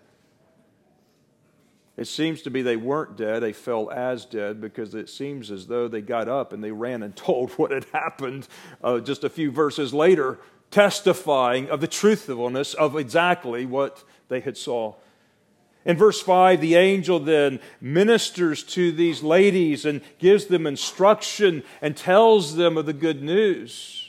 It 2.01 2.07
seems 2.07 2.41
to 2.41 2.49
be 2.49 2.63
they 2.63 2.77
weren't 2.77 3.15
dead, 3.15 3.43
they 3.43 3.53
fell 3.53 3.91
as 3.91 4.25
dead 4.25 4.59
because 4.59 4.95
it 4.95 5.07
seems 5.07 5.51
as 5.51 5.67
though 5.67 5.87
they 5.87 6.01
got 6.01 6.27
up 6.27 6.51
and 6.51 6.63
they 6.63 6.71
ran 6.71 7.03
and 7.03 7.15
told 7.15 7.51
what 7.51 7.69
had 7.69 7.85
happened 7.93 8.47
uh, 8.83 9.01
just 9.01 9.23
a 9.23 9.29
few 9.29 9.51
verses 9.51 9.93
later, 9.93 10.39
testifying 10.71 11.69
of 11.69 11.79
the 11.79 11.87
truthfulness 11.87 12.73
of 12.73 12.97
exactly 12.97 13.67
what 13.67 14.03
they 14.29 14.39
had 14.39 14.57
saw. 14.57 14.95
In 15.85 15.95
verse 15.95 16.19
5, 16.19 16.59
the 16.59 16.73
angel 16.73 17.19
then 17.19 17.59
ministers 17.79 18.63
to 18.63 18.91
these 18.91 19.21
ladies 19.21 19.85
and 19.85 20.01
gives 20.17 20.45
them 20.45 20.65
instruction 20.65 21.61
and 21.83 21.95
tells 21.95 22.55
them 22.55 22.77
of 22.77 22.87
the 22.87 22.93
good 22.93 23.21
news. 23.21 24.00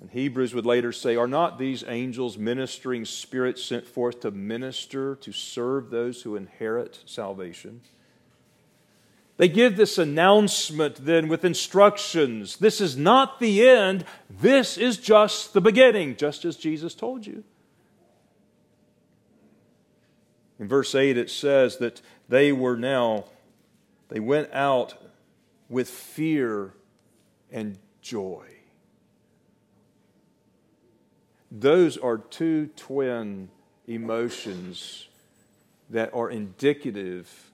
And 0.00 0.10
Hebrews 0.10 0.54
would 0.54 0.66
later 0.66 0.92
say, 0.92 1.16
Are 1.16 1.26
not 1.26 1.58
these 1.58 1.84
angels 1.86 2.38
ministering 2.38 3.04
spirits 3.04 3.64
sent 3.64 3.86
forth 3.86 4.20
to 4.20 4.30
minister, 4.30 5.16
to 5.16 5.32
serve 5.32 5.90
those 5.90 6.22
who 6.22 6.36
inherit 6.36 7.00
salvation? 7.04 7.80
They 9.38 9.48
give 9.48 9.76
this 9.76 9.98
announcement 9.98 11.04
then 11.04 11.28
with 11.28 11.44
instructions. 11.44 12.56
This 12.56 12.80
is 12.80 12.96
not 12.96 13.38
the 13.38 13.68
end, 13.68 14.04
this 14.28 14.76
is 14.76 14.96
just 14.98 15.52
the 15.52 15.60
beginning, 15.60 16.16
just 16.16 16.44
as 16.44 16.56
Jesus 16.56 16.94
told 16.94 17.24
you. 17.24 17.44
In 20.58 20.66
verse 20.66 20.92
8, 20.94 21.16
it 21.16 21.30
says 21.30 21.78
that 21.78 22.02
they 22.28 22.50
were 22.50 22.76
now, 22.76 23.26
they 24.08 24.18
went 24.18 24.52
out 24.52 24.94
with 25.68 25.88
fear 25.88 26.74
and 27.52 27.78
joy. 28.02 28.57
Those 31.50 31.96
are 31.96 32.18
two 32.18 32.68
twin 32.76 33.48
emotions 33.86 35.08
that 35.90 36.12
are 36.12 36.30
indicative 36.30 37.50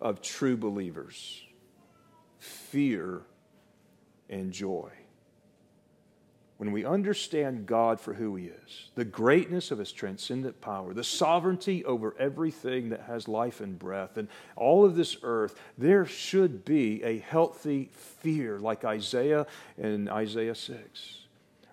of 0.00 0.22
true 0.22 0.56
believers 0.56 1.42
fear 2.38 3.22
and 4.28 4.52
joy. 4.52 4.90
When 6.56 6.70
we 6.70 6.84
understand 6.84 7.66
God 7.66 7.98
for 7.98 8.14
who 8.14 8.36
He 8.36 8.46
is, 8.46 8.90
the 8.94 9.04
greatness 9.04 9.70
of 9.70 9.78
His 9.78 9.90
transcendent 9.90 10.60
power, 10.60 10.94
the 10.94 11.02
sovereignty 11.02 11.84
over 11.84 12.14
everything 12.18 12.90
that 12.90 13.02
has 13.02 13.26
life 13.26 13.60
and 13.60 13.76
breath, 13.76 14.16
and 14.16 14.28
all 14.54 14.84
of 14.84 14.94
this 14.94 15.16
earth, 15.22 15.60
there 15.76 16.06
should 16.06 16.64
be 16.64 17.02
a 17.02 17.18
healthy 17.18 17.90
fear, 17.92 18.60
like 18.60 18.84
Isaiah 18.84 19.46
in 19.76 20.08
Isaiah 20.08 20.54
6. 20.54 21.23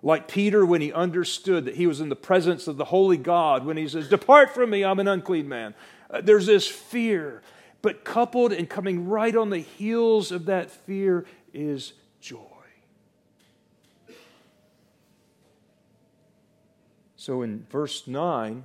Like 0.04 0.28
Peter, 0.28 0.66
when 0.66 0.82
he 0.82 0.92
understood 0.92 1.66
that 1.66 1.76
he 1.76 1.86
was 1.86 2.02
in 2.02 2.10
the 2.10 2.16
presence 2.16 2.68
of 2.68 2.78
the 2.78 2.86
holy 2.86 3.18
God, 3.18 3.66
when 3.66 3.78
he 3.78 3.88
says, 3.88 4.10
Depart 4.10 4.54
from 4.54 4.72
me, 4.72 4.84
I'm 4.84 5.00
an 5.00 5.08
unclean 5.08 5.48
man. 5.48 5.76
Uh, 6.10 6.22
there's 6.22 6.48
this 6.48 6.68
fear. 6.68 7.42
But 7.82 8.04
coupled 8.04 8.52
and 8.54 8.70
coming 8.70 9.08
right 9.08 9.36
on 9.36 9.50
the 9.50 9.60
heels 9.60 10.32
of 10.32 10.46
that 10.46 10.72
fear 10.72 11.26
is 11.54 11.94
joy. 12.20 12.38
So 17.16 17.44
in 17.44 17.68
verse 17.70 18.08
9, 18.08 18.64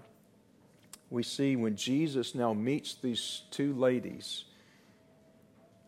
we 1.11 1.23
see 1.23 1.57
when 1.57 1.77
Jesus 1.77 2.35
now 2.35 2.55
meets 2.55 2.95
these 2.95 3.43
two 3.51 3.75
ladies, 3.75 4.45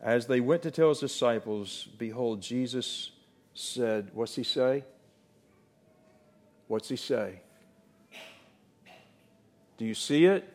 as 0.01 0.27
they 0.27 0.39
went 0.39 0.61
to 0.61 0.71
tell 0.71 0.89
his 0.89 0.99
disciples, 0.99 1.87
behold, 1.97 2.41
Jesus 2.41 3.11
said, 3.55 4.11
What's 4.13 4.35
he 4.35 4.43
say? 4.43 4.83
What's 6.69 6.87
he 6.87 6.97
say? 6.97 7.41
Do 9.79 9.85
you 9.85 9.95
see 9.95 10.25
it? 10.25 10.47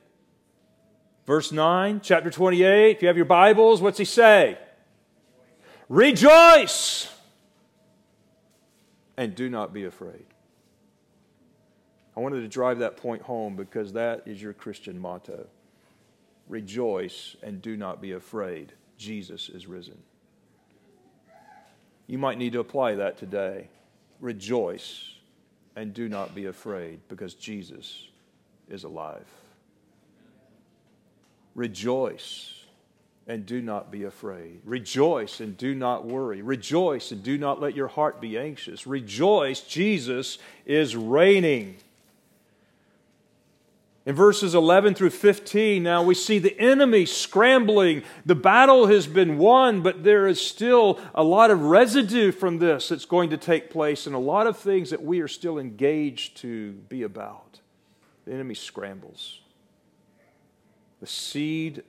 Verse 1.26 1.50
9, 1.50 2.02
chapter 2.04 2.30
28. 2.30 2.96
If 2.96 3.02
you 3.02 3.08
have 3.08 3.16
your 3.16 3.26
Bibles, 3.26 3.82
what's 3.82 3.98
he 3.98 4.04
say? 4.04 4.56
Rejoice 5.88 7.12
and 9.16 9.34
do 9.34 9.50
not 9.50 9.72
be 9.72 9.86
afraid. 9.86 10.26
I 12.16 12.20
wanted 12.20 12.42
to 12.42 12.48
drive 12.48 12.78
that 12.78 12.96
point 12.96 13.22
home 13.22 13.56
because 13.56 13.94
that 13.94 14.22
is 14.24 14.40
your 14.40 14.52
Christian 14.52 14.96
motto. 15.00 15.48
Rejoice 16.48 17.34
and 17.42 17.60
do 17.60 17.76
not 17.76 18.00
be 18.00 18.12
afraid. 18.12 18.72
Jesus 18.96 19.48
is 19.48 19.66
risen. 19.66 19.98
You 22.06 22.18
might 22.18 22.38
need 22.38 22.52
to 22.52 22.60
apply 22.60 22.94
that 22.94 23.18
today. 23.18 23.68
Rejoice 24.20 25.13
and 25.76 25.92
do 25.92 26.08
not 26.08 26.34
be 26.34 26.46
afraid 26.46 27.00
because 27.08 27.34
Jesus 27.34 28.08
is 28.68 28.84
alive. 28.84 29.26
Rejoice 31.54 32.64
and 33.26 33.46
do 33.46 33.62
not 33.62 33.90
be 33.90 34.04
afraid. 34.04 34.60
Rejoice 34.64 35.40
and 35.40 35.56
do 35.56 35.74
not 35.74 36.04
worry. 36.04 36.42
Rejoice 36.42 37.10
and 37.10 37.22
do 37.22 37.38
not 37.38 37.60
let 37.60 37.74
your 37.74 37.88
heart 37.88 38.20
be 38.20 38.38
anxious. 38.38 38.86
Rejoice, 38.86 39.60
Jesus 39.60 40.38
is 40.66 40.96
reigning. 40.96 41.76
In 44.06 44.14
verses 44.14 44.54
11 44.54 44.94
through 44.94 45.10
15, 45.10 45.82
now 45.82 46.02
we 46.02 46.14
see 46.14 46.38
the 46.38 46.58
enemy 46.60 47.06
scrambling. 47.06 48.02
The 48.26 48.34
battle 48.34 48.86
has 48.86 49.06
been 49.06 49.38
won, 49.38 49.80
but 49.82 50.04
there 50.04 50.26
is 50.26 50.46
still 50.46 51.00
a 51.14 51.24
lot 51.24 51.50
of 51.50 51.62
residue 51.62 52.30
from 52.30 52.58
this 52.58 52.90
that's 52.90 53.06
going 53.06 53.30
to 53.30 53.38
take 53.38 53.70
place 53.70 54.06
and 54.06 54.14
a 54.14 54.18
lot 54.18 54.46
of 54.46 54.58
things 54.58 54.90
that 54.90 55.02
we 55.02 55.20
are 55.20 55.28
still 55.28 55.58
engaged 55.58 56.36
to 56.38 56.72
be 56.72 57.02
about. 57.02 57.60
The 58.26 58.34
enemy 58.34 58.54
scrambles. 58.54 59.40
The 61.00 61.06
seed 61.06 61.82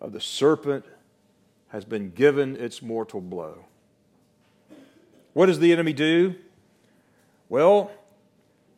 of 0.00 0.12
the 0.12 0.20
serpent 0.20 0.84
has 1.68 1.84
been 1.84 2.10
given 2.10 2.56
its 2.56 2.82
mortal 2.82 3.20
blow. 3.20 3.66
What 5.32 5.46
does 5.46 5.60
the 5.60 5.72
enemy 5.72 5.92
do? 5.92 6.34
Well, 7.48 7.92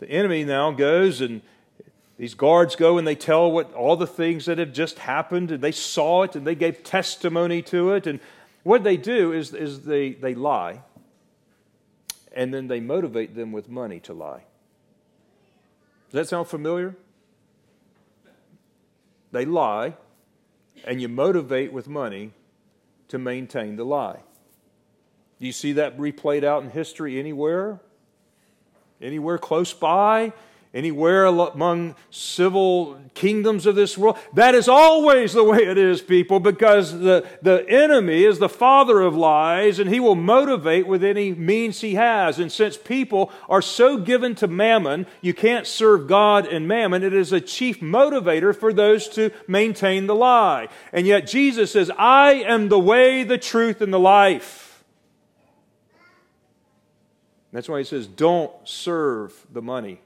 the 0.00 0.10
enemy 0.10 0.44
now 0.44 0.70
goes 0.70 1.22
and 1.22 1.40
these 2.18 2.34
guards 2.34 2.74
go 2.74 2.98
and 2.98 3.06
they 3.06 3.14
tell 3.14 3.50
what 3.50 3.72
all 3.74 3.96
the 3.96 4.06
things 4.06 4.46
that 4.46 4.58
have 4.58 4.72
just 4.72 4.98
happened, 4.98 5.52
and 5.52 5.62
they 5.62 5.72
saw 5.72 6.24
it 6.24 6.34
and 6.34 6.44
they 6.44 6.56
gave 6.56 6.82
testimony 6.82 7.62
to 7.62 7.92
it. 7.92 8.06
And 8.08 8.18
what 8.64 8.82
they 8.82 8.96
do 8.96 9.32
is, 9.32 9.54
is 9.54 9.82
they, 9.82 10.12
they 10.12 10.34
lie, 10.34 10.82
and 12.32 12.52
then 12.52 12.66
they 12.66 12.80
motivate 12.80 13.36
them 13.36 13.52
with 13.52 13.68
money 13.68 14.00
to 14.00 14.12
lie. 14.12 14.42
Does 16.10 16.12
that 16.12 16.28
sound 16.28 16.48
familiar? 16.48 16.96
They 19.30 19.44
lie, 19.44 19.94
and 20.84 21.00
you 21.00 21.08
motivate 21.08 21.72
with 21.72 21.86
money 21.86 22.32
to 23.08 23.18
maintain 23.18 23.76
the 23.76 23.84
lie. 23.84 24.20
Do 25.38 25.46
you 25.46 25.52
see 25.52 25.72
that 25.74 25.96
replayed 25.96 26.42
out 26.42 26.64
in 26.64 26.70
history 26.70 27.18
anywhere? 27.18 27.78
Anywhere 29.00 29.38
close 29.38 29.72
by? 29.72 30.32
Anywhere 30.74 31.24
among 31.24 31.96
civil 32.10 33.00
kingdoms 33.14 33.66
of 33.66 33.74
this 33.74 33.96
world. 33.96 34.18
That 34.34 34.54
is 34.54 34.68
always 34.68 35.32
the 35.32 35.42
way 35.42 35.64
it 35.64 35.78
is, 35.78 36.00
people, 36.02 36.40
because 36.40 36.98
the, 36.98 37.26
the 37.42 37.68
enemy 37.68 38.24
is 38.24 38.38
the 38.38 38.48
father 38.48 39.00
of 39.00 39.16
lies 39.16 39.78
and 39.78 39.90
he 39.90 39.98
will 39.98 40.14
motivate 40.14 40.86
with 40.86 41.02
any 41.02 41.32
means 41.32 41.80
he 41.80 41.94
has. 41.94 42.38
And 42.38 42.52
since 42.52 42.76
people 42.76 43.32
are 43.48 43.62
so 43.62 43.96
given 43.96 44.34
to 44.36 44.46
mammon, 44.46 45.06
you 45.20 45.34
can't 45.34 45.66
serve 45.66 46.06
God 46.06 46.46
and 46.46 46.68
mammon. 46.68 47.02
It 47.02 47.14
is 47.14 47.32
a 47.32 47.40
chief 47.40 47.80
motivator 47.80 48.54
for 48.54 48.72
those 48.72 49.08
to 49.10 49.30
maintain 49.46 50.06
the 50.06 50.14
lie. 50.14 50.68
And 50.92 51.06
yet 51.06 51.26
Jesus 51.26 51.72
says, 51.72 51.90
I 51.98 52.34
am 52.34 52.68
the 52.68 52.78
way, 52.78 53.24
the 53.24 53.38
truth, 53.38 53.80
and 53.80 53.92
the 53.92 53.98
life. 53.98 54.84
That's 57.52 57.68
why 57.68 57.78
he 57.78 57.84
says, 57.84 58.06
don't 58.06 58.52
serve 58.68 59.34
the 59.50 59.62
money. 59.62 60.02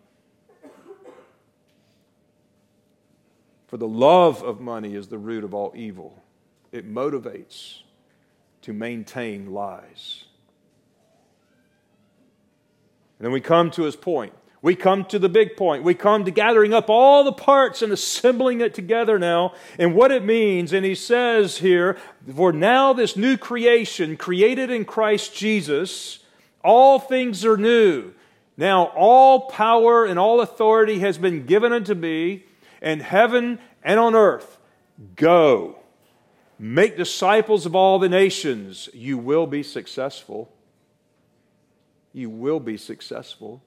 For 3.73 3.79
the 3.79 3.89
love 3.89 4.43
of 4.43 4.61
money 4.61 4.95
is 4.95 5.09
the 5.09 5.17
root 5.17 5.45
of 5.45 5.55
all 5.55 5.73
evil. 5.75 6.23
It 6.73 6.87
motivates 6.87 7.79
to 8.61 8.75
maintain 8.75 9.55
lies. 9.55 10.25
And 13.19 13.25
then 13.25 13.33
we 13.33 13.41
come 13.41 13.71
to 13.71 13.85
his 13.85 13.97
point. 13.97 14.35
We 14.61 14.75
come 14.75 15.07
to 15.07 15.19
the 15.19 15.31
big 15.31 15.57
point. 15.57 15.85
We 15.85 15.95
come 15.95 16.27
to 16.27 16.31
gathering 16.31 16.75
up 16.75 16.91
all 16.91 17.25
the 17.25 17.33
parts 17.33 17.81
and 17.81 17.95
assembling 17.95 18.61
it 18.61 18.75
together 18.75 19.19
now 19.19 19.55
and 19.79 19.95
what 19.95 20.13
it 20.13 20.23
means. 20.23 20.75
And 20.75 20.85
he 20.85 20.95
says 20.95 21.57
here, 21.57 21.97
For 22.31 22.53
now, 22.53 22.93
this 22.93 23.17
new 23.17 23.39
creation, 23.39 24.19
created 24.19 24.71
in 24.71 24.85
Christ 24.85 25.35
Jesus, 25.35 26.19
all 26.63 26.99
things 26.99 27.43
are 27.47 27.57
new. 27.57 28.13
Now, 28.59 28.89
all 28.95 29.49
power 29.49 30.05
and 30.05 30.19
all 30.19 30.43
authority 30.43 30.99
has 30.99 31.17
been 31.17 31.47
given 31.47 31.73
unto 31.73 31.95
me 31.95 32.45
in 32.83 33.01
heaven 33.01 33.59
and 33.83 33.99
on 33.99 34.15
earth. 34.15 34.59
Go. 35.17 35.79
Make 36.59 36.97
disciples 36.97 37.65
of 37.65 37.75
all 37.75 37.99
the 37.99 38.09
nations. 38.09 38.91
You 38.93 39.17
will 39.17 39.47
be 39.47 39.63
successful. 39.63 40.53
You 42.13 42.29
will 42.29 42.61
be 42.61 42.77
successful. 42.77 43.63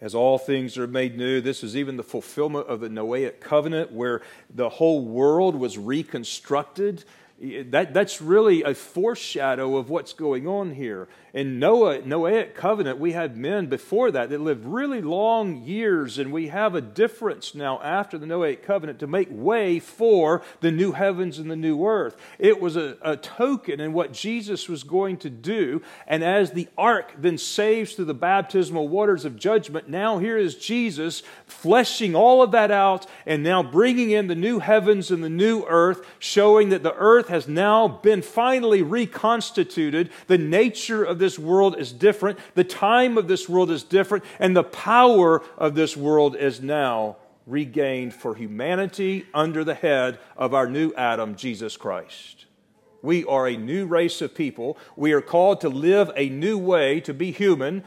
as 0.00 0.14
all 0.14 0.38
things 0.38 0.78
are 0.78 0.86
made 0.86 1.16
new. 1.16 1.40
This 1.40 1.64
is 1.64 1.76
even 1.76 1.96
the 1.96 2.02
fulfillment 2.02 2.68
of 2.68 2.80
the 2.80 2.88
Noahic 2.88 3.40
covenant 3.40 3.92
where 3.92 4.22
the 4.48 4.68
whole 4.68 5.04
world 5.04 5.54
was 5.54 5.76
reconstructed. 5.76 7.04
That, 7.40 7.94
that's 7.94 8.20
really 8.20 8.62
a 8.62 8.74
foreshadow 8.74 9.76
of 9.76 9.90
what's 9.90 10.12
going 10.12 10.46
on 10.46 10.72
here. 10.72 11.08
In 11.38 11.60
Noah, 11.60 12.00
Noahic 12.00 12.56
covenant, 12.56 12.98
we 12.98 13.12
had 13.12 13.36
men 13.36 13.66
before 13.66 14.10
that 14.10 14.30
that 14.30 14.40
lived 14.40 14.64
really 14.64 15.00
long 15.00 15.62
years, 15.62 16.18
and 16.18 16.32
we 16.32 16.48
have 16.48 16.74
a 16.74 16.80
difference 16.80 17.54
now 17.54 17.80
after 17.80 18.18
the 18.18 18.26
Noahic 18.26 18.64
covenant 18.64 18.98
to 18.98 19.06
make 19.06 19.28
way 19.30 19.78
for 19.78 20.42
the 20.62 20.72
new 20.72 20.90
heavens 20.90 21.38
and 21.38 21.48
the 21.48 21.54
new 21.54 21.86
earth. 21.86 22.16
It 22.40 22.60
was 22.60 22.74
a, 22.74 22.96
a 23.02 23.16
token 23.16 23.78
in 23.78 23.92
what 23.92 24.12
Jesus 24.12 24.68
was 24.68 24.82
going 24.82 25.18
to 25.18 25.30
do, 25.30 25.80
and 26.08 26.24
as 26.24 26.50
the 26.50 26.66
ark 26.76 27.14
then 27.16 27.38
saves 27.38 27.92
through 27.92 28.06
the 28.06 28.14
baptismal 28.14 28.88
waters 28.88 29.24
of 29.24 29.36
judgment, 29.36 29.88
now 29.88 30.18
here 30.18 30.38
is 30.38 30.56
Jesus 30.56 31.22
fleshing 31.46 32.16
all 32.16 32.42
of 32.42 32.50
that 32.50 32.72
out 32.72 33.06
and 33.26 33.44
now 33.44 33.62
bringing 33.62 34.10
in 34.10 34.26
the 34.26 34.34
new 34.34 34.58
heavens 34.58 35.12
and 35.12 35.22
the 35.22 35.28
new 35.28 35.64
earth, 35.68 36.04
showing 36.18 36.70
that 36.70 36.82
the 36.82 36.96
earth 36.96 37.28
has 37.28 37.46
now 37.46 37.86
been 37.86 38.22
finally 38.22 38.82
reconstituted. 38.82 40.10
The 40.26 40.36
nature 40.36 41.04
of 41.04 41.20
this 41.20 41.27
world 41.36 41.76
is 41.76 41.92
different, 41.92 42.38
the 42.54 42.62
time 42.62 43.18
of 43.18 43.26
this 43.26 43.48
world 43.48 43.72
is 43.72 43.82
different, 43.82 44.22
and 44.38 44.56
the 44.56 44.62
power 44.62 45.42
of 45.56 45.74
this 45.74 45.96
world 45.96 46.36
is 46.36 46.62
now 46.62 47.16
regained 47.44 48.14
for 48.14 48.36
humanity 48.36 49.26
under 49.34 49.64
the 49.64 49.74
head 49.74 50.20
of 50.36 50.54
our 50.54 50.68
new 50.68 50.92
Adam, 50.94 51.34
Jesus 51.34 51.76
Christ. 51.76 52.44
We 53.02 53.24
are 53.24 53.48
a 53.48 53.56
new 53.56 53.86
race 53.86 54.20
of 54.20 54.34
people. 54.34 54.76
We 54.96 55.12
are 55.12 55.20
called 55.20 55.60
to 55.62 55.68
live 55.68 56.10
a 56.16 56.28
new 56.28 56.58
way 56.58 57.00
to 57.00 57.14
be 57.14 57.30
human, 57.30 57.84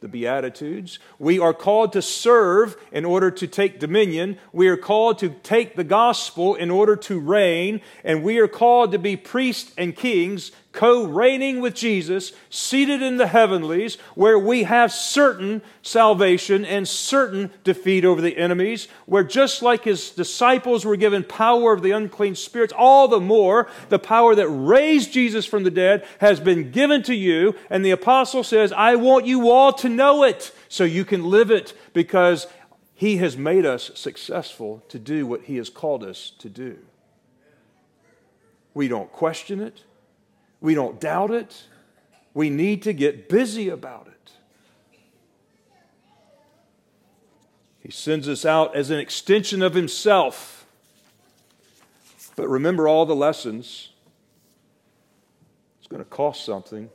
the 0.00 0.08
Beatitudes. 0.08 0.98
We 1.18 1.38
are 1.38 1.54
called 1.54 1.92
to 1.94 2.02
serve 2.02 2.76
in 2.92 3.04
order 3.04 3.30
to 3.30 3.46
take 3.46 3.80
dominion. 3.80 4.38
We 4.52 4.68
are 4.68 4.76
called 4.76 5.18
to 5.18 5.30
take 5.30 5.74
the 5.74 5.84
gospel 5.84 6.54
in 6.54 6.70
order 6.70 6.96
to 6.96 7.18
reign. 7.18 7.80
And 8.04 8.22
we 8.22 8.38
are 8.38 8.48
called 8.48 8.92
to 8.92 8.98
be 8.98 9.16
priests 9.16 9.72
and 9.76 9.96
kings 9.96 10.52
co 10.72 11.04
reigning 11.04 11.60
with 11.60 11.74
Jesus, 11.74 12.32
seated 12.50 13.02
in 13.02 13.16
the 13.16 13.26
heavenlies, 13.26 13.96
where 14.14 14.38
we 14.38 14.64
have 14.64 14.92
certain 14.92 15.62
salvation 15.82 16.64
and 16.64 16.86
certain 16.86 17.50
defeat 17.64 18.04
over 18.04 18.20
the 18.20 18.36
enemies, 18.36 18.88
where 19.06 19.24
just 19.24 19.62
like 19.62 19.84
his 19.84 20.10
disciples 20.10 20.84
were 20.84 20.96
given 20.96 21.24
power 21.24 21.72
of 21.72 21.82
the 21.82 21.90
unclean 21.90 22.34
spirits, 22.34 22.72
all 22.76 23.08
the 23.08 23.20
more 23.20 23.68
the 23.88 23.98
power 23.98 24.34
that 24.34 24.48
raised 24.48 25.12
Jesus 25.12 25.46
from 25.46 25.64
the 25.64 25.70
dead 25.70 26.06
has 26.20 26.38
been 26.38 26.70
given 26.70 27.02
to 27.04 27.14
you. 27.14 27.54
And 27.70 27.84
the 27.84 27.90
apostle 27.90 28.44
says, 28.44 28.72
I 28.72 28.96
want 28.96 29.26
you 29.26 29.50
all 29.50 29.72
to 29.74 29.88
know 29.88 30.22
it 30.22 30.52
so 30.68 30.84
you 30.84 31.04
can 31.04 31.24
live 31.24 31.50
it 31.50 31.74
because 31.92 32.46
he 32.94 33.18
has 33.18 33.36
made 33.36 33.64
us 33.64 33.90
successful 33.94 34.82
to 34.88 34.98
do 34.98 35.26
what 35.26 35.44
he 35.44 35.56
has 35.56 35.70
called 35.70 36.04
us 36.04 36.32
to 36.38 36.48
do. 36.48 36.78
We 38.74 38.88
don't 38.88 39.10
question 39.10 39.60
it. 39.60 39.82
We 40.60 40.74
don't 40.74 41.00
doubt 41.00 41.30
it. 41.30 41.64
We 42.34 42.50
need 42.50 42.82
to 42.82 42.92
get 42.92 43.28
busy 43.28 43.68
about 43.68 44.08
it. 44.08 44.14
He 47.80 47.90
sends 47.90 48.28
us 48.28 48.44
out 48.44 48.76
as 48.76 48.90
an 48.90 48.98
extension 48.98 49.62
of 49.62 49.74
Himself. 49.74 50.66
But 52.36 52.48
remember 52.48 52.86
all 52.86 53.06
the 53.06 53.16
lessons. 53.16 53.90
It's 55.78 55.88
going 55.88 56.04
to 56.04 56.10
cost 56.10 56.44
something. 56.44 56.90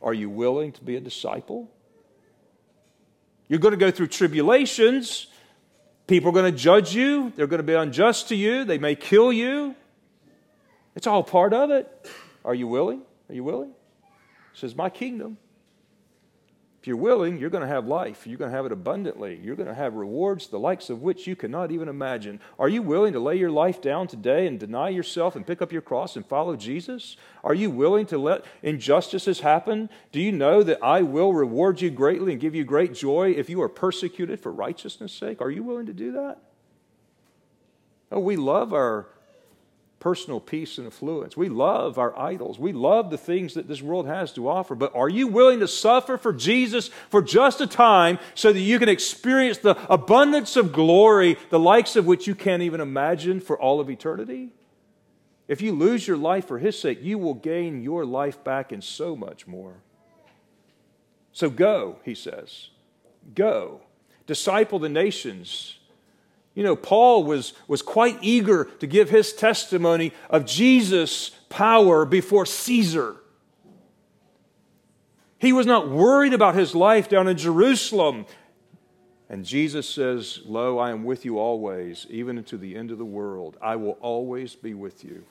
Are 0.00 0.14
you 0.14 0.30
willing 0.30 0.72
to 0.72 0.84
be 0.84 0.96
a 0.96 1.00
disciple? 1.00 1.70
You're 3.48 3.58
going 3.58 3.72
to 3.72 3.78
go 3.78 3.90
through 3.90 4.06
tribulations. 4.06 5.26
People 6.06 6.30
are 6.30 6.32
going 6.32 6.52
to 6.52 6.56
judge 6.56 6.94
you. 6.94 7.32
They're 7.34 7.48
going 7.48 7.58
to 7.58 7.64
be 7.64 7.74
unjust 7.74 8.28
to 8.28 8.36
you. 8.36 8.64
They 8.64 8.78
may 8.78 8.94
kill 8.94 9.32
you. 9.32 9.74
It's 10.94 11.06
all 11.06 11.22
part 11.22 11.52
of 11.52 11.70
it. 11.70 12.08
Are 12.44 12.54
you 12.54 12.66
willing? 12.66 13.02
Are 13.28 13.34
you 13.34 13.44
willing? 13.44 13.70
He 14.52 14.58
says, 14.58 14.74
My 14.74 14.90
kingdom. 14.90 15.38
If 16.80 16.86
you're 16.86 16.96
willing, 16.96 17.36
you're 17.36 17.50
going 17.50 17.60
to 17.60 17.68
have 17.68 17.86
life. 17.86 18.26
You're 18.26 18.38
going 18.38 18.50
to 18.50 18.56
have 18.56 18.64
it 18.64 18.72
abundantly. 18.72 19.38
You're 19.42 19.54
going 19.54 19.68
to 19.68 19.74
have 19.74 19.96
rewards, 19.96 20.46
the 20.46 20.58
likes 20.58 20.88
of 20.88 21.02
which 21.02 21.26
you 21.26 21.36
cannot 21.36 21.70
even 21.70 21.88
imagine. 21.88 22.40
Are 22.58 22.70
you 22.70 22.80
willing 22.80 23.12
to 23.12 23.20
lay 23.20 23.36
your 23.36 23.50
life 23.50 23.82
down 23.82 24.06
today 24.06 24.46
and 24.46 24.58
deny 24.58 24.88
yourself 24.88 25.36
and 25.36 25.46
pick 25.46 25.60
up 25.60 25.72
your 25.72 25.82
cross 25.82 26.16
and 26.16 26.24
follow 26.24 26.56
Jesus? 26.56 27.18
Are 27.44 27.52
you 27.52 27.68
willing 27.70 28.06
to 28.06 28.16
let 28.16 28.46
injustices 28.62 29.40
happen? 29.40 29.90
Do 30.10 30.22
you 30.22 30.32
know 30.32 30.62
that 30.62 30.82
I 30.82 31.02
will 31.02 31.34
reward 31.34 31.82
you 31.82 31.90
greatly 31.90 32.32
and 32.32 32.40
give 32.40 32.54
you 32.54 32.64
great 32.64 32.94
joy 32.94 33.32
if 33.32 33.50
you 33.50 33.60
are 33.60 33.68
persecuted 33.68 34.40
for 34.40 34.50
righteousness' 34.50 35.12
sake? 35.12 35.42
Are 35.42 35.50
you 35.50 35.62
willing 35.62 35.84
to 35.84 35.92
do 35.92 36.12
that? 36.12 36.38
Oh, 38.10 38.20
we 38.20 38.36
love 38.36 38.72
our 38.72 39.08
personal 40.00 40.40
peace 40.40 40.78
and 40.78 40.86
affluence. 40.86 41.36
We 41.36 41.50
love 41.50 41.98
our 41.98 42.18
idols. 42.18 42.58
We 42.58 42.72
love 42.72 43.10
the 43.10 43.18
things 43.18 43.54
that 43.54 43.68
this 43.68 43.82
world 43.82 44.06
has 44.06 44.32
to 44.32 44.48
offer. 44.48 44.74
But 44.74 44.94
are 44.96 45.10
you 45.10 45.28
willing 45.28 45.60
to 45.60 45.68
suffer 45.68 46.16
for 46.16 46.32
Jesus 46.32 46.88
for 47.10 47.20
just 47.20 47.60
a 47.60 47.66
time 47.66 48.18
so 48.34 48.52
that 48.52 48.60
you 48.60 48.78
can 48.78 48.88
experience 48.88 49.58
the 49.58 49.76
abundance 49.92 50.56
of 50.56 50.72
glory, 50.72 51.36
the 51.50 51.60
likes 51.60 51.96
of 51.96 52.06
which 52.06 52.26
you 52.26 52.34
can't 52.34 52.62
even 52.62 52.80
imagine 52.80 53.40
for 53.40 53.60
all 53.60 53.78
of 53.78 53.90
eternity? 53.90 54.48
If 55.46 55.60
you 55.60 55.72
lose 55.72 56.08
your 56.08 56.16
life 56.16 56.46
for 56.46 56.58
His 56.58 56.78
sake, 56.78 57.00
you 57.02 57.18
will 57.18 57.34
gain 57.34 57.82
your 57.82 58.06
life 58.06 58.42
back 58.42 58.72
and 58.72 58.82
so 58.82 59.14
much 59.14 59.46
more. 59.46 59.74
So 61.32 61.50
go, 61.50 61.98
he 62.04 62.14
says. 62.14 62.70
Go. 63.34 63.82
Disciple 64.26 64.78
the 64.78 64.88
nations 64.88 65.79
you 66.54 66.62
know, 66.64 66.76
Paul 66.76 67.24
was, 67.24 67.52
was 67.68 67.82
quite 67.82 68.18
eager 68.20 68.64
to 68.64 68.86
give 68.86 69.10
his 69.10 69.32
testimony 69.32 70.12
of 70.28 70.46
Jesus' 70.46 71.30
power 71.48 72.04
before 72.04 72.44
Caesar. 72.44 73.16
He 75.38 75.52
was 75.52 75.66
not 75.66 75.88
worried 75.88 76.34
about 76.34 76.54
his 76.54 76.74
life 76.74 77.08
down 77.08 77.28
in 77.28 77.36
Jerusalem. 77.36 78.26
And 79.28 79.44
Jesus 79.44 79.88
says, 79.88 80.40
Lo, 80.44 80.78
I 80.78 80.90
am 80.90 81.04
with 81.04 81.24
you 81.24 81.38
always, 81.38 82.06
even 82.10 82.36
unto 82.36 82.58
the 82.58 82.76
end 82.76 82.90
of 82.90 82.98
the 82.98 83.04
world. 83.04 83.56
I 83.62 83.76
will 83.76 83.96
always 84.00 84.56
be 84.56 84.74
with 84.74 85.04
you. 85.04 85.24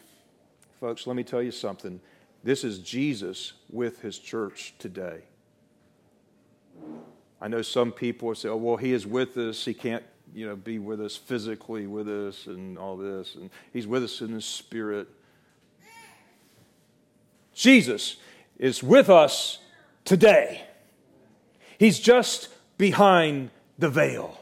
Folks, 0.79 1.05
let 1.05 1.15
me 1.15 1.23
tell 1.23 1.43
you 1.43 1.51
something. 1.51 1.99
This 2.43 2.63
is 2.63 2.79
Jesus 2.79 3.53
with 3.69 4.01
his 4.01 4.17
church 4.17 4.73
today. 4.79 5.23
I 7.41 7.49
know 7.49 7.61
some 7.61 7.91
people 7.91 8.33
say, 8.35 8.49
oh, 8.49 8.55
well, 8.55 8.77
he 8.77 8.93
is 8.93 9.05
with 9.05 9.37
us. 9.37 9.65
He 9.65 9.73
can't 9.73 10.03
you 10.33 10.47
know, 10.47 10.55
be 10.55 10.79
with 10.79 11.01
us 11.01 11.15
physically 11.15 11.87
with 11.87 12.07
us 12.07 12.47
and 12.47 12.77
all 12.77 12.97
this. 12.97 13.35
And 13.35 13.49
he's 13.73 13.87
with 13.87 14.03
us 14.03 14.21
in 14.21 14.29
his 14.29 14.45
spirit. 14.45 15.07
Jesus 17.53 18.17
is 18.57 18.81
with 18.81 19.09
us 19.09 19.59
today. 20.05 20.63
He's 21.77 21.99
just 21.99 22.49
behind 22.77 23.49
the 23.77 23.89
veil. 23.89 24.39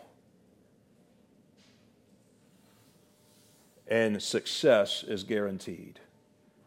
And 3.88 4.21
success 4.21 5.03
is 5.07 5.23
guaranteed. 5.23 5.99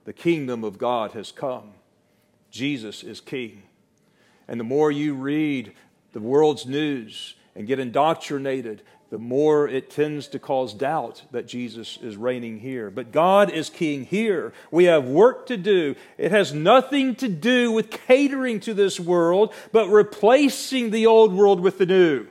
The 0.04 0.12
kingdom 0.12 0.64
of 0.64 0.78
God 0.78 1.12
has 1.12 1.30
come. 1.30 1.74
Jesus 2.50 3.02
is 3.02 3.20
king. 3.20 3.62
And 4.48 4.58
the 4.58 4.64
more 4.64 4.90
you 4.90 5.14
read 5.14 5.72
the 6.12 6.20
world's 6.20 6.66
news 6.66 7.34
and 7.54 7.66
get 7.66 7.78
indoctrinated 7.78 8.82
the 9.10 9.18
more 9.18 9.66
it 9.66 9.90
tends 9.90 10.28
to 10.28 10.38
cause 10.38 10.72
doubt 10.72 11.24
that 11.32 11.48
Jesus 11.48 11.98
is 12.00 12.16
reigning 12.16 12.60
here. 12.60 12.90
But 12.90 13.10
God 13.10 13.50
is 13.50 13.68
king 13.68 14.04
here. 14.04 14.52
We 14.70 14.84
have 14.84 15.04
work 15.04 15.46
to 15.46 15.56
do. 15.56 15.96
It 16.16 16.30
has 16.30 16.54
nothing 16.54 17.16
to 17.16 17.28
do 17.28 17.72
with 17.72 17.90
catering 17.90 18.60
to 18.60 18.72
this 18.72 19.00
world, 19.00 19.52
but 19.72 19.88
replacing 19.88 20.90
the 20.90 21.06
old 21.06 21.32
world 21.32 21.60
with 21.60 21.78
the 21.78 21.86
new. 21.86 22.28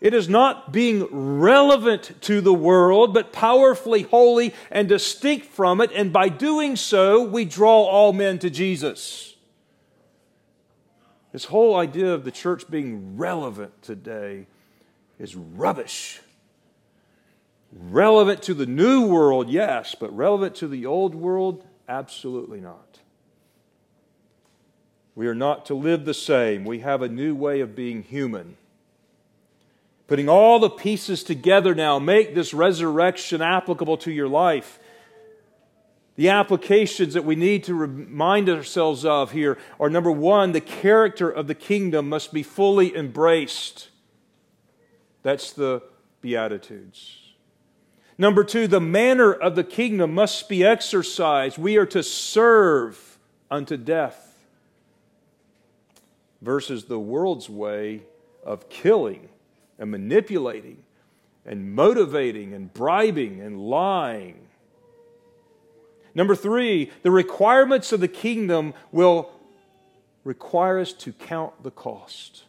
It 0.00 0.14
is 0.14 0.26
not 0.26 0.72
being 0.72 1.06
relevant 1.10 2.12
to 2.22 2.40
the 2.40 2.54
world, 2.54 3.12
but 3.12 3.32
powerfully 3.32 4.02
holy 4.02 4.54
and 4.70 4.88
distinct 4.88 5.46
from 5.46 5.82
it. 5.82 5.90
And 5.92 6.14
by 6.14 6.30
doing 6.30 6.76
so, 6.76 7.22
we 7.22 7.44
draw 7.44 7.84
all 7.84 8.14
men 8.14 8.38
to 8.38 8.48
Jesus. 8.48 9.34
This 11.32 11.46
whole 11.46 11.76
idea 11.76 12.14
of 12.14 12.24
the 12.24 12.30
church 12.30 12.70
being 12.70 13.18
relevant 13.18 13.82
today 13.82 14.46
is 15.18 15.36
rubbish. 15.36 16.20
Relevant 17.72 18.42
to 18.42 18.54
the 18.54 18.66
new 18.66 19.06
world, 19.06 19.50
yes, 19.50 19.94
but 19.98 20.16
relevant 20.16 20.54
to 20.56 20.68
the 20.68 20.86
old 20.86 21.14
world, 21.14 21.66
absolutely 21.88 22.60
not. 22.60 23.00
We 25.14 25.26
are 25.26 25.34
not 25.34 25.66
to 25.66 25.74
live 25.74 26.04
the 26.04 26.14
same. 26.14 26.64
We 26.64 26.78
have 26.78 27.02
a 27.02 27.08
new 27.08 27.34
way 27.34 27.60
of 27.60 27.74
being 27.74 28.02
human. 28.02 28.56
Putting 30.06 30.28
all 30.28 30.58
the 30.58 30.70
pieces 30.70 31.22
together 31.22 31.74
now, 31.74 31.98
make 31.98 32.34
this 32.34 32.54
resurrection 32.54 33.42
applicable 33.42 33.98
to 33.98 34.12
your 34.12 34.28
life. 34.28 34.78
The 36.16 36.30
applications 36.30 37.14
that 37.14 37.24
we 37.24 37.36
need 37.36 37.64
to 37.64 37.74
remind 37.74 38.48
ourselves 38.48 39.04
of 39.04 39.32
here 39.32 39.58
are 39.78 39.90
number 39.90 40.10
one, 40.10 40.52
the 40.52 40.60
character 40.60 41.28
of 41.28 41.46
the 41.46 41.54
kingdom 41.54 42.08
must 42.08 42.32
be 42.32 42.42
fully 42.42 42.96
embraced. 42.96 43.88
That's 45.28 45.52
the 45.52 45.82
Beatitudes. 46.22 47.18
Number 48.16 48.42
two, 48.42 48.66
the 48.66 48.80
manner 48.80 49.30
of 49.30 49.56
the 49.56 49.62
kingdom 49.62 50.14
must 50.14 50.48
be 50.48 50.64
exercised. 50.64 51.58
We 51.58 51.76
are 51.76 51.84
to 51.84 52.02
serve 52.02 53.18
unto 53.50 53.76
death 53.76 54.34
versus 56.40 56.86
the 56.86 56.98
world's 56.98 57.50
way 57.50 58.04
of 58.42 58.70
killing 58.70 59.28
and 59.78 59.90
manipulating 59.90 60.82
and 61.44 61.74
motivating 61.74 62.54
and 62.54 62.72
bribing 62.72 63.42
and 63.42 63.60
lying. 63.60 64.46
Number 66.14 66.36
three, 66.36 66.90
the 67.02 67.10
requirements 67.10 67.92
of 67.92 68.00
the 68.00 68.08
kingdom 68.08 68.72
will 68.92 69.30
require 70.24 70.78
us 70.78 70.94
to 70.94 71.12
count 71.12 71.62
the 71.62 71.70
cost. 71.70 72.44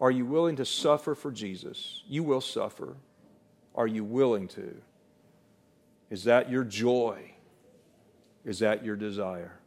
Are 0.00 0.10
you 0.10 0.26
willing 0.26 0.56
to 0.56 0.64
suffer 0.64 1.14
for 1.14 1.30
Jesus? 1.30 2.02
You 2.06 2.22
will 2.22 2.40
suffer. 2.40 2.96
Are 3.74 3.86
you 3.86 4.04
willing 4.04 4.48
to? 4.48 4.76
Is 6.10 6.24
that 6.24 6.50
your 6.50 6.64
joy? 6.64 7.32
Is 8.44 8.58
that 8.60 8.84
your 8.84 8.96
desire? 8.96 9.58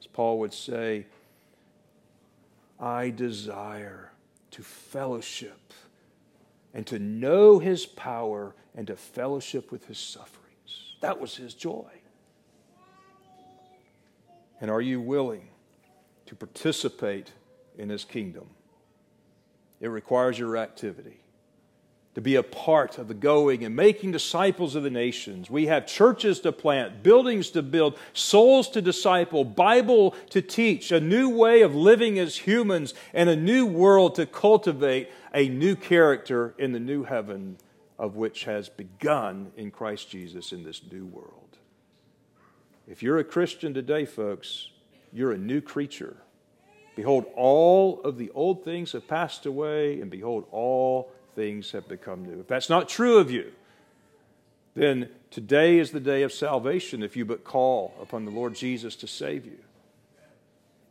As 0.00 0.06
Paul 0.06 0.38
would 0.40 0.52
say, 0.52 1.06
I 2.78 3.10
desire 3.10 4.12
to 4.50 4.62
fellowship 4.62 5.72
and 6.74 6.86
to 6.88 6.98
know 6.98 7.58
his 7.58 7.86
power 7.86 8.54
and 8.74 8.86
to 8.88 8.96
fellowship 8.96 9.70
with 9.70 9.86
his 9.86 9.98
sufferings. 9.98 10.96
That 11.00 11.20
was 11.20 11.36
his 11.36 11.54
joy. 11.54 11.90
And 14.60 14.70
are 14.70 14.80
you 14.80 15.00
willing 15.00 15.48
to 16.26 16.34
participate 16.34 17.32
in 17.78 17.88
his 17.88 18.04
kingdom? 18.04 18.46
It 19.84 19.88
requires 19.88 20.38
your 20.38 20.56
activity 20.56 21.20
to 22.14 22.22
be 22.22 22.36
a 22.36 22.42
part 22.42 22.96
of 22.96 23.06
the 23.06 23.12
going 23.12 23.66
and 23.66 23.76
making 23.76 24.12
disciples 24.12 24.74
of 24.74 24.82
the 24.82 24.88
nations. 24.88 25.50
We 25.50 25.66
have 25.66 25.86
churches 25.86 26.40
to 26.40 26.52
plant, 26.52 27.02
buildings 27.02 27.50
to 27.50 27.60
build, 27.62 27.98
souls 28.14 28.70
to 28.70 28.80
disciple, 28.80 29.44
Bible 29.44 30.12
to 30.30 30.40
teach, 30.40 30.90
a 30.90 31.00
new 31.00 31.28
way 31.28 31.60
of 31.60 31.74
living 31.74 32.18
as 32.18 32.34
humans, 32.34 32.94
and 33.12 33.28
a 33.28 33.36
new 33.36 33.66
world 33.66 34.14
to 34.14 34.24
cultivate 34.24 35.10
a 35.34 35.50
new 35.50 35.76
character 35.76 36.54
in 36.56 36.72
the 36.72 36.80
new 36.80 37.04
heaven 37.04 37.58
of 37.98 38.16
which 38.16 38.44
has 38.44 38.70
begun 38.70 39.52
in 39.54 39.70
Christ 39.70 40.08
Jesus 40.08 40.50
in 40.50 40.64
this 40.64 40.80
new 40.90 41.04
world. 41.04 41.58
If 42.88 43.02
you're 43.02 43.18
a 43.18 43.24
Christian 43.24 43.74
today, 43.74 44.06
folks, 44.06 44.70
you're 45.12 45.32
a 45.32 45.36
new 45.36 45.60
creature. 45.60 46.16
Behold, 46.96 47.26
all 47.34 48.00
of 48.02 48.18
the 48.18 48.30
old 48.34 48.64
things 48.64 48.92
have 48.92 49.08
passed 49.08 49.46
away, 49.46 50.00
and 50.00 50.10
behold, 50.10 50.46
all 50.50 51.10
things 51.34 51.72
have 51.72 51.88
become 51.88 52.24
new. 52.24 52.40
If 52.40 52.46
that's 52.46 52.70
not 52.70 52.88
true 52.88 53.18
of 53.18 53.30
you, 53.30 53.52
then 54.74 55.08
today 55.30 55.78
is 55.78 55.90
the 55.90 56.00
day 56.00 56.22
of 56.22 56.32
salvation 56.32 57.02
if 57.02 57.16
you 57.16 57.24
but 57.24 57.44
call 57.44 57.94
upon 58.00 58.24
the 58.24 58.30
Lord 58.30 58.54
Jesus 58.54 58.96
to 58.96 59.06
save 59.06 59.44
you. 59.44 59.58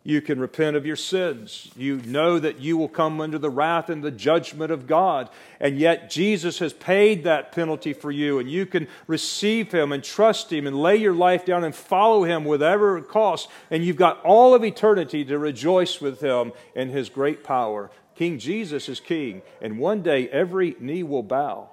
You 0.06 0.22
can 0.22 0.38
repent 0.38 0.76
of 0.76 0.86
your 0.86 0.98
sins. 0.98 1.72
You 1.78 2.02
know 2.06 2.38
that 2.38 2.60
you 2.60 2.76
will 2.76 2.90
come 2.90 3.22
under 3.22 3.38
the 3.38 3.50
wrath 3.50 3.90
and 3.90 4.04
the 4.04 4.12
judgment 4.12 4.70
of 4.70 4.86
God. 4.86 5.30
And 5.62 5.78
yet, 5.78 6.10
Jesus 6.10 6.60
has 6.60 6.74
paid 6.74 7.24
that 7.24 7.54
penalty 7.54 7.94
for 7.94 8.12
you, 8.12 8.38
and 8.38 8.52
you 8.52 8.66
can 8.66 8.90
receive 9.08 9.72
Him 9.72 9.94
and 9.94 10.04
trust 10.04 10.52
Him 10.52 10.68
and 10.68 10.76
lay 10.76 10.98
your 10.98 11.14
life 11.14 11.46
down 11.46 11.64
and 11.64 11.74
follow 11.74 12.26
Him 12.26 12.44
whatever 12.44 12.98
it 12.98 13.08
costs. 13.08 13.48
And 13.72 13.86
you've 13.86 13.96
got 13.96 14.22
all 14.26 14.54
of 14.54 14.66
eternity 14.66 15.24
to 15.24 15.40
rejoice 15.40 16.02
with 16.02 16.20
Him 16.20 16.52
in 16.76 16.90
His 16.90 17.10
great 17.10 17.42
power. 17.42 17.90
King 18.16 18.40
Jesus 18.40 18.90
is 18.90 19.00
King, 19.00 19.42
and 19.62 19.80
one 19.80 20.02
day 20.02 20.28
every 20.30 20.76
knee 20.82 21.04
will 21.04 21.24
bow 21.24 21.70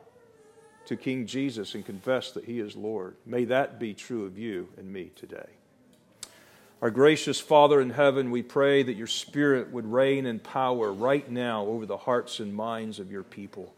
to 0.87 0.97
King 0.97 1.27
Jesus 1.27 1.75
and 1.75 1.85
confess 1.85 2.31
that 2.31 2.45
He 2.45 2.61
is 2.61 2.77
Lord. 2.77 3.17
May 3.27 3.45
that 3.47 3.81
be 3.81 3.93
true 3.93 4.25
of 4.25 4.39
you 4.39 4.69
and 4.79 4.93
me 4.93 5.11
today. 5.17 5.60
Our 6.83 6.91
gracious 6.91 7.39
Father 7.39 7.81
in 7.81 7.91
heaven, 7.91 8.31
we 8.31 8.43
pray 8.43 8.83
that 8.83 8.97
your 8.97 9.07
Spirit 9.07 9.71
would 9.71 9.91
reign 9.93 10.27
in 10.27 10.39
power 10.39 10.93
right 10.93 11.31
now 11.31 11.67
over 11.67 11.85
the 11.85 11.99
hearts 11.99 12.41
and 12.41 12.55
minds 12.55 12.99
of 12.99 13.13
your 13.13 13.23
people. 13.23 13.75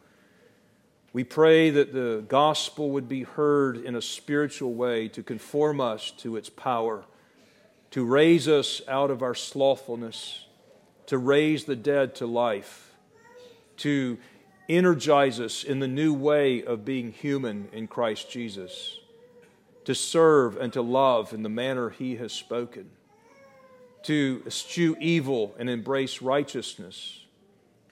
We 1.13 1.25
pray 1.25 1.71
that 1.71 1.93
the 1.93 2.25
gospel 2.29 2.91
would 2.91 3.09
be 3.09 3.25
heard 3.25 3.77
in 3.77 3.97
a 3.97 4.03
spiritual 4.03 4.73
way 4.75 5.09
to 5.09 5.23
conform 5.23 5.81
us 5.81 6.11
to 6.19 6.37
its 6.37 6.49
power, 6.49 7.05
to 7.91 8.05
raise 8.05 8.49
us 8.49 8.81
out 8.89 9.11
of 9.11 9.23
our 9.23 9.35
slothfulness 9.35 10.47
to 11.13 11.19
raise 11.19 11.65
the 11.65 11.77
dead 11.77 12.15
to 12.17 12.27
life, 12.27 12.95
to 13.77 14.17
energize 14.67 15.41
us 15.41 15.65
in 15.65 15.79
the 15.79 15.87
new 15.89 16.15
way 16.15 16.65
of 16.65 16.87
being 16.87 17.13
human 17.13 17.69
in 17.73 17.87
Christ 17.87 18.31
Jesus, 18.31 18.99
to 19.85 19.95
serve 19.95 20.57
and 20.57 20.73
to 20.73 20.83
love 20.83 21.33
in 21.33 21.43
the 21.43 21.49
manner 21.49 21.91
He 21.91 22.17
has 22.17 22.33
spoken, 22.33 22.91
to 24.05 24.43
eschew 24.47 24.97
evil 25.01 25.55
and 25.59 25.69
embrace 25.69 26.23
righteousness, 26.23 27.25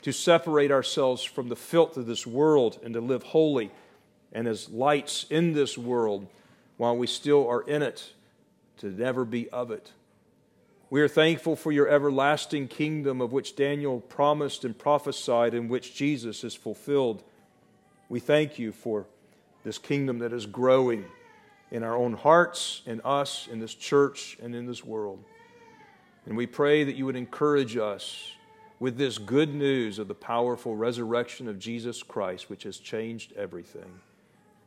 to 0.03 0.13
separate 0.13 0.71
ourselves 0.71 1.23
from 1.23 1.49
the 1.49 1.57
filth 1.57 1.97
of 1.97 2.07
this 2.07 2.27
world 2.27 2.79
and 2.83 2.95
to 2.95 3.01
live 3.01 3.23
holy 3.23 3.71
and 4.33 4.47
as 4.47 4.71
lights 4.71 5.27
in 5.29 5.53
this 5.53 5.77
world 5.77 6.27
while 6.77 6.97
we 6.97 7.07
still 7.07 7.47
are 7.49 7.63
in 7.63 7.83
it, 7.83 8.13
to 8.79 8.87
never 8.87 9.25
be 9.25 9.49
of 9.51 9.71
it. 9.71 9.93
We 10.89 11.03
are 11.03 11.09
thankful 11.09 11.55
for 11.55 11.71
your 11.71 11.89
everlasting 11.89 12.69
kingdom 12.69 13.21
of 13.21 13.33
which 13.33 13.55
Daniel 13.55 14.01
promised 14.01 14.65
and 14.65 14.77
prophesied, 14.77 15.55
and 15.55 15.69
which 15.69 15.95
Jesus 15.95 16.43
has 16.43 16.55
fulfilled. 16.55 17.23
We 18.09 18.19
thank 18.19 18.59
you 18.59 18.73
for 18.73 19.07
this 19.63 19.79
kingdom 19.79 20.19
that 20.21 20.33
is 20.33 20.47
growing 20.47 21.05
in 21.71 21.83
our 21.83 21.97
own 21.97 22.15
hearts, 22.15 22.83
in 22.87 23.01
us, 23.03 23.49
in 23.51 23.61
this 23.61 23.75
church, 23.75 24.39
and 24.43 24.55
in 24.55 24.67
this 24.67 24.85
world. 24.85 25.23
And 26.27 26.37
we 26.37 26.47
pray 26.47 26.85
that 26.85 26.97
you 26.97 27.07
would 27.07 27.17
encourage 27.17 27.77
us 27.77 28.33
with 28.79 28.97
this 28.97 29.19
good 29.19 29.55
news 29.55 29.99
of 29.99 30.09
the 30.09 30.15
powerful 30.15 30.75
resurrection 30.75 31.49
of 31.49 31.59
Jesus 31.59 32.03
Christ, 32.03 32.49
which 32.49 32.63
has 32.65 32.79
changed 32.79 33.33
everything. 33.35 34.01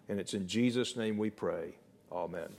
And 0.08 0.20
it's 0.20 0.34
in 0.34 0.48
Jesus' 0.48 0.96
name 0.96 1.18
we 1.18 1.30
pray. 1.30 1.74
Amen. 2.12 2.50